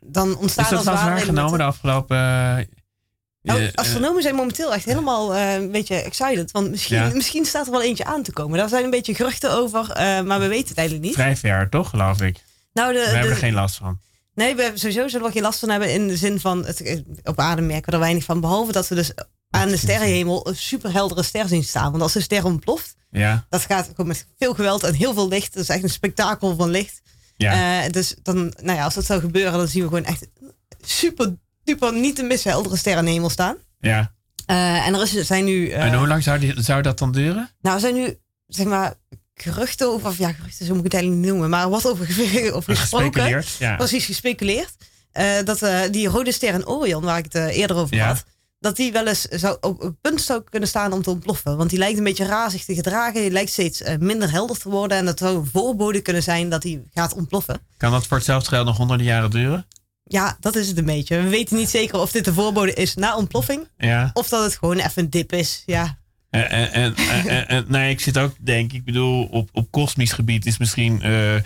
Dan 0.00 0.36
ontstaan 0.36 0.64
Is 0.64 0.70
dat 0.70 0.82
zware 0.82 1.10
waargenomen 1.10 1.58
de 1.58 1.64
afgelopen... 1.64 2.16
Nou, 3.56 3.70
astronomen 3.74 4.22
zijn 4.22 4.34
momenteel 4.34 4.74
echt 4.74 4.84
helemaal 4.84 5.34
eh, 5.34 5.54
een 5.54 5.70
beetje 5.70 5.94
excited. 5.94 6.50
Want 6.50 6.70
misschien, 6.70 6.96
Ja. 6.96 7.10
misschien 7.14 7.44
staat 7.44 7.66
er 7.66 7.72
wel 7.72 7.82
eentje 7.82 8.04
aan 8.04 8.22
te 8.22 8.32
komen. 8.32 8.58
Daar 8.58 8.68
zijn 8.68 8.84
een 8.84 8.90
beetje 8.90 9.14
geruchten 9.14 9.50
over, 9.52 9.90
eh, 9.90 10.20
maar 10.20 10.40
we 10.40 10.46
weten 10.48 10.68
het 10.68 10.76
eigenlijk 10.78 11.06
niet. 11.06 11.16
vrij 11.16 11.36
ver, 11.36 11.68
toch, 11.68 11.88
geloof 11.90 12.20
ik? 12.20 12.36
Nou, 12.72 12.92
de, 12.92 12.98
We 12.98 13.04
hebben 13.06 13.30
er 13.30 13.36
geen 13.36 13.54
last 13.54 13.76
van. 13.76 14.00
Nee, 14.34 14.54
we 14.54 14.62
hebben 14.62 14.80
sowieso 14.80 15.08
zullen 15.08 15.26
we 15.26 15.32
geen 15.32 15.42
last 15.42 15.58
van 15.58 15.68
hebben 15.70 15.92
in 15.92 16.08
de 16.08 16.16
zin 16.16 16.40
van 16.40 16.64
het, 16.66 17.02
op 17.24 17.38
aarde 17.38 17.62
merken 17.62 17.86
we 17.86 17.92
er 17.92 17.98
weinig 17.98 18.24
van. 18.24 18.40
Behalve 18.40 18.72
dat 18.72 18.88
we 18.88 18.94
dus 18.94 19.12
aan 19.50 19.68
de 19.68 19.76
sterrenhemel 19.76 20.48
een 20.48 20.56
superheldere 20.56 21.22
ster 21.22 21.48
zien 21.48 21.64
staan. 21.64 21.90
Want 21.90 22.02
als 22.02 22.14
een 22.14 22.22
ster 22.22 22.44
ontploft, 22.44 22.94
Ja, 23.10 23.46
dat 23.48 23.60
gaat 23.62 23.86
gewoon 23.88 24.06
met 24.06 24.26
veel 24.38 24.54
geweld 24.54 24.82
en 24.84 24.94
heel 24.94 25.14
veel 25.14 25.28
licht. 25.28 25.54
Dat 25.54 25.62
is 25.62 25.68
echt 25.68 25.82
een 25.82 25.90
spektakel 25.90 26.56
van 26.56 26.70
licht. 26.70 27.00
ja. 27.36 27.88
Dus 27.88 28.14
dan, 28.22 28.36
nou 28.62 28.78
ja, 28.78 28.84
als 28.84 28.94
dat 28.94 29.04
zou 29.04 29.20
gebeuren, 29.20 29.52
dan 29.58 29.68
zien 29.68 29.82
we 29.82 29.88
gewoon 29.88 30.04
echt 30.04 30.26
super, 30.80 31.36
super 31.68 31.92
niet 31.94 32.16
te 32.16 32.22
missen 32.22 32.50
heldere 32.50 32.76
sterren 32.76 33.00
in 33.00 33.04
de 33.06 33.10
hemel 33.12 33.30
staan. 33.30 33.56
ja. 33.80 34.16
Eh, 34.46 34.86
en 34.86 34.94
er 34.94 35.02
is, 35.02 35.12
zijn 35.12 35.44
nu. 35.44 35.68
eh, 35.68 35.84
en 35.84 35.94
hoe 35.94 36.06
lang 36.08 36.22
zou, 36.22 36.38
die, 36.38 36.62
zou 36.62 36.82
dat 36.82 36.98
dan 36.98 37.12
duren? 37.12 37.50
Nou, 37.60 37.74
er 37.74 37.80
zijn 37.80 37.94
nu, 37.94 38.18
zeg 38.46 38.66
maar, 38.66 38.94
geruchten 39.34 39.88
over, 39.88 40.08
of 40.08 40.18
ja, 40.18 40.32
geruchten, 40.32 40.66
zo 40.66 40.74
moet 40.74 40.84
ik 40.84 40.92
het 40.92 40.94
eigenlijk 40.94 41.22
niet 41.22 41.30
noemen, 41.32 41.50
maar 41.50 41.62
er 41.62 41.68
wordt 41.68 41.86
over, 41.86 42.06
ge- 42.06 42.50
over 42.54 42.76
gesproken. 42.76 43.12
Gespeculeerd? 43.12 43.48
Ja. 43.58 43.76
Precies, 43.76 44.04
gespeculeerd. 44.04 44.74
eh, 45.12 45.32
dat 45.44 45.62
die 45.92 46.08
rode 46.08 46.32
ster 46.32 46.54
in 46.54 46.66
Orion, 46.66 47.02
waar 47.02 47.18
ik 47.18 47.24
het 47.32 47.34
eerder 47.54 47.76
over 47.76 47.96
Ja. 47.96 48.06
had, 48.06 48.24
dat 48.60 48.76
die 48.76 48.92
wel 48.92 49.06
eens 49.06 49.22
zou, 49.22 49.56
op 49.60 49.80
het 49.80 50.00
punt 50.00 50.20
zou 50.20 50.42
kunnen 50.50 50.68
staan 50.68 50.92
om 50.92 51.02
te 51.02 51.10
ontploffen. 51.10 51.56
Want 51.56 51.70
die 51.70 51.78
lijkt 51.78 51.98
een 51.98 52.04
beetje 52.04 52.24
razig 52.26 52.64
te 52.64 52.74
gedragen, 52.74 53.20
die 53.20 53.30
lijkt 53.30 53.50
steeds 53.50 53.82
minder 53.98 54.30
helder 54.30 54.58
te 54.58 54.68
worden 54.68 54.98
en 54.98 55.04
dat 55.04 55.18
zou 55.18 55.36
een 55.38 55.48
voorbode 55.52 56.00
kunnen 56.00 56.22
zijn 56.22 56.48
dat 56.50 56.62
die 56.62 56.82
gaat 56.94 57.14
ontploffen. 57.14 57.60
Kan 57.76 57.90
dat 57.90 58.06
voor 58.06 58.16
hetzelfde 58.16 58.48
geld 58.48 58.66
nog 58.66 58.76
honderden 58.76 59.06
jaren 59.06 59.30
duren? 59.30 59.66
Ja, 60.08 60.36
dat 60.40 60.56
is 60.56 60.68
het 60.68 60.78
een 60.78 60.84
beetje. 60.84 61.22
We 61.22 61.28
weten 61.28 61.56
niet 61.56 61.68
zeker 61.68 61.98
of 61.98 62.10
dit 62.10 62.24
de 62.24 62.32
voorbode 62.32 62.72
is 62.74 62.94
na 62.94 63.16
ontploffing, 63.16 63.68
Ja. 63.78 64.10
of 64.12 64.28
dat 64.28 64.44
het 64.44 64.56
gewoon 64.56 64.78
even 64.78 65.02
een 65.02 65.10
dip 65.10 65.32
is. 65.32 65.62
Ja, 65.66 65.98
En, 66.30 66.72
en, 66.72 66.94
en, 67.48 67.64
nee, 67.68 67.90
ik 67.90 68.00
zit 68.00 68.18
ook, 68.18 68.34
denk 68.40 68.72
ik, 68.72 68.84
bedoel, 68.84 69.24
op, 69.24 69.48
op 69.52 69.70
kosmisch 69.70 70.12
gebied 70.12 70.46
is 70.46 70.58
misschien 70.58 71.02
eh, 71.02 71.34
eh, 71.36 71.42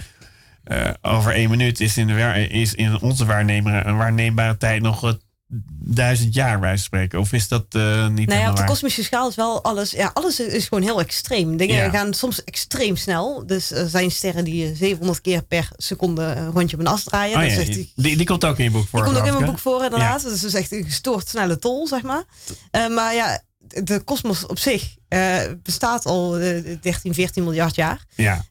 over 1.02 1.32
één 1.32 1.50
minuut 1.50 1.80
is 1.80 1.96
in, 1.96 2.06
de 2.06 2.48
is 2.48 2.74
in 2.74 3.00
onze 3.00 3.24
waarnemer, 3.24 3.86
een 3.86 3.96
waarneembare 3.96 4.56
tijd 4.56 4.82
nog 4.82 5.18
duizend 5.84 6.34
jaar, 6.34 6.60
bij 6.60 6.76
spreken. 6.76 7.18
Of 7.18 7.32
is 7.32 7.48
dat 7.48 7.64
eh, 7.70 8.08
niet 8.08 8.28
Nou 8.28 8.40
ja, 8.40 8.50
op 8.50 8.56
de 8.56 8.64
kosmische 8.64 9.02
schaal 9.04 9.28
is 9.28 9.34
wel 9.34 9.62
alles. 9.62 9.90
Ja, 9.90 10.10
alles 10.14 10.40
is 10.40 10.68
gewoon 10.68 10.82
heel 10.82 11.00
extreem. 11.00 11.56
Dingen 11.56 11.76
Ja. 11.76 11.90
gaan 11.90 12.14
soms 12.14 12.44
extreem 12.44 12.96
snel. 12.96 13.46
Dus 13.46 13.70
er 13.70 13.88
zijn 13.88 14.10
sterren 14.10 14.44
die 14.44 14.66
eh, 14.70 14.76
700 14.76 15.20
keer 15.20 15.42
per 15.42 15.68
seconde 15.76 16.22
een 16.22 16.50
rondje 16.50 16.76
op 16.76 16.82
een 16.82 16.88
as 16.92 17.04
draaien. 17.04 17.36
Oh 17.38 17.44
ja, 17.44 17.48
echt, 17.50 17.66
die 17.72 17.92
die, 17.96 18.16
die 18.16 18.26
komt 18.26 18.44
ook 18.44 18.58
in 18.58 18.64
je 18.64 18.70
boek 18.70 18.88
voor. 18.88 19.04
komt 19.04 19.18
ook 19.18 19.26
in 19.26 19.32
mijn 19.32 19.46
boek 19.46 19.58
voor, 19.58 19.84
inderdaad. 19.84 20.22
Dat 20.22 20.32
is 20.32 20.40
dus 20.40 20.54
echt 20.54 20.72
een 20.72 20.84
gestoord 20.84 21.28
snelle 21.28 21.58
tol, 21.58 21.86
zeg 21.86 22.02
maar. 22.02 22.24
Eh, 22.70 22.88
maar 22.88 23.14
ja, 23.14 23.42
de 23.82 24.00
kosmos 24.04 24.46
op 24.46 24.58
zich 24.58 24.94
eh, 25.08 25.40
bestaat 25.62 26.06
al 26.06 26.38
eh, 26.38 26.76
13, 26.80 27.14
14 27.14 27.44
miljard 27.44 27.74
jaar. 27.74 28.04
Ja, 28.16 28.44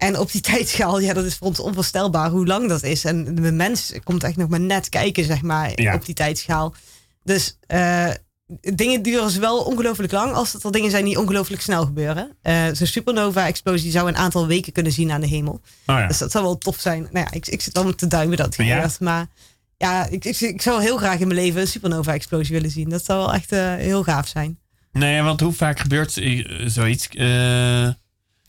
en 0.00 0.18
op 0.18 0.32
die 0.32 0.40
tijdschaal, 0.50 1.00
ja, 1.00 1.12
dat 1.14 1.24
is 1.24 1.36
voor 1.36 1.46
ons 1.46 1.60
onvoorstelbaar 1.60 2.30
hoe 2.30 2.46
lang 2.46 2.68
dat 2.68 2.82
is. 2.82 3.04
En 3.04 3.34
de 3.34 3.52
mens 3.52 3.92
komt 4.04 4.24
echt 4.24 4.36
nog 4.36 4.48
maar 4.48 4.60
net 4.60 4.88
kijken, 4.88 5.24
zeg 5.24 5.42
maar, 5.42 5.70
Ja. 5.80 5.94
op 5.94 6.04
die 6.06 6.14
tijdschaal. 6.14 6.74
Dus 7.22 7.58
eh, 7.66 8.08
dingen 8.60 9.02
duren 9.02 9.30
zowel 9.30 9.58
ongelooflijk 9.58 10.12
lang 10.12 10.32
als 10.32 10.52
dat 10.52 10.64
er 10.64 10.72
dingen 10.72 10.90
zijn 10.90 11.04
die 11.04 11.18
ongelooflijk 11.18 11.62
snel 11.62 11.84
gebeuren. 11.84 12.36
Eh 12.42 12.64
Zo'n 12.72 12.86
supernova-explosie 12.86 13.90
zou 13.90 14.08
een 14.08 14.16
aantal 14.16 14.46
weken 14.46 14.72
kunnen 14.72 14.92
zien 14.92 15.10
aan 15.10 15.20
de 15.20 15.26
hemel. 15.26 15.52
oh 15.52 15.60
ja. 15.98 16.06
Dus 16.06 16.18
dat 16.18 16.30
zou 16.30 16.44
wel 16.44 16.58
tof 16.58 16.76
zijn. 16.80 17.02
Nou 17.12 17.26
ja, 17.26 17.32
ik, 17.32 17.46
ik 17.46 17.60
zit 17.60 17.74
wel 17.74 17.84
met 17.84 17.98
te 17.98 18.06
duimen 18.06 18.36
dat 18.36 18.56
Ja. 18.56 18.64
gebeurt. 18.74 19.00
Maar 19.00 19.26
ja, 19.76 20.06
ik, 20.06 20.24
ik, 20.24 20.40
ik 20.40 20.62
zou 20.62 20.82
heel 20.82 20.96
graag 20.96 21.18
in 21.20 21.28
mijn 21.28 21.40
leven 21.40 21.60
een 21.60 21.66
supernova-explosie 21.66 22.54
willen 22.54 22.70
zien. 22.70 22.88
Dat 22.88 23.04
zou 23.04 23.18
wel 23.18 23.32
echt 23.34 23.52
eh, 23.52 23.74
heel 23.74 24.02
gaaf 24.02 24.28
zijn. 24.28 24.58
Nee, 24.92 25.22
want 25.22 25.40
hoe 25.40 25.52
vaak 25.52 25.78
gebeurt 25.78 26.16
eh, 26.16 26.46
zoiets? 26.66 27.08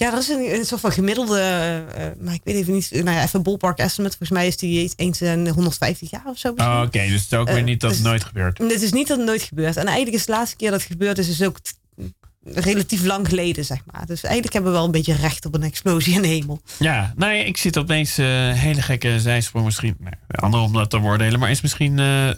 Eh, 0.02 0.08
Ja, 0.08 0.14
er 0.14 0.20
is 0.20 0.28
een, 0.30 0.54
een 0.60 0.66
soort 0.66 0.82
van 0.82 0.92
gemiddelde, 0.92 1.40
eh, 1.96 2.06
maar 2.20 2.34
ik 2.34 2.42
weet 2.44 2.56
even 2.56 2.74
niet, 2.74 2.90
nou 2.92 3.10
ja, 3.18 3.24
even 3.24 3.44
ballpark 3.44 3.78
estimate. 3.78 4.18
Volgens 4.18 4.40
mij 4.40 4.48
is 4.48 4.58
die 4.58 4.92
eens 4.96 5.22
in 5.22 5.48
150 5.48 6.10
jaar 6.10 6.26
of 6.26 6.38
zo. 6.38 6.54
misschien. 6.54 6.76
oh, 6.76 6.82
Oké, 6.86 7.00
dus 7.08 7.22
het 7.22 7.32
is 7.32 7.38
ook 7.38 7.48
Eh, 7.48 7.54
weer 7.54 7.64
niet 7.64 7.80
dat 7.82 7.90
het 7.92 8.00
dus- 8.00 8.10
nooit 8.10 8.24
gebeurt. 8.24 8.58
Dit 8.58 8.82
is 8.82 8.92
niet 8.92 9.08
dat 9.08 9.18
het 9.18 9.26
nooit 9.26 9.42
gebeurt. 9.42 9.78
En 9.78 9.86
eigenlijk 9.86 10.16
is 10.18 10.26
de 10.26 10.32
laatste 10.32 10.56
keer 10.56 10.72
dat 10.72 10.80
het 10.80 10.92
gebeurd 10.92 11.18
is, 11.18 11.30
is 11.30 11.42
ook 11.44 11.58
relatief 12.44 13.04
lang 13.06 13.28
geleden, 13.28 13.66
zeg 13.66 13.80
maar. 13.92 14.06
Dus 14.06 14.24
eigenlijk 14.24 14.54
hebben 14.54 14.72
we 14.72 14.78
wel 14.78 14.86
een 14.86 14.92
beetje 14.92 15.16
recht 15.16 15.46
op 15.46 15.54
een 15.56 15.64
explosie 15.64 16.14
in 16.14 16.22
de 16.22 16.28
hemel. 16.28 16.62
Ja, 16.80 17.14
nee, 17.16 17.46
ik 17.46 17.58
zit 17.58 17.78
opeens 17.78 18.18
een 18.18 18.52
hele 18.54 18.82
gekke 18.82 19.20
zijsprong 19.20 19.66
misschien. 19.66 19.96
Nee, 20.00 20.14
ander 20.30 20.60
om 20.60 20.74
dat 20.74 20.90
te 20.90 21.00
beoordelen. 21.00 21.40
Maar 21.40 21.50
is 21.52 21.62
misschien 21.62 22.00
eh, 22.00 22.30
eh, 22.30 22.36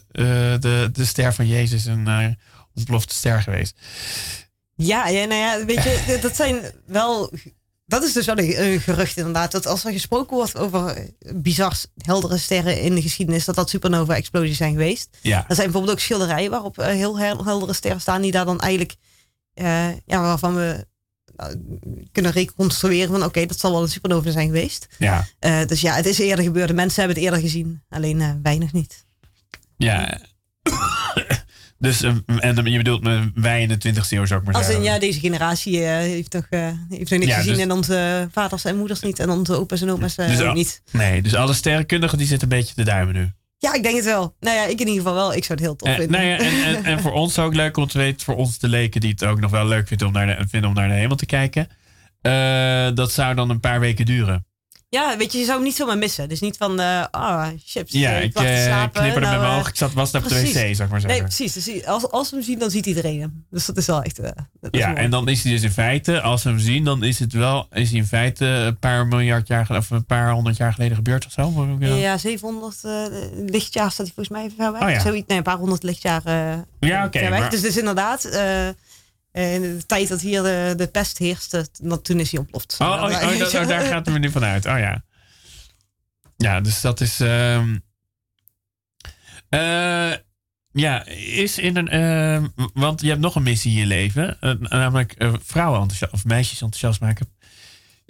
de, 0.59 0.89
de 0.93 1.05
ster 1.05 1.33
van 1.33 1.47
Jezus 1.47 1.85
een 1.85 2.07
eh, 2.07 2.27
ontplofte 2.75 3.13
ster 3.15 3.41
geweest? 3.41 3.75
Ja, 4.85 5.07
ja, 5.07 5.25
nou 5.25 5.39
ja, 5.41 5.65
weet 5.65 5.83
je, 5.83 6.17
dat 6.21 6.35
zijn 6.35 6.61
wel. 6.85 7.31
Dat 7.85 8.03
is 8.03 8.13
dus 8.13 8.25
wel 8.25 8.37
een, 8.37 8.79
gerucht 8.79 9.17
inderdaad. 9.17 9.51
Dat 9.51 9.65
als 9.65 9.85
er 9.85 9.91
gesproken 9.91 10.35
wordt 10.37 10.57
over 10.57 11.07
bizar 11.35 11.75
heldere 11.97 12.37
sterren 12.37 12.81
in 12.81 12.95
de 12.95 13.01
geschiedenis, 13.01 13.45
dat 13.45 13.55
dat 13.55 13.69
supernova-explosies 13.69 14.57
zijn 14.57 14.71
geweest. 14.71 15.17
Ja, 15.21 15.37
Er 15.47 15.55
zijn 15.55 15.67
bijvoorbeeld 15.67 15.93
ook 15.97 16.03
schilderijen 16.03 16.51
waarop 16.51 16.77
eh, 16.77 16.85
heel 16.87 17.19
hel- 17.19 17.45
heldere 17.45 17.73
sterren 17.73 18.01
staan, 18.01 18.21
die 18.21 18.31
daar 18.31 18.45
dan 18.45 18.59
eigenlijk, 18.61 18.95
eh, 19.53 19.87
ja, 20.05 20.21
waarvan 20.21 20.55
we 20.55 20.85
nou, 21.35 21.57
kunnen 22.11 22.31
reconstrueren 22.31 23.11
van 23.11 23.23
oké, 23.23 23.45
dat 23.45 23.59
zal 23.59 23.71
wel 23.71 23.81
een 23.81 23.89
supernova 23.89 24.31
zijn 24.31 24.45
geweest. 24.47 24.87
ja, 24.97 25.27
Eh, 25.39 25.65
dus 25.65 25.81
ja, 25.81 25.93
het 25.95 26.05
is 26.05 26.17
eerder 26.19 26.45
gebeurd. 26.45 26.67
De 26.67 26.73
mensen 26.73 26.99
hebben 27.03 27.15
het 27.15 27.25
eerder 27.25 27.41
gezien, 27.49 27.83
alleen 27.89 28.39
nog 28.59 28.71
niet. 28.71 29.05
ja. 29.77 30.19
Dus, 31.83 32.01
eh, 32.01 32.11
en 32.39 32.65
je 32.65 32.77
bedoelt 32.77 33.03
me, 33.03 33.31
wij 33.35 33.61
in 33.61 33.67
de 33.67 33.77
20e 33.77 34.15
eeuw 34.15 34.25
zou 34.25 34.39
ik 34.39 34.45
maar 34.45 34.55
Als 34.55 34.65
zeggen. 34.65 34.83
in, 34.83 34.91
ja, 34.91 34.99
deze 34.99 35.19
generatie 35.19 35.83
eh, 35.83 35.95
heeft 35.97 36.33
nog, 36.33 36.45
eh, 36.49 36.59
heeft 36.89 37.09
nog 37.09 37.19
niks 37.19 37.25
Ja, 37.31 37.37
gezien 37.37 37.53
dus- 37.53 37.61
en 37.63 37.71
onze 37.71 38.27
vaders 38.31 38.65
en 38.65 38.77
moeders 38.77 39.01
niet 39.01 39.19
en 39.19 39.29
onze 39.29 39.53
opa's 39.59 39.81
en 39.81 39.91
oma's 39.91 40.15
Dus 40.15 40.41
ook 40.41 40.47
al- 40.47 40.53
niet. 40.53 40.81
Nee, 40.91 41.21
dus 41.21 41.35
alle 41.35 41.53
sterrenkundigen 41.53 42.17
die 42.17 42.27
zitten 42.27 42.51
een 42.51 42.57
beetje 42.57 42.73
te 42.75 42.83
duimen 42.83 43.13
nu. 43.15 43.31
Ja, 43.57 43.73
ik 43.73 43.83
denk 43.83 43.95
het 43.95 44.05
wel. 44.05 44.35
Nou 44.39 44.55
ja, 44.57 44.63
ik 44.63 44.71
in 44.79 44.87
ieder 44.87 44.93
geval 44.95 45.13
wel. 45.13 45.33
Ik 45.33 45.43
zou 45.43 45.59
het 45.59 45.67
heel 45.67 45.75
tof 45.75 45.89
vinden. 45.95 46.11
nou 46.11 46.25
ja, 46.25 46.37
en, 46.37 46.63
en, 46.75 46.83
en 46.83 46.99
voor 46.99 47.11
ons 47.11 47.39
ook 47.39 47.53
leuk 47.53 47.77
om 47.77 47.87
te 47.87 47.97
weten, 47.97 48.25
voor 48.25 48.35
ons 48.35 48.59
de 48.59 48.67
leken 48.67 49.01
die 49.01 49.09
het 49.11 49.23
ook 49.25 49.39
nog 49.39 49.51
wel 49.51 49.67
leuk 49.67 49.87
vinden 49.87 50.07
om 50.07 50.13
naar 50.13 50.25
de, 50.25 50.37
vinden 50.49 50.69
om 50.69 50.75
naar 50.75 50.87
de 50.87 50.93
hemel 50.93 51.15
te 51.15 51.25
kijken. 51.25 51.67
Dat 52.95 53.11
zou 53.11 53.35
dan 53.35 53.49
een 53.49 53.59
paar 53.59 53.79
weken 53.79 54.05
duren. 54.05 54.45
Ja, 54.93 55.17
weet 55.17 55.31
je, 55.31 55.37
je 55.37 55.45
zou 55.45 55.57
hem 55.57 55.67
niet 55.67 55.75
zomaar 55.75 55.97
missen. 55.97 56.29
Dus 56.29 56.39
niet 56.39 56.57
van, 56.57 56.79
eh 56.79 57.03
ah, 57.11 57.47
chips. 57.65 57.91
Ja, 57.91 58.11
ik 58.11 58.35
lag 58.35 58.43
te 58.43 58.49
eh, 58.49 58.63
slapen, 58.63 59.01
knipperde 59.01 59.27
nou, 59.27 59.31
met 59.31 59.41
mijn 59.41 59.53
eh, 59.53 59.57
ogen. 59.59 59.69
Ik 59.69 59.77
zat, 59.77 59.93
was 59.93 60.11
op 60.13 60.27
de 60.27 60.41
wc, 60.41 60.55
ik 60.55 60.77
maar 60.77 60.89
Nee, 60.89 60.99
zeggen. 61.01 61.23
precies. 61.23 61.53
Dus 61.53 61.85
als, 61.85 62.11
als 62.11 62.29
we 62.29 62.35
hem 62.35 62.45
zien, 62.45 62.59
dan 62.59 62.69
ziet 62.71 62.85
iedereen 62.85 63.21
hem. 63.21 63.45
Dus 63.49 63.65
dat 63.65 63.77
is 63.77 63.85
wel 63.85 64.01
echt... 64.01 64.19
Ja, 64.71 64.95
en 64.95 65.09
dan 65.09 65.27
is 65.27 65.43
hij 65.43 65.51
dus 65.51 65.61
in 65.61 65.71
feite, 65.71 66.21
als 66.21 66.43
we 66.43 66.49
hem 66.49 66.59
zien, 66.59 66.83
dan 66.83 67.03
is 67.03 67.19
het 67.19 67.33
wel, 67.33 67.67
is 67.71 67.89
hij 67.89 67.99
in 67.99 68.05
feite 68.05 68.45
een 68.45 68.79
paar 68.79 69.07
miljard 69.07 69.47
jaar 69.47 69.65
geleden, 69.65 69.87
of 69.87 69.97
een 69.97 70.05
paar 70.05 70.31
honderd 70.31 70.57
jaar 70.57 70.73
geleden 70.73 70.95
gebeurd 70.95 71.25
of 71.25 71.31
zo. 71.31 71.63
Ik 71.79 71.87
dat? 71.87 71.99
Ja, 71.99 72.17
700 72.17 72.83
eh, 72.83 72.91
lichtjaar 73.45 73.91
staat 73.91 74.05
hij 74.05 74.15
volgens 74.15 74.29
mij 74.37 74.51
ver 74.57 74.71
weg. 74.71 74.81
Oh 74.81 74.89
ja. 74.89 74.99
Zoiets, 74.99 75.27
nee, 75.27 75.37
een 75.37 75.43
paar 75.43 75.57
honderd 75.57 75.83
lichtjaar 75.83 76.21
Ja, 76.79 77.05
oké, 77.05 77.29
maar- 77.29 77.49
Dus, 77.49 77.61
dus 77.61 77.77
inderdaad, 77.77 78.29
eh, 79.33 79.53
in 79.53 79.61
de 79.61 79.85
tijd 79.85 80.07
dat 80.07 80.21
hier 80.21 80.43
de, 80.43 80.73
de 80.77 80.87
pest 80.87 81.17
heerste, 81.17 81.67
dat- 81.81 82.03
toen 82.03 82.19
is 82.19 82.31
hij 82.31 82.39
ontploft. 82.39 82.75
Oh, 82.79 82.87
oh, 82.87 82.93
oh, 83.03 83.09
da- 83.51 83.61
oh, 83.61 83.67
daar 83.67 83.81
gaat 83.81 84.05
het 84.05 84.13
me 84.13 84.19
nu 84.19 84.31
vanuit. 84.31 84.65
Oh 84.65 84.77
ja. 84.79 85.03
Ja, 86.37 86.61
dus 86.61 86.81
dat 86.81 87.01
is. 87.01 87.19
ehm, 87.19 87.77
eh, 89.49 90.11
ja, 90.71 91.05
is 91.05 91.57
in 91.57 91.77
een. 91.77 91.87
ehm, 91.87 92.47
want 92.73 93.01
je 93.01 93.07
hebt 93.07 93.19
nog 93.21 93.35
een 93.35 93.43
missie 93.43 93.71
in 93.71 93.77
je 93.77 93.85
leven. 93.85 94.39
eh, 94.41 94.53
namelijk 94.59 95.11
eh, 95.13 95.33
vrouwen 95.43 95.79
enthousiast, 95.81 96.13
of 96.13 96.25
meisjes 96.25 96.61
enthousiast 96.61 97.01
maken. 97.01 97.27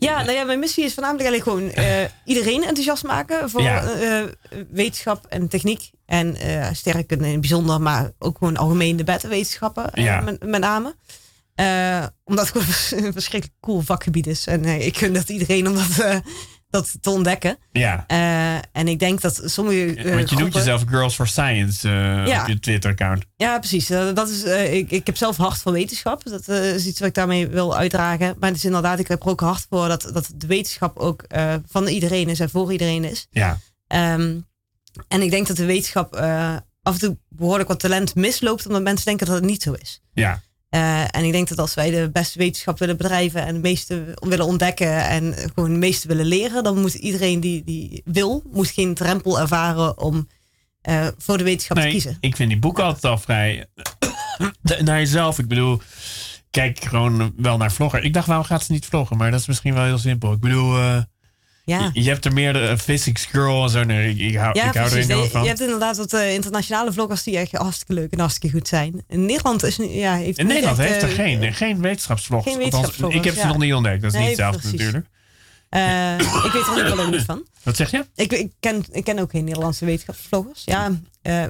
Ja, 0.04 0.24
nou 0.24 0.32
ja, 0.38 0.44
mijn 0.44 0.60
missie 0.60 0.84
is 0.84 0.94
voornamelijk 0.94 1.30
eigenlijk 1.30 1.58
gewoon 1.76 1.86
eh, 1.86 2.10
iedereen 2.34 2.64
enthousiast 2.64 3.04
maken 3.04 3.50
voor 3.50 3.62
Ja. 3.62 3.84
eh, 3.84 4.24
wetenschap 4.72 5.26
en 5.30 5.48
techniek. 5.48 5.92
En 6.06 6.36
eh 6.36 6.68
sterrenkunde 6.74 7.26
in 7.26 7.32
het 7.32 7.40
bijzonder, 7.40 7.82
maar 7.82 8.12
ook 8.20 8.38
gewoon 8.38 8.58
algemeen 8.58 8.96
de 8.98 9.04
bettenwetenschappen 9.04 9.90
Ja. 9.94 10.22
met, 10.22 10.46
met 10.46 10.62
name. 10.62 10.96
Omdat 12.26 12.48
het 12.48 12.52
gewoon 12.52 13.06
een 13.06 13.14
verschrikkelijk 13.14 13.60
cool 13.62 13.82
vakgebied 13.82 14.28
is. 14.28 14.48
En 14.48 14.66
ik 14.66 14.98
gun 14.98 15.14
dat 15.14 15.30
iedereen 15.30 15.68
om 15.68 15.76
dat, 15.76 16.00
eh, 16.00 16.18
dat 16.74 16.98
te 17.02 17.10
ontdekken. 17.10 17.58
Ja. 17.72 18.04
Eh, 18.08 18.56
en 18.72 18.88
ik 18.88 19.00
denk 19.00 19.22
dat 19.22 19.42
sommige. 19.46 19.86
eh, 19.86 19.88
Want 19.96 20.00
je 20.06 20.10
noemt 20.16 20.30
groepen- 20.30 20.52
jezelf 20.60 20.84
Girls 20.88 21.16
for 21.16 21.28
Science 21.28 21.90
eh, 21.90 22.28
Ja. 22.28 22.42
op 22.42 22.48
je 22.48 22.60
Twitter-account. 22.60 23.24
Ja, 23.36 23.60
precies. 23.60 23.90
Eh, 23.90 24.14
dat 24.14 24.30
is, 24.30 24.44
eh, 24.44 24.74
ik, 24.74 24.92
ik 24.92 25.06
heb 25.06 25.18
zelf 25.18 25.38
hart 25.38 25.58
voor 25.58 25.72
wetenschap. 25.72 26.24
Dat 26.24 26.48
eh, 26.48 26.74
is 26.74 26.86
iets 26.86 27.00
wat 27.00 27.08
ik 27.08 27.14
daarmee 27.14 27.48
wil 27.48 27.76
uitdragen. 27.78 28.36
Maar 28.40 28.50
het 28.50 28.58
is 28.58 28.66
inderdaad, 28.66 29.00
ik 29.00 29.08
heb 29.08 29.22
er 29.24 29.30
ook 29.30 29.40
hard 29.42 29.66
voor 29.70 29.88
dat, 29.88 30.10
dat 30.14 30.30
de 30.36 30.48
wetenschap 30.48 30.98
ook 30.98 31.22
eh, 31.22 31.54
van 31.68 31.88
iedereen 31.88 32.30
is 32.30 32.40
en 32.40 32.50
voor 32.50 32.72
iedereen 32.72 33.04
is. 33.04 33.28
Ja. 33.32 33.60
Ehm, 33.88 34.40
en 35.08 35.22
ik 35.22 35.30
denk 35.32 35.48
dat 35.48 35.58
de 35.58 35.66
wetenschap 35.66 36.16
eh, 36.16 36.56
af 36.82 36.94
en 36.94 37.00
toe 37.00 37.18
behoorlijk 37.30 37.70
wat 37.70 37.80
talent 37.80 38.16
misloopt, 38.16 38.66
omdat 38.68 38.82
mensen 38.82 39.06
denken 39.06 39.26
dat 39.26 39.36
het 39.36 39.46
niet 39.46 39.62
zo 39.64 39.74
is. 39.74 40.02
Ja. 40.14 40.42
Eh, 40.74 41.02
en 41.16 41.24
ik 41.24 41.32
denk 41.32 41.48
dat 41.48 41.58
als 41.60 41.74
wij 41.74 41.90
de 41.92 42.10
beste 42.14 42.38
wetenschap 42.38 42.80
willen 42.80 42.98
bedrijven 42.98 43.42
en 43.46 43.54
het 43.54 43.62
meeste 43.64 44.14
willen 44.20 44.46
ontdekken 44.46 45.08
en 45.08 45.34
gewoon 45.34 45.70
het 45.70 45.80
meeste 45.80 46.08
willen 46.08 46.26
leren, 46.26 46.64
dan 46.64 46.82
moet 46.82 46.94
iedereen 46.94 47.40
die, 47.40 47.64
die 47.64 48.02
wil, 48.06 48.44
moet 48.52 48.68
geen 48.68 48.94
drempel 48.94 49.40
ervaren 49.40 49.98
om 50.00 50.28
eh, 50.82 51.08
voor 51.18 51.38
de 51.38 51.44
wetenschap 51.44 51.78
te 51.78 51.88
kiezen. 51.88 52.18
ik 52.20 52.36
vind 52.36 52.50
die 52.50 52.60
boeken 52.60 52.84
altijd 52.84 53.04
al 53.06 53.18
vrij 53.18 53.66
de- 54.62 54.84
naar 54.84 55.00
jezelf. 55.00 55.40
Ik 55.40 55.48
bedoel, 55.48 55.82
kijk 56.50 56.84
gewoon 56.84 57.34
wel 57.38 57.58
naar 57.58 57.72
vlogger. 57.72 58.04
Ik 58.04 58.14
dacht, 58.14 58.28
waarom 58.28 58.46
gaat 58.46 58.64
ze 58.64 58.72
niet 58.72 58.86
vloggen? 58.86 59.18
Maar 59.18 59.32
dat 59.32 59.40
is 59.40 59.48
misschien 59.48 59.74
wel 59.74 59.84
heel 59.86 59.98
simpel. 59.98 60.32
Ik 60.34 60.40
bedoel, 60.40 60.78
eh, 60.78 60.98
Ja. 61.66 61.90
je, 61.94 62.04
je 62.04 62.10
hebt 62.10 62.26
er 62.26 62.34
meerdere 62.34 62.68
eh, 62.68 62.78
physics 62.78 63.26
girl 63.26 63.64
en 63.64 63.70
zo. 63.70 63.84
Nee, 63.84 64.10
ik, 64.10 64.20
ik 64.20 64.36
hou, 64.36 64.60
Ja, 64.60 64.68
ik 64.68 64.74
hou 64.74 64.92
er 64.92 64.98
enorm 64.98 65.30
van. 65.30 65.42
je 65.42 65.48
hebt 65.48 65.62
inderdaad 65.62 65.98
wat 65.98 66.14
eh, 66.14 66.34
internationale 66.34 66.94
vloggers 66.94 67.24
die 67.24 67.38
echt 67.38 67.52
hartstikke 67.52 67.94
leuk 67.94 68.12
en 68.12 68.20
hartstikke 68.20 68.58
goed 68.58 68.68
zijn. 68.68 69.04
In 69.08 69.26
Nederland 69.26 69.64
is 69.64 69.76
ja, 69.76 70.16
heeft 70.16 70.38
In 70.38 70.48
Nederland 70.48 70.80
echt, 70.80 70.90
heeft 70.90 71.04
er 71.04 71.10
eh, 71.10 71.16
geen, 71.16 71.54
geen 71.54 71.82
wetenschapsvlogs. 71.82 72.44
geen 72.44 72.54
Althans, 72.54 72.72
wetenschapsvloggers, 72.72 73.20
ik 73.20 73.26
heb 73.26 73.34
ze 73.34 73.40
ja. 73.40 73.48
nog 73.48 73.58
niet 73.58 73.74
ontdekt. 73.74 74.02
Dat 74.02 74.14
is 74.14 74.18
Nee, 74.20 74.28
niet 74.28 74.38
hetzelfde 74.38 74.72
natuurlijk. 74.72 75.06
ik 76.46 76.52
weet 76.54 76.92
er 76.92 77.00
ook 77.06 77.12
niet 77.12 77.22
van. 77.22 77.48
Wat 77.64 77.76
zeg 77.76 77.92
je? 77.92 78.06
Ik, 78.16 78.32
ik, 78.32 78.52
ken, 78.60 78.86
ik 78.92 79.04
ken 79.04 79.20
ook 79.20 79.32
geen 79.32 79.44
Nederlandse 79.44 79.86
wetenschapsvloggers. 79.86 80.62
Ja, 80.66 80.92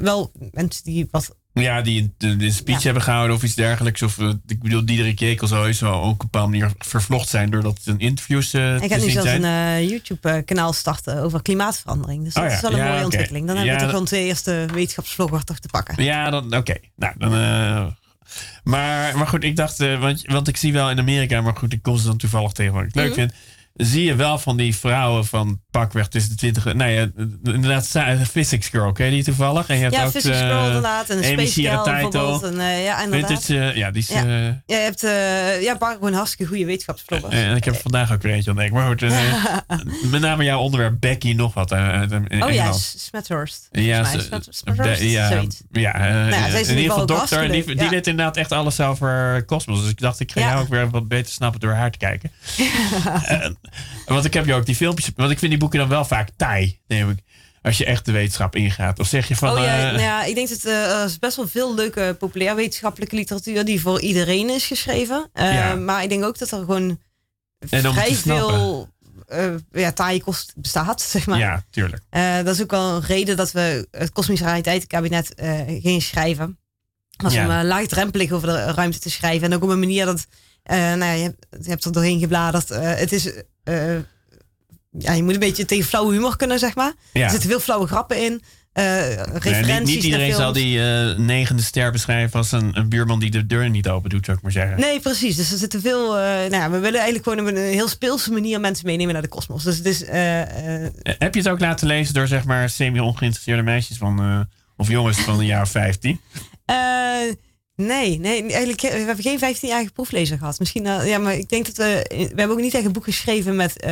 wel 0.01 0.32
mensen 0.51 0.84
die 0.84 1.07
wat 1.11 1.36
Ja, 1.54 1.82
die 1.82 2.14
een, 2.18 2.41
een 2.41 2.51
speech 2.51 2.78
Ja. 2.78 2.84
hebben 2.84 3.04
gehouden 3.04 3.36
of 3.36 3.43
iets 3.43 3.56
dergelijks. 3.56 4.01
Of 4.01 4.20
eh, 4.20 4.30
ik 4.47 4.60
bedoel, 4.62 4.86
Diederik 4.86 5.20
Jekel 5.20 5.47
zou 5.47 5.74
wel 5.80 5.93
ook 6.04 6.04
op 6.04 6.10
een 6.12 6.18
bepaalde 6.18 6.51
manier 6.58 6.72
vervlocht 6.78 7.30
zijn 7.30 7.49
doordat 7.49 7.78
het 7.78 7.86
een 7.88 7.99
interviews 7.99 8.54
eh 8.54 8.82
Ik 8.82 8.91
ga 8.91 8.97
nu 8.97 9.10
zelfs 9.10 9.30
zijn. 9.30 9.43
een 9.43 9.82
eh, 9.84 9.89
YouTube-kanaal 9.89 10.74
starten 10.74 11.22
over 11.22 11.41
klimaatverandering. 11.41 12.24
Dus 12.24 12.34
dat 12.34 12.43
Oh 12.43 12.49
ja, 12.49 12.56
is 12.56 12.62
wel 12.62 12.72
een 12.72 12.78
ja, 12.78 12.91
mooie 12.91 13.04
ontwikkeling. 13.04 13.47
Dan 13.47 13.56
hebben 13.56 13.74
we 13.74 13.80
toch 13.82 13.91
dat- 13.91 13.99
gewoon 14.10 14.22
de 14.22 14.28
eerste 14.28 14.66
wetenschapsvlogger 14.74 15.43
toch 15.43 15.60
te 15.60 15.68
pakken. 15.68 16.04
Ja, 16.04 16.30
dan 16.30 16.56
oké. 16.56 16.76
Nou, 16.95 17.14
dan. 17.18 17.32
maar, 18.64 19.18
maar 19.18 19.28
goed, 19.28 19.43
ik 19.43 19.56
dacht, 19.56 19.78
want, 19.78 20.22
want 20.26 20.47
ik 20.47 20.58
zie 20.58 20.74
wel 20.74 20.89
in 20.89 20.99
Amerika, 20.99 21.41
maar 21.41 21.56
goed, 21.56 21.74
ik 21.74 21.82
kom 21.82 21.97
ze 21.97 22.06
dan 22.08 22.18
toevallig 22.18 22.51
tegen 22.51 22.74
wat 22.74 22.84
ik 22.84 22.95
leuk 22.95 23.06
Mhm. 23.06 23.14
vind. 23.16 23.34
Zie 23.74 24.04
je 24.04 24.16
wel 24.16 24.38
van 24.38 24.58
die 24.58 24.76
vrouwen 24.76 25.26
van 25.26 25.62
pakweg 25.72 26.08
tussen 26.08 26.32
de 26.32 26.38
20. 26.38 26.74
Nee, 26.74 26.98
eh, 26.98 27.08
inderdaad, 27.44 27.86
Sa- 27.86 28.18
Physics 28.32 28.68
Girl, 28.68 28.92
ken 28.92 29.06
je 29.06 29.12
die 29.12 29.24
toevallig? 29.24 29.68
En 29.68 29.76
je 29.76 29.82
hebt 29.82 29.96
Ja, 29.96 30.04
ook, 30.06 30.12
Physics 30.12 30.40
eh, 30.40 30.48
Girl 30.48 30.66
inderdaad. 30.66 31.10
En 31.10 31.22
de 31.22 31.28
Amy 31.28 31.36
bijvoorbeeld. 31.84 32.44
En, 32.44 32.60
eh, 32.60 32.84
ja, 32.84 33.04
inderdaad. 33.04 33.30
Vintage, 33.44 33.60
eh, 33.72 33.76
ja, 33.76 33.92
die 33.92 34.02
is. 34.02 34.08
Ja. 34.08 34.24
eh, 34.26 34.46
Ja, 34.46 34.54
je 34.66 34.74
hebt 34.76 35.04
eh 35.04 35.62
ja, 35.62 35.78
gewoon 35.80 36.14
hartstikke 36.14 36.46
goede 36.52 36.66
wetenschapsvloggers. 36.66 37.34
En 37.36 37.56
ik 37.56 37.64
heb 37.64 37.76
vandaag 37.82 38.12
ook 38.14 38.22
weer 38.22 38.34
eentje 38.34 38.50
ontdekt. 38.50 38.72
Maar 38.72 38.88
goed, 38.88 39.02
eh, 39.02 39.34
met 40.12 40.22
name 40.22 40.44
jouw 40.44 40.60
onderwerp 40.60 40.96
Becky 41.00 41.34
nog 41.34 41.54
wat. 41.54 41.72
eh, 41.72 42.02
eh, 42.02 42.12
in 42.28 42.44
oh 42.44 42.52
ja, 42.52 42.72
Smethurst. 42.72 43.68
Ja, 43.72 44.04
Smethurst, 44.50 45.02
ja, 45.02 45.28
zoiets. 45.32 45.62
ja, 45.72 45.94
eh, 45.94 46.60
is 46.60 46.68
in 46.68 46.76
ieder 46.78 46.92
geval 46.92 47.06
dokter. 47.06 47.52
Die, 47.52 47.66
die 47.66 47.76
ja. 47.84 47.92
inderdaad 47.92 48.38
echt 48.38 48.52
alles 48.52 48.80
over 48.80 49.44
kosmos. 49.46 49.82
Dus 49.82 49.90
ik 49.90 50.00
dacht, 50.00 50.20
ik 50.20 50.32
ga 50.32 50.40
Ja. 50.40 50.48
jou 50.50 50.62
ook 50.62 50.68
weer 50.70 50.90
wat 50.90 51.08
beter 51.08 51.32
snappen 51.32 51.60
door 51.60 51.72
haar 51.74 51.92
te 51.92 51.98
kijken. 51.98 52.32
Eh, 53.64 54.14
want 54.14 54.26
ik 54.26 54.34
heb 54.34 54.45
je 54.45 54.53
ook 54.53 54.66
die 54.66 54.76
filmpjes. 54.76 55.11
Want 55.16 55.32
ik 55.32 55.39
vind 55.39 55.51
die 55.51 55.59
boeken 55.59 55.80
dan 55.80 55.88
wel 55.88 56.05
vaak 56.05 56.30
taai, 56.38 56.80
neem 56.88 57.09
ik. 57.09 57.18
Als 57.61 57.78
je 57.78 57.86
echt 57.86 58.05
de 58.05 58.11
wetenschap 58.11 58.55
ingaat. 58.55 58.99
Of 58.99 59.07
zeg 59.07 59.28
je 59.28 59.36
van. 59.36 59.49
oh 59.51 59.57
ja, 59.64 59.78
eh, 59.78 59.84
nou 59.84 60.01
ja, 60.01 60.24
ik 60.24 60.36
denk 60.36 60.49
dat 60.49 60.64
eh, 60.64 60.99
er 60.99 61.05
is 61.05 61.20
best 61.20 61.36
wel 61.36 61.47
veel 61.47 61.76
leuke 61.76 62.16
populair 62.20 62.55
wetenschappelijke 62.55 63.16
literatuur 63.16 63.66
die 63.66 63.82
voor 63.82 64.01
iedereen 64.01 64.49
is 64.49 64.66
geschreven. 64.66 65.30
Eh, 65.34 65.53
Ja. 65.53 65.76
Maar 65.76 66.03
ik 66.03 66.09
denk 66.09 66.24
ook 66.24 66.38
dat 66.39 66.51
er 66.51 66.57
gewoon 66.57 66.99
vrij 67.59 68.16
veel 68.16 68.91
eh 69.28 69.53
ja, 69.72 69.91
taaie 69.91 70.22
kost 70.22 70.53
bestaat, 70.55 71.01
zeg 71.16 71.26
maar. 71.28 71.38
ja, 71.39 71.64
tuurlijk. 71.70 72.01
Eh, 72.09 72.36
dat 72.36 72.55
is 72.55 72.61
ook 72.61 72.72
wel 72.72 72.89
een 72.95 73.01
reden 73.01 73.38
dat 73.38 73.51
we 73.51 73.88
het 73.91 74.11
Kosmisch 74.11 74.41
Rariteitenkabinet 74.41 75.34
eh 75.34 75.59
gingen 75.82 76.01
schrijven. 76.01 76.57
Was 77.18 77.34
Ja. 77.34 77.59
om 77.61 77.66
laagdrempelig 77.68 78.32
over 78.32 78.47
de 78.47 78.64
ruimte 78.72 78.99
te 78.99 79.09
schrijven. 79.09 79.47
En 79.47 79.55
ook 79.55 79.64
op 79.64 79.70
een 79.70 79.80
manier 79.80 80.05
dat, 80.05 80.26
eh, 80.64 80.78
nou 80.78 81.03
ja, 81.03 81.11
je, 81.11 81.24
hebt, 81.24 81.45
je 81.64 81.70
hebt 81.70 81.86
er 81.86 81.91
doorheen 81.91 82.20
gebladerd. 82.20 82.72
Eh, 82.72 82.82
het 82.95 83.11
is, 83.11 83.32
eh, 83.64 83.95
ja, 84.97 85.14
je 85.14 85.24
moet 85.24 85.34
een 85.34 85.39
beetje 85.39 85.66
tegen 85.66 85.86
flauwe 85.86 86.14
humor 86.14 86.38
kunnen, 86.38 86.59
zeg 86.59 86.76
maar. 86.76 86.93
Ja. 87.14 87.24
Er 87.24 87.30
zitten 87.30 87.49
veel 87.49 87.59
flauwe 87.59 87.88
grappen 87.88 88.24
in. 88.24 88.41
eh 88.74 88.84
Nee, 88.84 89.16
referenties 89.16 89.78
niet, 89.80 89.95
niet 89.95 90.03
iedereen 90.03 90.28
naar 90.28 90.38
zal 90.38 90.53
die 90.53 90.80
eh, 90.82 91.18
negende 91.18 91.61
ster 91.61 91.91
beschrijven 91.91 92.38
als 92.39 92.51
een, 92.51 92.78
een 92.78 92.89
buurman 92.89 93.20
die 93.20 93.32
de 93.32 93.45
deur 93.45 93.70
niet 93.70 93.89
open 93.89 94.09
doet, 94.09 94.26
zou 94.26 94.38
ik 94.38 94.43
maar 94.43 94.51
zeggen. 94.51 94.80
Nee, 94.80 94.99
precies. 94.99 95.36
Dus 95.36 95.51
er 95.51 95.57
zitten 95.57 95.82
veel. 95.82 96.14
nou 96.14 96.49
ja, 96.53 96.70
we 96.70 96.80
willen 96.80 96.99
eigenlijk 96.99 97.24
gewoon 97.24 97.39
op 97.39 97.55
een 97.55 97.61
heel 97.72 97.88
speelse 97.88 98.32
manier 98.32 98.59
mensen 98.59 98.86
meenemen 98.86 99.14
naar 99.14 99.22
de 99.22 99.28
kosmos. 99.28 99.64
Dus 99.64 99.78
het 99.78 99.86
is. 99.86 99.99
Heb 101.03 101.34
je 101.34 101.39
het 101.39 101.49
ook 101.49 101.59
laten 101.59 101.88
lezen 101.88 102.14
door 102.14 102.28
zeg 102.28 102.43
maar 102.43 102.70
semi-ongeïnteresseerde 102.70 103.61
meisjes 103.64 103.97
van, 103.97 104.47
of 104.78 104.88
jongens 104.89 105.18
van 105.18 105.39
een 105.39 105.45
jaar 105.45 105.61
of 105.61 105.70
15? 105.70 106.20
Eh, 107.76 107.86
nee, 107.86 108.20
nee, 108.20 108.42
eigenlijk 108.42 108.82
we 108.82 108.88
hebben 108.88 109.24
geen 109.24 109.56
15-jarige 109.56 109.92
proeflezer 109.92 110.38
gehad. 110.38 110.60
Misschien, 110.60 110.86
eh, 110.86 111.08
ja, 111.08 111.18
maar 111.18 111.34
ik 111.34 111.50
denk 111.50 111.66
dat 111.66 111.76
we, 111.76 112.06
we 112.10 112.16
hebben 112.26 112.52
ook 112.52 112.62
niet 112.62 112.74
echt 112.74 112.86
een 112.86 112.92
boek 112.92 113.04
geschreven 113.04 113.56
met 113.56 113.80
eh, 113.80 113.92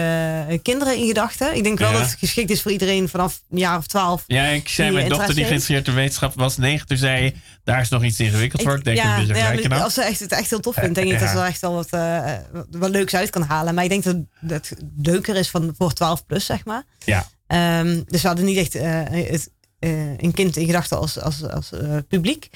kinderen 0.61 0.97
in 0.97 1.07
gedachten. 1.07 1.55
Ik 1.55 1.63
denk 1.63 1.79
wel 1.79 1.91
Ja. 1.91 1.97
dat 1.97 2.09
het 2.09 2.19
geschikt 2.19 2.49
is 2.49 2.61
voor 2.61 2.71
iedereen 2.71 3.09
vanaf 3.09 3.41
een 3.49 3.57
jaar 3.57 3.77
of 3.77 3.87
twaalf. 3.87 4.23
Ja, 4.27 4.45
ik 4.45 4.67
zei 4.69 4.91
mijn 4.91 5.09
dochter 5.09 5.35
die 5.35 5.45
geïnteresseerd 5.45 5.87
in 5.87 5.93
wetenschap 5.93 6.33
was 6.35 6.57
negen. 6.57 6.87
Toen 6.87 6.97
zei 6.97 7.35
daar 7.63 7.81
is 7.81 7.89
nog 7.89 8.03
iets 8.03 8.19
ingewikkeld 8.19 8.61
voor. 8.61 8.77
Ik 8.77 8.83
denk, 8.83 8.97
ja, 8.97 9.17
dat 9.17 9.27
je 9.27 9.33
ja, 9.33 9.45
gelijk 9.45 9.67
nou. 9.67 9.81
als 9.83 9.93
ze 9.93 10.01
echt, 10.03 10.19
het 10.19 10.31
echt 10.31 10.49
heel 10.49 10.59
tof 10.59 10.75
vindt, 10.75 10.95
denk 10.95 11.07
ik 11.07 11.13
Ja. 11.13 11.19
dat 11.19 11.29
ze 11.29 11.37
er 11.37 11.45
echt 11.45 11.61
wel 11.61 11.73
wat, 11.73 11.89
eh, 11.89 12.33
wat, 12.69 12.89
leuks 12.89 13.15
uit 13.15 13.29
kan 13.29 13.41
halen. 13.41 13.73
Maar 13.73 13.83
ik 13.83 13.89
denk 13.89 14.03
dat 14.03 14.15
het 14.47 14.73
leuker 14.97 15.35
is 15.35 15.49
van, 15.49 15.73
voor 15.77 15.93
12 15.93 16.25
plus, 16.25 16.45
zeg 16.45 16.65
maar. 16.65 16.83
Ja, 17.05 17.27
Ehm, 17.51 18.01
dus 18.07 18.21
we 18.21 18.27
hadden 18.27 18.45
niet 18.45 18.57
echt 18.57 18.75
eh, 18.75 19.03
het, 19.09 19.51
eh, 19.79 20.17
een 20.17 20.31
kind 20.33 20.57
in 20.57 20.65
gedachten 20.65 20.97
als, 20.97 21.19
als, 21.19 21.43
als 21.43 21.71
eh, 21.71 21.97
publiek. 22.07 22.49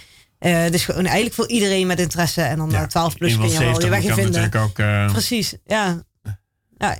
Eh, 0.45 0.71
dus 0.71 0.85
gewoon 0.85 1.05
eigenlijk 1.05 1.35
voor 1.35 1.47
iedereen 1.47 1.87
met 1.87 1.99
interesse. 1.99 2.41
En 2.41 2.57
dan 2.57 2.69
ja. 2.69 2.81
eh, 2.81 2.87
12 2.87 3.17
plus 3.17 3.37
kun 3.37 3.49
je 3.49 3.57
wel 3.57 3.59
je 3.59 3.65
70 3.65 3.89
weg 3.89 4.13
vinden. 4.13 4.61
ook... 4.61 4.79
eh, 4.79 5.11
Precies, 5.11 5.55
ja. 5.65 6.03
ja. 6.77 6.97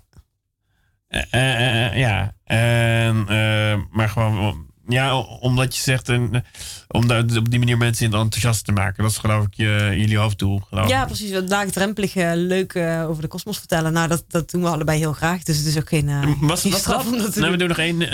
eh, 1.08 1.98
ja, 1.98 2.36
en, 2.44 3.26
eh, 3.28 3.80
maar 3.92 4.10
gewoon... 4.10 4.74
Ja, 4.88 5.16
omdat 5.18 5.76
je 5.76 5.82
zegt, 5.82 6.10
en, 6.10 6.44
om 6.88 7.08
daar 7.08 7.24
op 7.38 7.50
die 7.50 7.60
manier 7.60 7.78
mensen 7.78 8.06
enthousiast 8.14 8.66
te 8.66 8.72
maken. 8.72 9.04
Dat 9.04 9.12
is 9.12 9.18
geloof 9.18 9.46
ik 9.46 9.54
je, 9.54 9.94
jullie 9.98 10.18
hoofddoel. 10.18 10.60
Geloof 10.60 10.88
Ja, 10.90 11.02
ik. 11.02 11.08
precies. 11.08 11.32
Wat 11.32 11.50
laagdrempelig 11.50 12.16
eh, 12.16 12.32
leuk 12.36 12.74
eh, 12.74 13.10
over 13.10 13.22
de 13.22 13.28
kosmos 13.28 13.58
vertellen. 13.58 13.94
Nou, 13.94 14.08
dat, 14.08 14.24
dat 14.28 14.52
doen 14.52 14.62
we 14.62 14.68
allebei 14.68 14.98
heel 15.00 15.14
graag. 15.14 15.44
Dus 15.44 15.58
het 15.58 15.66
is 15.66 15.78
ook 15.78 15.88
geen, 15.90 16.10
eh, 16.10 16.28
Was, 16.40 16.62
geen 16.62 16.72
was 16.72 16.80
straf 16.82 17.04
dat? 17.04 17.14
om 17.14 17.18
dat 17.20 17.34
te 17.34 17.40
nou, 17.40 17.52
we 17.52 17.58
doen. 17.58 17.68
doen 17.68 17.78
nog 17.78 17.86
één. 17.86 18.10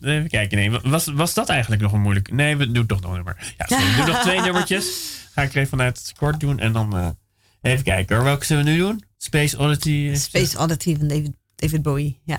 eh, 0.00 0.14
even 0.14 0.28
kijken. 0.28 0.58
Nee, 0.58 0.70
was, 0.70 1.04
was 1.06 1.34
dat 1.34 1.48
eigenlijk 1.48 1.82
nog 1.82 1.92
een 1.92 2.00
moeilijk? 2.00 2.32
Nee, 2.32 2.56
we 2.56 2.70
doen 2.70 2.86
toch 2.86 3.00
nog 3.00 3.10
een 3.10 3.16
nummer. 3.16 3.54
Ja, 3.58 3.66
sorry, 3.66 3.84
we 3.90 3.96
doen 3.96 4.06
nog 4.06 4.20
twee 4.22 4.40
nummertjes. 4.46 4.86
Ga 5.32 5.42
ik 5.42 5.50
er 5.50 5.56
even 5.56 5.68
vanuit 5.68 5.98
het 5.98 6.12
kort 6.18 6.40
doen. 6.40 6.58
En 6.58 6.72
dan 6.72 6.96
eh, 6.96 7.08
even 7.72 7.84
kijken 7.84 8.16
hoor. 8.16 8.24
Welke 8.24 8.44
zullen 8.44 8.64
we 8.64 8.70
nu 8.70 8.78
doen? 8.78 9.04
Space 9.18 9.58
Oddity. 9.58 10.14
Space 10.14 10.58
Oddity 10.58 10.96
van 10.98 11.08
David, 11.08 11.30
David 11.56 11.82
Bowie. 11.82 12.20
Ja. 12.24 12.38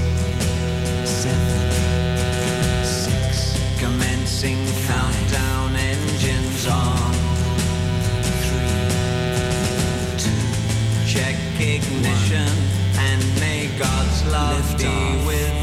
Ignition 11.61 12.47
and 12.97 13.21
may 13.39 13.69
God's 13.77 14.25
love 14.31 14.77
be 14.79 15.27
with 15.27 15.60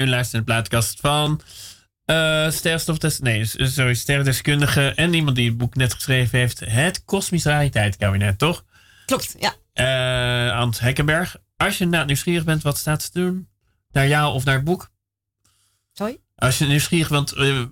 u 0.00 0.08
luistert 0.08 0.32
naar 0.32 0.42
de 0.42 0.68
plaatkast 0.68 1.00
van 1.00 1.40
sterrenstofdes, 2.52 3.18
nee, 3.18 3.44
sorry, 3.44 3.94
sterrendeskundige 3.94 4.94
en 4.94 5.14
iemand 5.14 5.36
die 5.36 5.48
het 5.48 5.56
boek 5.56 5.74
net 5.74 5.94
geschreven 5.94 6.38
heeft. 6.38 6.60
Het 6.64 7.04
Kosmisch 7.04 7.44
Realiteitskabinet, 7.44 8.38
toch? 8.38 8.64
Klopt, 9.06 9.34
ja. 9.38 9.54
Eh 9.72 10.58
Ant 10.58 10.80
Hekkenberg. 10.80 11.36
Als 11.56 11.78
je 11.78 11.84
inderdaad 11.84 12.06
nieuwsgierig 12.06 12.44
bent 12.44 12.62
wat 12.62 12.78
staat 12.78 13.12
te 13.12 13.20
doen, 13.20 13.48
naar 13.92 14.08
jou 14.08 14.34
of 14.34 14.44
naar 14.44 14.54
het 14.54 14.64
boek. 14.64 14.90
Sorry? 15.92 16.20
Als 16.34 16.58
je 16.58 16.66
nieuwsgierig 16.66 17.08
bent, 17.08 17.32
eh, 17.32 17.64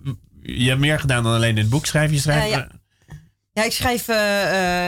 je 0.43 0.69
hebt 0.69 0.81
meer 0.81 1.01
gedaan 1.01 1.23
dan 1.23 1.35
alleen 1.35 1.57
in 1.57 1.57
het 1.57 1.69
boek 1.69 1.87
schrijven. 1.87 2.15
Je 2.15 2.21
schrijft, 2.21 2.49
ja. 2.49 2.69
Ja, 3.53 3.65
ik 3.65 3.73
schrijf. 3.73 4.09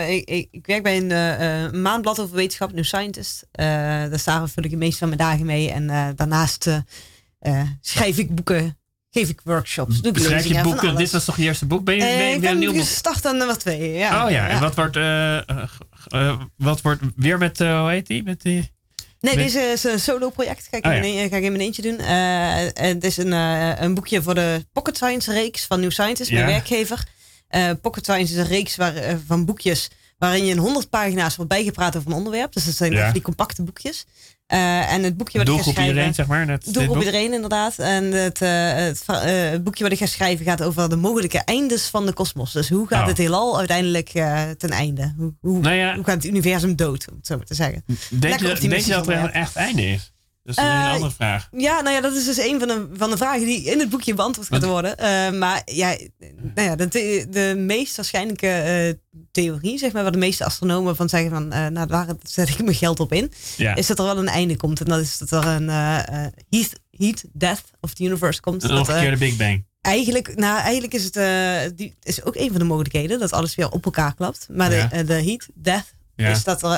ik, 0.09 0.49
ik, 0.51 0.66
werk 0.66 0.82
bij 0.82 0.97
een 0.97 1.82
maandblad 1.82 2.20
over 2.20 2.36
wetenschap, 2.36 2.72
New 2.72 2.84
Scientist. 2.84 3.47
Daar 3.51 4.18
staan 4.18 4.49
vul 4.49 4.64
ik 4.64 4.70
de 4.70 4.76
meeste 4.76 4.99
van 4.99 5.09
mijn 5.09 5.20
dagen 5.20 5.47
mee. 5.47 5.70
En 5.70 5.86
daarnaast 6.16 6.68
schrijf 7.80 8.18
ik 8.18 8.34
boeken, 8.34 8.78
geef 9.11 9.28
ik 9.28 9.41
workshops, 9.45 10.01
doe 10.01 10.12
ik 10.12 10.18
Schrijf 10.18 10.47
je 10.47 10.61
boeken? 10.62 10.97
Dit 10.97 11.11
was 11.11 11.24
toch 11.24 11.36
je 11.36 11.43
eerste 11.43 11.66
boek? 11.66 11.84
Ben 11.84 11.95
je, 11.95 12.01
ben 12.01 12.11
je 12.11 12.16
Eh, 12.18 12.28
ik 12.28 12.34
een 12.34 12.41
ben 12.41 12.59
nieuw 12.59 12.72
boek? 12.72 12.80
gestart 12.80 13.26
aan 13.26 13.36
nummer 13.36 13.59
twee. 13.59 13.93
Ja. 13.93 14.24
Oh 14.24 14.30
ja, 14.30 14.49
en 14.49 14.61
wat 14.61 14.74
wordt, 14.74 14.97
eh, 14.97 15.36
eh, 15.36 15.62
eh, 16.09 16.41
wat 16.57 16.80
wordt 16.80 17.03
weer 17.16 17.38
met, 17.38 17.61
eh, 17.61 17.80
hoe 17.80 17.91
heet 17.91 18.07
die? 18.07 18.22
Met 18.22 18.43
die? 18.43 18.70
Nee, 19.20 19.36
deze 19.36 19.61
is 19.61 19.84
een 19.84 20.01
solo-project. 20.01 20.68
Ga, 20.70 20.76
ik 20.76 20.86
Oh, 20.86 20.93
in 20.93 21.12
ja. 21.12 21.28
ga 21.28 21.36
ik 21.36 21.43
in 21.43 21.53
mijn 21.53 21.64
eentje 21.64 21.82
doen. 21.82 21.99
Eh, 21.99 22.64
en 22.64 22.95
het 22.95 23.05
is 23.05 23.16
een, 23.16 23.32
eh, 23.32 23.72
een 23.80 23.95
boekje 23.95 24.22
voor 24.22 24.34
de 24.34 24.66
Pocket 24.72 24.97
Science 24.97 25.32
reeks 25.32 25.64
van 25.66 25.80
New 25.80 25.91
Scientist, 25.91 26.30
mijn 26.30 26.45
Ja. 26.47 26.51
werkgever. 26.51 27.05
Eh, 27.49 27.70
Pocket 27.82 28.05
Science 28.05 28.32
is 28.32 28.38
een 28.38 28.47
reeks 28.47 28.76
waar, 28.76 28.95
eh, 28.97 29.14
van 29.26 29.45
boekjes 29.45 29.91
waarin 30.21 30.45
je 30.45 30.51
in 30.51 30.59
100 30.59 30.91
pagina's 30.91 31.37
wordt 31.37 31.51
bijgepraat 31.51 31.97
over 31.97 32.11
een 32.11 32.16
onderwerp. 32.16 32.53
Dus 32.53 32.64
dat 32.64 32.75
zijn 32.75 32.93
Ja. 32.93 33.12
die 33.12 33.23
compacte 33.23 33.62
boekjes. 33.62 34.05
Eh, 34.47 34.93
en 34.93 35.03
het 35.03 35.16
boekje 35.16 35.39
wat 35.39 35.47
ik 35.47 35.53
ga 35.53 35.55
Doelgroep 35.55 35.73
schrijven... 35.73 35.85
iedereen, 35.95 36.14
zeg 36.14 36.27
maar. 36.27 36.47
Net 36.47 36.75
Doelgroep 36.75 36.99
iedereen, 36.99 37.33
inderdaad. 37.33 37.79
En 37.79 38.05
het, 38.12 38.43
eh, 38.43 38.73
het, 38.75 39.03
eh, 39.07 39.21
het 39.51 39.64
boekje 39.64 39.83
wat 39.85 39.93
ik 39.93 39.99
ga 39.99 40.07
schrijven 40.07 40.45
gaat 40.45 40.62
over 40.62 40.89
de 40.89 40.97
mogelijke 40.97 41.39
eindes 41.39 41.87
van 41.87 42.07
de 42.07 42.12
kosmos. 42.12 42.53
Dus 42.53 42.68
hoe 42.68 42.87
gaat 42.87 43.03
Oh. 43.03 43.07
het 43.09 43.18
heelal 43.18 43.59
uiteindelijk 43.59 44.09
ten 44.59 44.71
einde? 44.71 45.14
Hoe, 45.16 45.35
hoe, 45.41 45.59
Nou 45.61 45.75
ja. 45.75 45.95
hoe 45.95 46.05
gaat 46.05 46.14
het 46.14 46.25
universum 46.25 46.77
dood, 46.77 47.07
om 47.11 47.16
het 47.16 47.27
zo 47.27 47.37
maar 47.37 47.47
te 47.47 47.55
zeggen? 47.55 47.85
Denk 48.09 48.41
je, 48.41 48.68
denk 48.68 48.83
je 48.85 48.93
dat 48.93 49.09
er 49.09 49.14
een 49.18 49.33
echt 49.33 49.57
einde 49.57 49.87
is? 49.93 50.10
Dat 50.43 50.57
is 50.57 50.62
een 50.64 50.68
Eh, 50.70 50.78
hele 50.80 50.93
andere 50.95 51.11
vraag. 51.12 51.49
Ja, 51.57 51.80
nou 51.80 51.95
ja, 51.95 52.01
dat 52.01 52.12
is 52.12 52.24
dus 52.24 52.38
een 52.38 52.59
van 52.59 52.68
de, 52.68 52.88
van 52.93 53.11
de 53.11 53.16
vragen 53.16 53.45
die 53.47 53.64
in 53.64 53.78
het 53.78 53.88
boekje 53.88 54.14
beantwoord 54.14 54.49
gaat 54.49 54.64
worden. 54.64 54.97
Eh, 54.99 55.30
maar 55.30 55.62
ja, 55.64 55.97
nou 56.55 56.68
ja 56.68 56.76
de, 56.76 57.26
de 57.30 57.55
meest 57.57 57.97
waarschijnlijke 57.97 58.47
eh, 58.49 58.93
theorie, 59.32 59.78
zeg 59.78 59.93
maar, 59.93 60.03
waar 60.03 60.12
de 60.12 60.18
meeste 60.18 60.45
astronomen 60.45 60.97
van 60.97 61.09
zeggen 61.09 61.30
van, 61.30 61.49
nou 61.72 61.86
daar 61.86 62.07
zet 62.22 62.49
ik 62.49 62.62
mijn 62.62 62.76
geld 62.76 63.01
op 63.01 63.12
in, 63.12 63.32
Ja. 63.57 63.74
is 63.74 63.86
dat 63.86 63.99
er 63.99 64.05
wel 64.05 64.18
een 64.18 64.28
einde 64.28 64.57
komt. 64.57 64.80
En 64.80 64.86
dat 64.86 65.01
is 65.01 65.18
dat 65.18 65.30
er 65.30 65.47
een 65.47 65.68
heat, 66.49 66.72
heat 66.91 67.24
death 67.32 67.62
of 67.80 67.95
the 67.95 68.05
universe 68.05 68.41
komt. 68.41 68.62
Een 68.62 68.76
omgekeerde 68.78 69.16
Big 69.16 69.36
Bang. 69.36 69.64
Eigenlijk, 69.80 70.36
nou, 70.36 70.61
eigenlijk 70.61 70.95
is 70.95 71.05
het 71.05 71.76
die 71.76 71.97
is 72.03 72.24
ook 72.24 72.36
een 72.36 72.51
van 72.51 72.59
de 72.59 72.64
mogelijkheden 72.64 73.18
dat 73.18 73.32
alles 73.32 73.55
weer 73.55 73.70
op 73.70 73.84
elkaar 73.84 74.14
klapt. 74.14 74.47
Maar 74.51 74.72
Ja. 74.74 74.86
de, 74.86 75.05
de 75.05 75.12
heat 75.22 75.49
death 75.55 75.95
Ja. 76.16 76.28
is 76.28 76.45
dat 76.45 76.62
er 76.62 76.68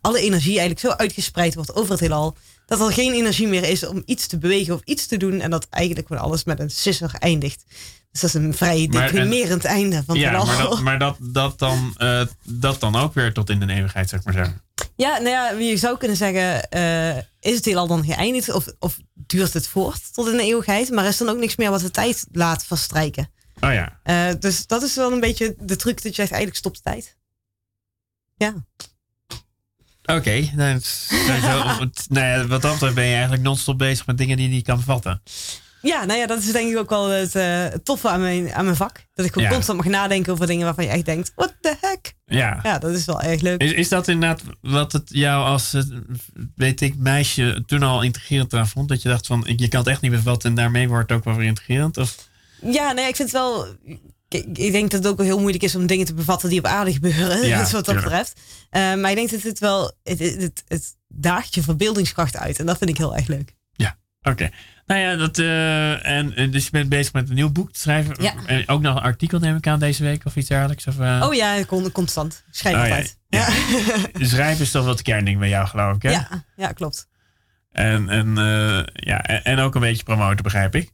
alle 0.00 0.20
energie 0.20 0.58
eigenlijk 0.58 0.80
zo 0.80 0.88
uitgespreid 0.88 1.54
wordt 1.54 1.74
over 1.74 1.90
het 1.90 2.00
heelal. 2.00 2.36
Dat 2.68 2.80
er 2.80 2.92
geen 2.92 3.12
energie 3.12 3.48
meer 3.48 3.64
is 3.64 3.86
om 3.86 4.02
iets 4.04 4.26
te 4.26 4.38
bewegen 4.38 4.74
of 4.74 4.80
iets 4.84 5.06
te 5.06 5.16
doen. 5.16 5.40
En 5.40 5.50
dat 5.50 5.66
eigenlijk 5.70 6.06
gewoon 6.06 6.22
alles 6.22 6.44
met 6.44 6.60
een 6.60 6.70
sisser 6.70 7.14
eindigt. 7.18 7.64
Dus 8.10 8.20
dat 8.20 8.30
is 8.30 8.34
een 8.34 8.54
vrij 8.54 8.86
Maar- 8.90 9.02
en- 9.02 9.12
deprimerend 9.12 9.64
einde 9.64 10.02
van 10.06 10.14
het 10.16 10.24
Ja, 10.24 10.44
maar, 10.44 10.56
dat, 10.62 10.80
maar 10.80 10.98
dat, 10.98 11.16
dat, 11.20 11.58
dan, 11.58 11.94
eh, 11.96 12.22
dat 12.42 12.80
dan 12.80 12.96
ook 12.96 13.14
weer 13.14 13.32
tot 13.32 13.50
in 13.50 13.60
de 13.60 13.72
eeuwigheid, 13.72 14.08
zou 14.08 14.20
ik 14.20 14.26
maar 14.26 14.36
zeggen. 14.44 14.62
Ja, 14.96 15.18
nou 15.18 15.28
ja, 15.28 15.50
je 15.50 15.76
zou 15.76 15.98
kunnen 15.98 16.16
zeggen, 16.16 16.70
eh, 16.70 17.16
is 17.40 17.54
het 17.54 17.64
heelal 17.64 17.86
dan 17.86 18.04
geëindigd? 18.04 18.52
Of, 18.52 18.66
of 18.78 18.98
duurt 19.14 19.52
het 19.52 19.68
voort 19.68 20.14
tot 20.14 20.28
in 20.28 20.36
de 20.36 20.42
eeuwigheid? 20.42 20.90
Maar 20.90 21.04
is 21.06 21.16
dan 21.16 21.28
ook 21.28 21.38
niks 21.38 21.56
meer 21.56 21.70
wat 21.70 21.80
de 21.80 21.90
tijd 21.90 22.26
laat 22.32 22.64
verstrijken? 22.66 23.30
Oh 23.60 23.72
ja. 23.72 24.00
Eh, 24.02 24.34
dus 24.38 24.66
dat 24.66 24.82
is 24.82 24.94
wel 24.94 25.12
een 25.12 25.20
beetje 25.20 25.54
de 25.58 25.76
truc 25.76 25.94
dat 25.94 26.02
je 26.02 26.22
zegt, 26.22 26.30
eigenlijk 26.30 26.56
stopt 26.60 26.76
de 26.76 26.90
tijd. 26.90 27.16
Ja. 28.36 28.54
Oké, 30.16 30.48
nou, 30.54 30.78
sowieso- 30.80 31.80
het- 31.84 32.06
nou 32.08 32.26
ja, 32.26 32.46
wat 32.46 32.62
dat 32.62 32.72
betreft 32.72 32.94
ben 32.94 33.04
je 33.04 33.12
eigenlijk 33.12 33.42
non-stop 33.42 33.78
bezig 33.78 34.06
met 34.06 34.18
dingen 34.18 34.36
die 34.36 34.48
je 34.48 34.54
niet 34.54 34.64
kan 34.66 34.76
bevatten. 34.76 35.22
Ja, 35.82 36.04
nou 36.04 36.18
ja, 36.18 36.26
dat 36.26 36.38
is 36.38 36.52
denk 36.52 36.70
ik 36.70 36.78
ook 36.78 36.88
wel 36.90 37.08
het 37.08 37.34
eh, 37.34 37.64
toffe 37.64 38.08
aan 38.08 38.20
mijn, 38.20 38.52
aan 38.52 38.64
mijn 38.64 38.76
vak. 38.76 39.04
Dat 39.14 39.26
ik 39.26 39.32
gewoon 39.32 39.48
Ja. 39.48 39.54
constant 39.54 39.78
mag 39.78 39.86
nadenken 39.86 40.32
over 40.32 40.46
dingen 40.46 40.64
waarvan 40.64 40.84
je 40.84 40.90
echt 40.90 41.04
denkt, 41.04 41.32
what 41.34 41.54
the 41.60 41.76
heck? 41.80 42.14
Ja. 42.26 42.60
Ja, 42.62 42.78
dat 42.78 42.90
is 42.90 43.04
wel 43.04 43.20
erg 43.22 43.40
leuk. 43.40 43.60
Is, 43.62 43.72
is 43.72 43.88
dat 43.88 44.08
inderdaad 44.08 44.42
wat 44.60 44.92
het 44.92 45.02
jou 45.12 45.44
als, 45.44 45.74
eh, 45.74 45.82
weet 46.54 46.80
ik, 46.80 46.96
meisje 46.96 47.62
toen 47.66 47.82
al 47.82 48.02
intrigerend 48.02 48.54
aan 48.54 48.68
vond? 48.68 48.88
Dat 48.88 49.02
je 49.02 49.08
dacht 49.08 49.26
van, 49.26 49.44
je 49.56 49.68
kan 49.68 49.80
het 49.80 49.88
echt 49.88 50.00
niet 50.00 50.10
bevatten 50.10 50.50
en 50.50 50.56
daarmee 50.56 50.88
wordt 50.88 51.08
het 51.08 51.18
ook 51.18 51.24
wel 51.24 51.34
weer 51.34 51.46
intrigerend? 51.46 51.96
Of? 51.96 52.14
Ja, 52.60 52.92
nee, 52.92 53.08
ik 53.08 53.16
vind 53.16 53.32
het 53.32 53.40
wel... 53.40 53.66
Ik, 54.28 54.72
denk 54.72 54.90
dat 54.90 55.02
het 55.02 55.12
ook 55.12 55.22
heel 55.22 55.38
moeilijk 55.38 55.62
is 55.62 55.74
om 55.74 55.86
dingen 55.86 56.06
te 56.06 56.14
bevatten 56.14 56.48
die 56.48 56.58
op 56.58 56.66
aarde 56.66 56.92
gebeuren. 56.92 57.46
Ja, 57.46 57.58
dus 57.62 57.72
wat 57.72 57.84
dat 57.84 57.94
betreft. 57.94 58.40
Eh, 58.70 58.94
maar 58.94 59.10
ik 59.10 59.16
denk 59.16 59.30
dat 59.30 59.42
het 59.42 59.58
wel... 59.58 59.92
Het, 60.02 60.18
het, 60.18 60.64
het, 60.68 60.96
daagt 61.08 61.54
je 61.54 61.62
verbeeldingskracht 61.62 62.36
uit. 62.36 62.58
En 62.58 62.66
dat 62.66 62.78
vind 62.78 62.90
ik 62.90 62.96
heel 62.98 63.16
erg 63.16 63.26
leuk. 63.26 63.56
Oké. 64.22 64.50
Nou 64.86 65.00
ja, 65.00 65.16
dat, 65.16 65.38
eh, 65.38 66.06
en, 66.06 66.36
en 66.36 66.50
dus 66.50 66.64
je 66.64 66.70
bent 66.70 66.88
bezig 66.88 67.12
met 67.12 67.28
een 67.28 67.34
nieuw 67.34 67.52
boek 67.52 67.72
te 67.72 67.80
schrijven. 67.80 68.22
Ja. 68.22 68.34
En 68.46 68.68
ook 68.68 68.80
nog 68.80 68.96
een 68.96 69.02
artikel 69.02 69.38
neem 69.38 69.56
ik 69.56 69.66
aan 69.66 69.78
deze 69.78 70.02
week 70.02 70.24
of 70.24 70.36
iets 70.36 70.48
dergelijks. 70.48 70.86
Of, 70.86 70.98
eh, 70.98 71.24
Oh 71.28 71.34
ja, 71.34 71.64
constant. 71.92 72.44
Schrijf 72.50 72.76
Oh 72.76 72.86
ja, 72.86 72.88
altijd. 72.88 73.18
ja. 73.28 73.48
Ja. 74.18 74.26
Schrijven 74.26 74.64
is 74.64 74.70
toch 74.70 74.82
wel 74.82 74.92
het 74.92 75.02
kernding 75.02 75.38
bij 75.38 75.48
jou, 75.48 75.66
geloof 75.66 75.96
ik, 75.96 76.02
hè? 76.02 76.10
Ja, 76.10 76.44
ja, 76.56 76.72
klopt. 76.72 77.08
En, 77.72 78.08
en, 78.08 78.38
eh, 78.38 78.82
ja, 78.94 79.22
en, 79.22 79.44
en 79.44 79.58
ook 79.58 79.74
een 79.74 79.80
beetje 79.80 80.02
promoten, 80.02 80.42
begrijp 80.42 80.74
ik. 80.74 80.92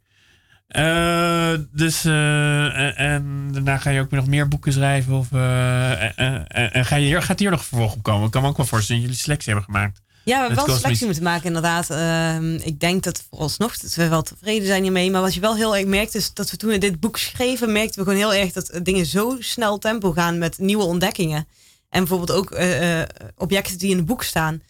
Eh, 0.67 1.53
dus, 1.73 2.05
eh, 2.05 2.79
en, 2.79 2.97
en 2.97 3.49
daarna 3.53 3.79
ga 3.79 3.91
je 3.91 4.01
ook 4.01 4.11
weer 4.11 4.21
nog 4.21 4.29
meer 4.29 4.49
boeken 4.49 4.73
schrijven? 4.73 5.15
Of, 5.15 5.33
eh, 5.33 6.19
en, 6.19 6.47
en- 6.47 6.85
ga 6.85 6.97
je 6.97 7.07
hier, 7.07 7.23
gaat 7.23 7.39
hier 7.39 7.51
nog 7.51 7.65
vervolg 7.65 7.95
op 7.95 8.03
komen? 8.03 8.25
Ik 8.27 8.31
kan 8.31 8.43
me 8.43 8.49
ook 8.49 8.57
wel 8.57 8.67
voorstellen 8.67 9.01
dat 9.01 9.11
jullie 9.11 9.25
selectie 9.25 9.53
hebben 9.53 9.73
gemaakt. 9.73 10.03
Ja, 10.25 10.41
we 10.41 10.47
hebben 10.47 10.67
wel 10.67 10.77
selectie 10.77 11.07
moeten 11.07 11.25
maken, 11.25 11.47
inderdaad. 11.47 11.91
Ehm, 11.91 12.55
ik 12.55 12.81
denk 12.81 13.03
dat 13.03 13.25
vooralsnog 13.31 13.77
dat 13.77 13.95
we 13.95 14.09
wel 14.09 14.23
tevreden 14.23 14.67
zijn 14.67 14.83
hiermee. 14.83 15.11
Maar 15.11 15.21
wat 15.21 15.35
je 15.35 15.41
wel 15.41 15.57
heel 15.57 15.77
erg 15.77 15.87
merkt, 15.87 16.15
is 16.15 16.35
dat 16.35 16.51
we 16.51 16.57
toen 16.57 16.71
we 16.71 16.79
dit 16.79 17.01
boek 17.01 17.17
schreven, 17.19 17.73
merkten 17.73 18.05
we 18.05 18.11
gewoon 18.11 18.31
heel 18.31 18.41
erg 18.43 18.53
dat 18.53 18.81
dingen 18.83 19.07
zo 19.07 19.37
snel 19.39 19.79
tempo 19.79 20.13
gaan 20.13 20.39
met 20.39 20.59
nieuwe 20.59 20.85
ontdekkingen. 20.85 21.47
En 21.89 22.05
bijvoorbeeld 22.05 22.39
ook 22.39 22.59
objecten 23.37 23.79
die 23.79 23.91
in 23.91 23.97
het 23.97 24.07
boek 24.07 24.23
staan. 24.23 24.63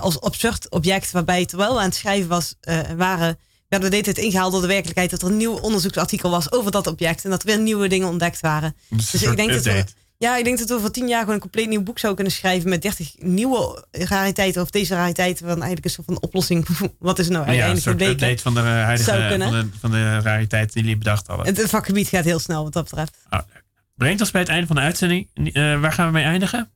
als 0.00 0.20
absurd 0.20 0.70
object, 0.70 1.10
waarbij 1.10 1.46
terwijl 1.46 1.72
we 1.72 1.78
aan 1.78 1.84
het 1.84 1.94
schrijven 1.94 2.28
was, 2.28 2.54
waren, 2.96 3.38
werden 3.80 3.90
we 3.90 3.96
de 3.96 4.02
hele 4.02 4.14
tijd 4.14 4.26
ingehaald 4.26 4.52
door 4.52 4.60
de 4.60 4.66
werkelijkheid 4.66 5.10
dat 5.10 5.22
er 5.22 5.28
een 5.28 5.36
nieuw 5.36 5.58
onderzoeksartikel 5.58 6.30
was 6.30 6.52
over 6.52 6.70
dat 6.70 6.86
object. 6.86 7.24
En 7.24 7.30
dat 7.30 7.42
er 7.42 7.46
weer 7.46 7.58
nieuwe 7.58 7.88
dingen 7.88 8.08
ontdekt 8.08 8.40
waren. 8.40 8.76
Dus, 8.88 9.10
Dus 9.10 9.22
ik 9.22 9.36
denk 9.36 9.50
dat 9.50 9.64
we, 9.64 9.84
ja, 10.18 10.36
ik 10.36 10.44
denk 10.44 10.58
dat 10.58 10.68
we 10.68 10.80
voor 10.80 10.90
tien 10.90 11.08
jaar 11.08 11.20
gewoon 11.20 11.34
een 11.34 11.40
compleet 11.40 11.68
nieuw 11.68 11.82
boek 11.82 11.98
zouden 11.98 12.22
kunnen 12.22 12.40
schrijven 12.40 12.68
met 12.68 12.82
30 12.82 13.14
nieuwe 13.18 13.84
rariteiten. 13.90 14.62
Of 14.62 14.70
deze 14.70 14.94
rariteiten 14.94 15.46
van 15.46 15.54
eigenlijk 15.54 15.84
een 15.84 15.90
soort 15.90 16.06
van 16.06 16.20
oplossing. 16.20 16.66
Wat 16.98 17.18
is 17.18 17.28
nou 17.28 17.52
Ja, 17.52 17.68
een 17.68 17.80
soort 17.80 18.02
update 18.02 18.42
van 18.42 18.54
de 18.54 18.60
eh, 18.60 18.66
huidige 18.66 19.10
Zou 19.10 19.38
van 19.38 19.50
de, 19.50 19.68
van 19.80 19.90
de 19.90 20.18
rariteit 20.20 20.72
die 20.72 20.82
jullie 20.82 20.98
bedacht 20.98 21.26
hadden. 21.26 21.46
Het, 21.46 21.56
het 21.56 21.70
vakgebied 21.70 22.08
gaat 22.08 22.24
heel 22.24 22.38
snel 22.38 22.62
wat 22.62 22.72
dat 22.72 22.84
betreft. 22.84 23.16
Oh, 23.30 23.38
leuk. 23.54 23.62
Brengt 23.96 24.20
ons 24.20 24.30
bij 24.30 24.40
het 24.40 24.50
einde 24.50 24.66
van 24.66 24.76
de 24.76 24.82
uitzending. 24.82 25.28
Eh, 25.34 25.80
waar 25.80 25.92
gaan 25.92 26.06
we 26.06 26.12
mee 26.12 26.24
eindigen? 26.24 26.70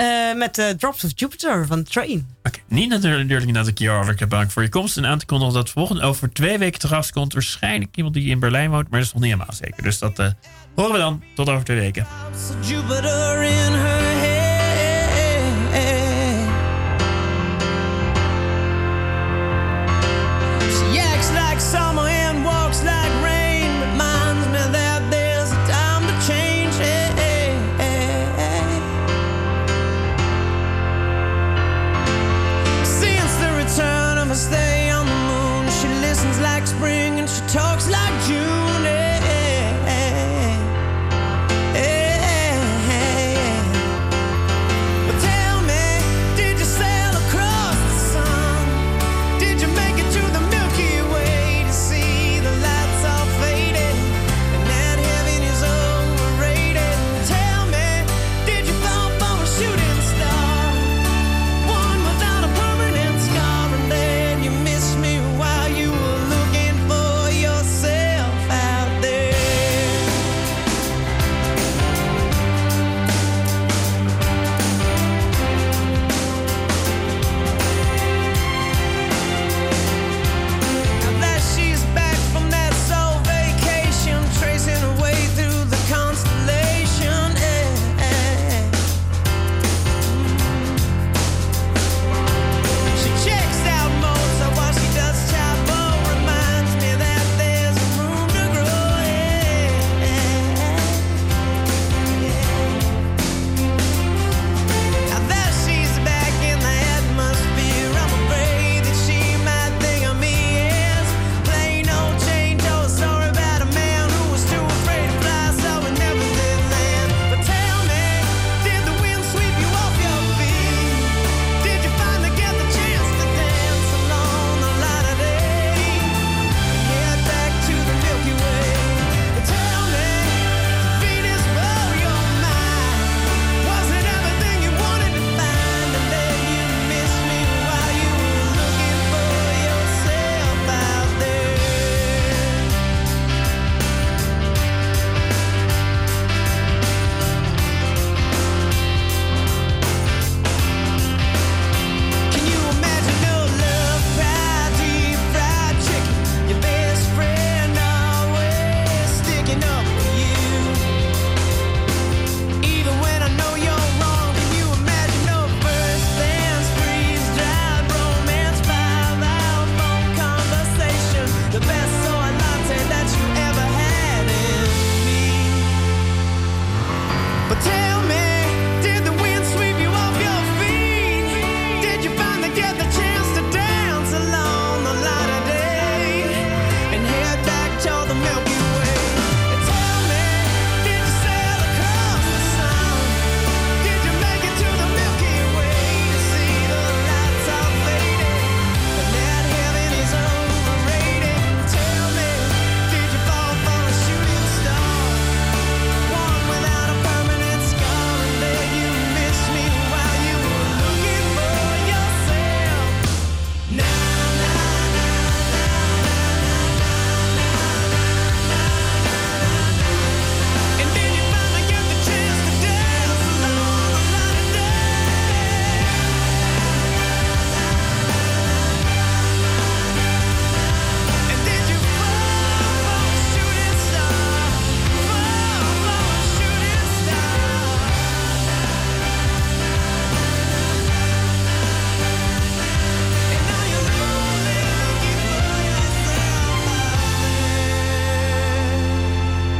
Eh, 0.00 0.34
met 0.36 0.58
eh, 0.58 0.68
Drops 0.68 1.04
of 1.04 1.10
Jupiter 1.14 1.66
van 1.66 1.82
Train. 1.82 2.28
Oké, 2.42 2.58
niet 2.68 2.88
natuurlijk 2.88 3.54
dat 3.54 3.66
ik 3.66 3.78
je 3.78 3.88
hartelijk 3.88 4.20
heb 4.20 4.28
bedankt 4.28 4.52
voor 4.52 4.62
je 4.62 4.68
komst. 4.68 4.96
En 4.96 5.06
aan 5.06 5.18
te 5.18 5.26
kondigen 5.26 5.54
dat 5.54 5.70
volgende 5.70 6.02
over 6.02 6.32
twee 6.32 6.58
weken 6.58 6.80
te 6.80 6.88
gast 6.88 7.12
komt. 7.12 7.32
Waarschijnlijk 7.32 7.96
iemand 7.96 8.14
die 8.14 8.28
in 8.28 8.38
Berlijn 8.38 8.70
woont, 8.70 8.90
maar 8.90 8.98
dat 8.98 9.08
is 9.08 9.14
nog 9.14 9.22
niet 9.22 9.32
helemaal 9.32 9.54
zeker. 9.54 9.82
Dus 9.82 9.98
dat 9.98 10.18
eh, 10.18 10.30
horen 10.74 10.92
we 10.92 10.98
dan. 10.98 11.22
Tot 11.34 11.48
over 11.48 11.64
twee 11.64 11.78
weken. 11.78 12.06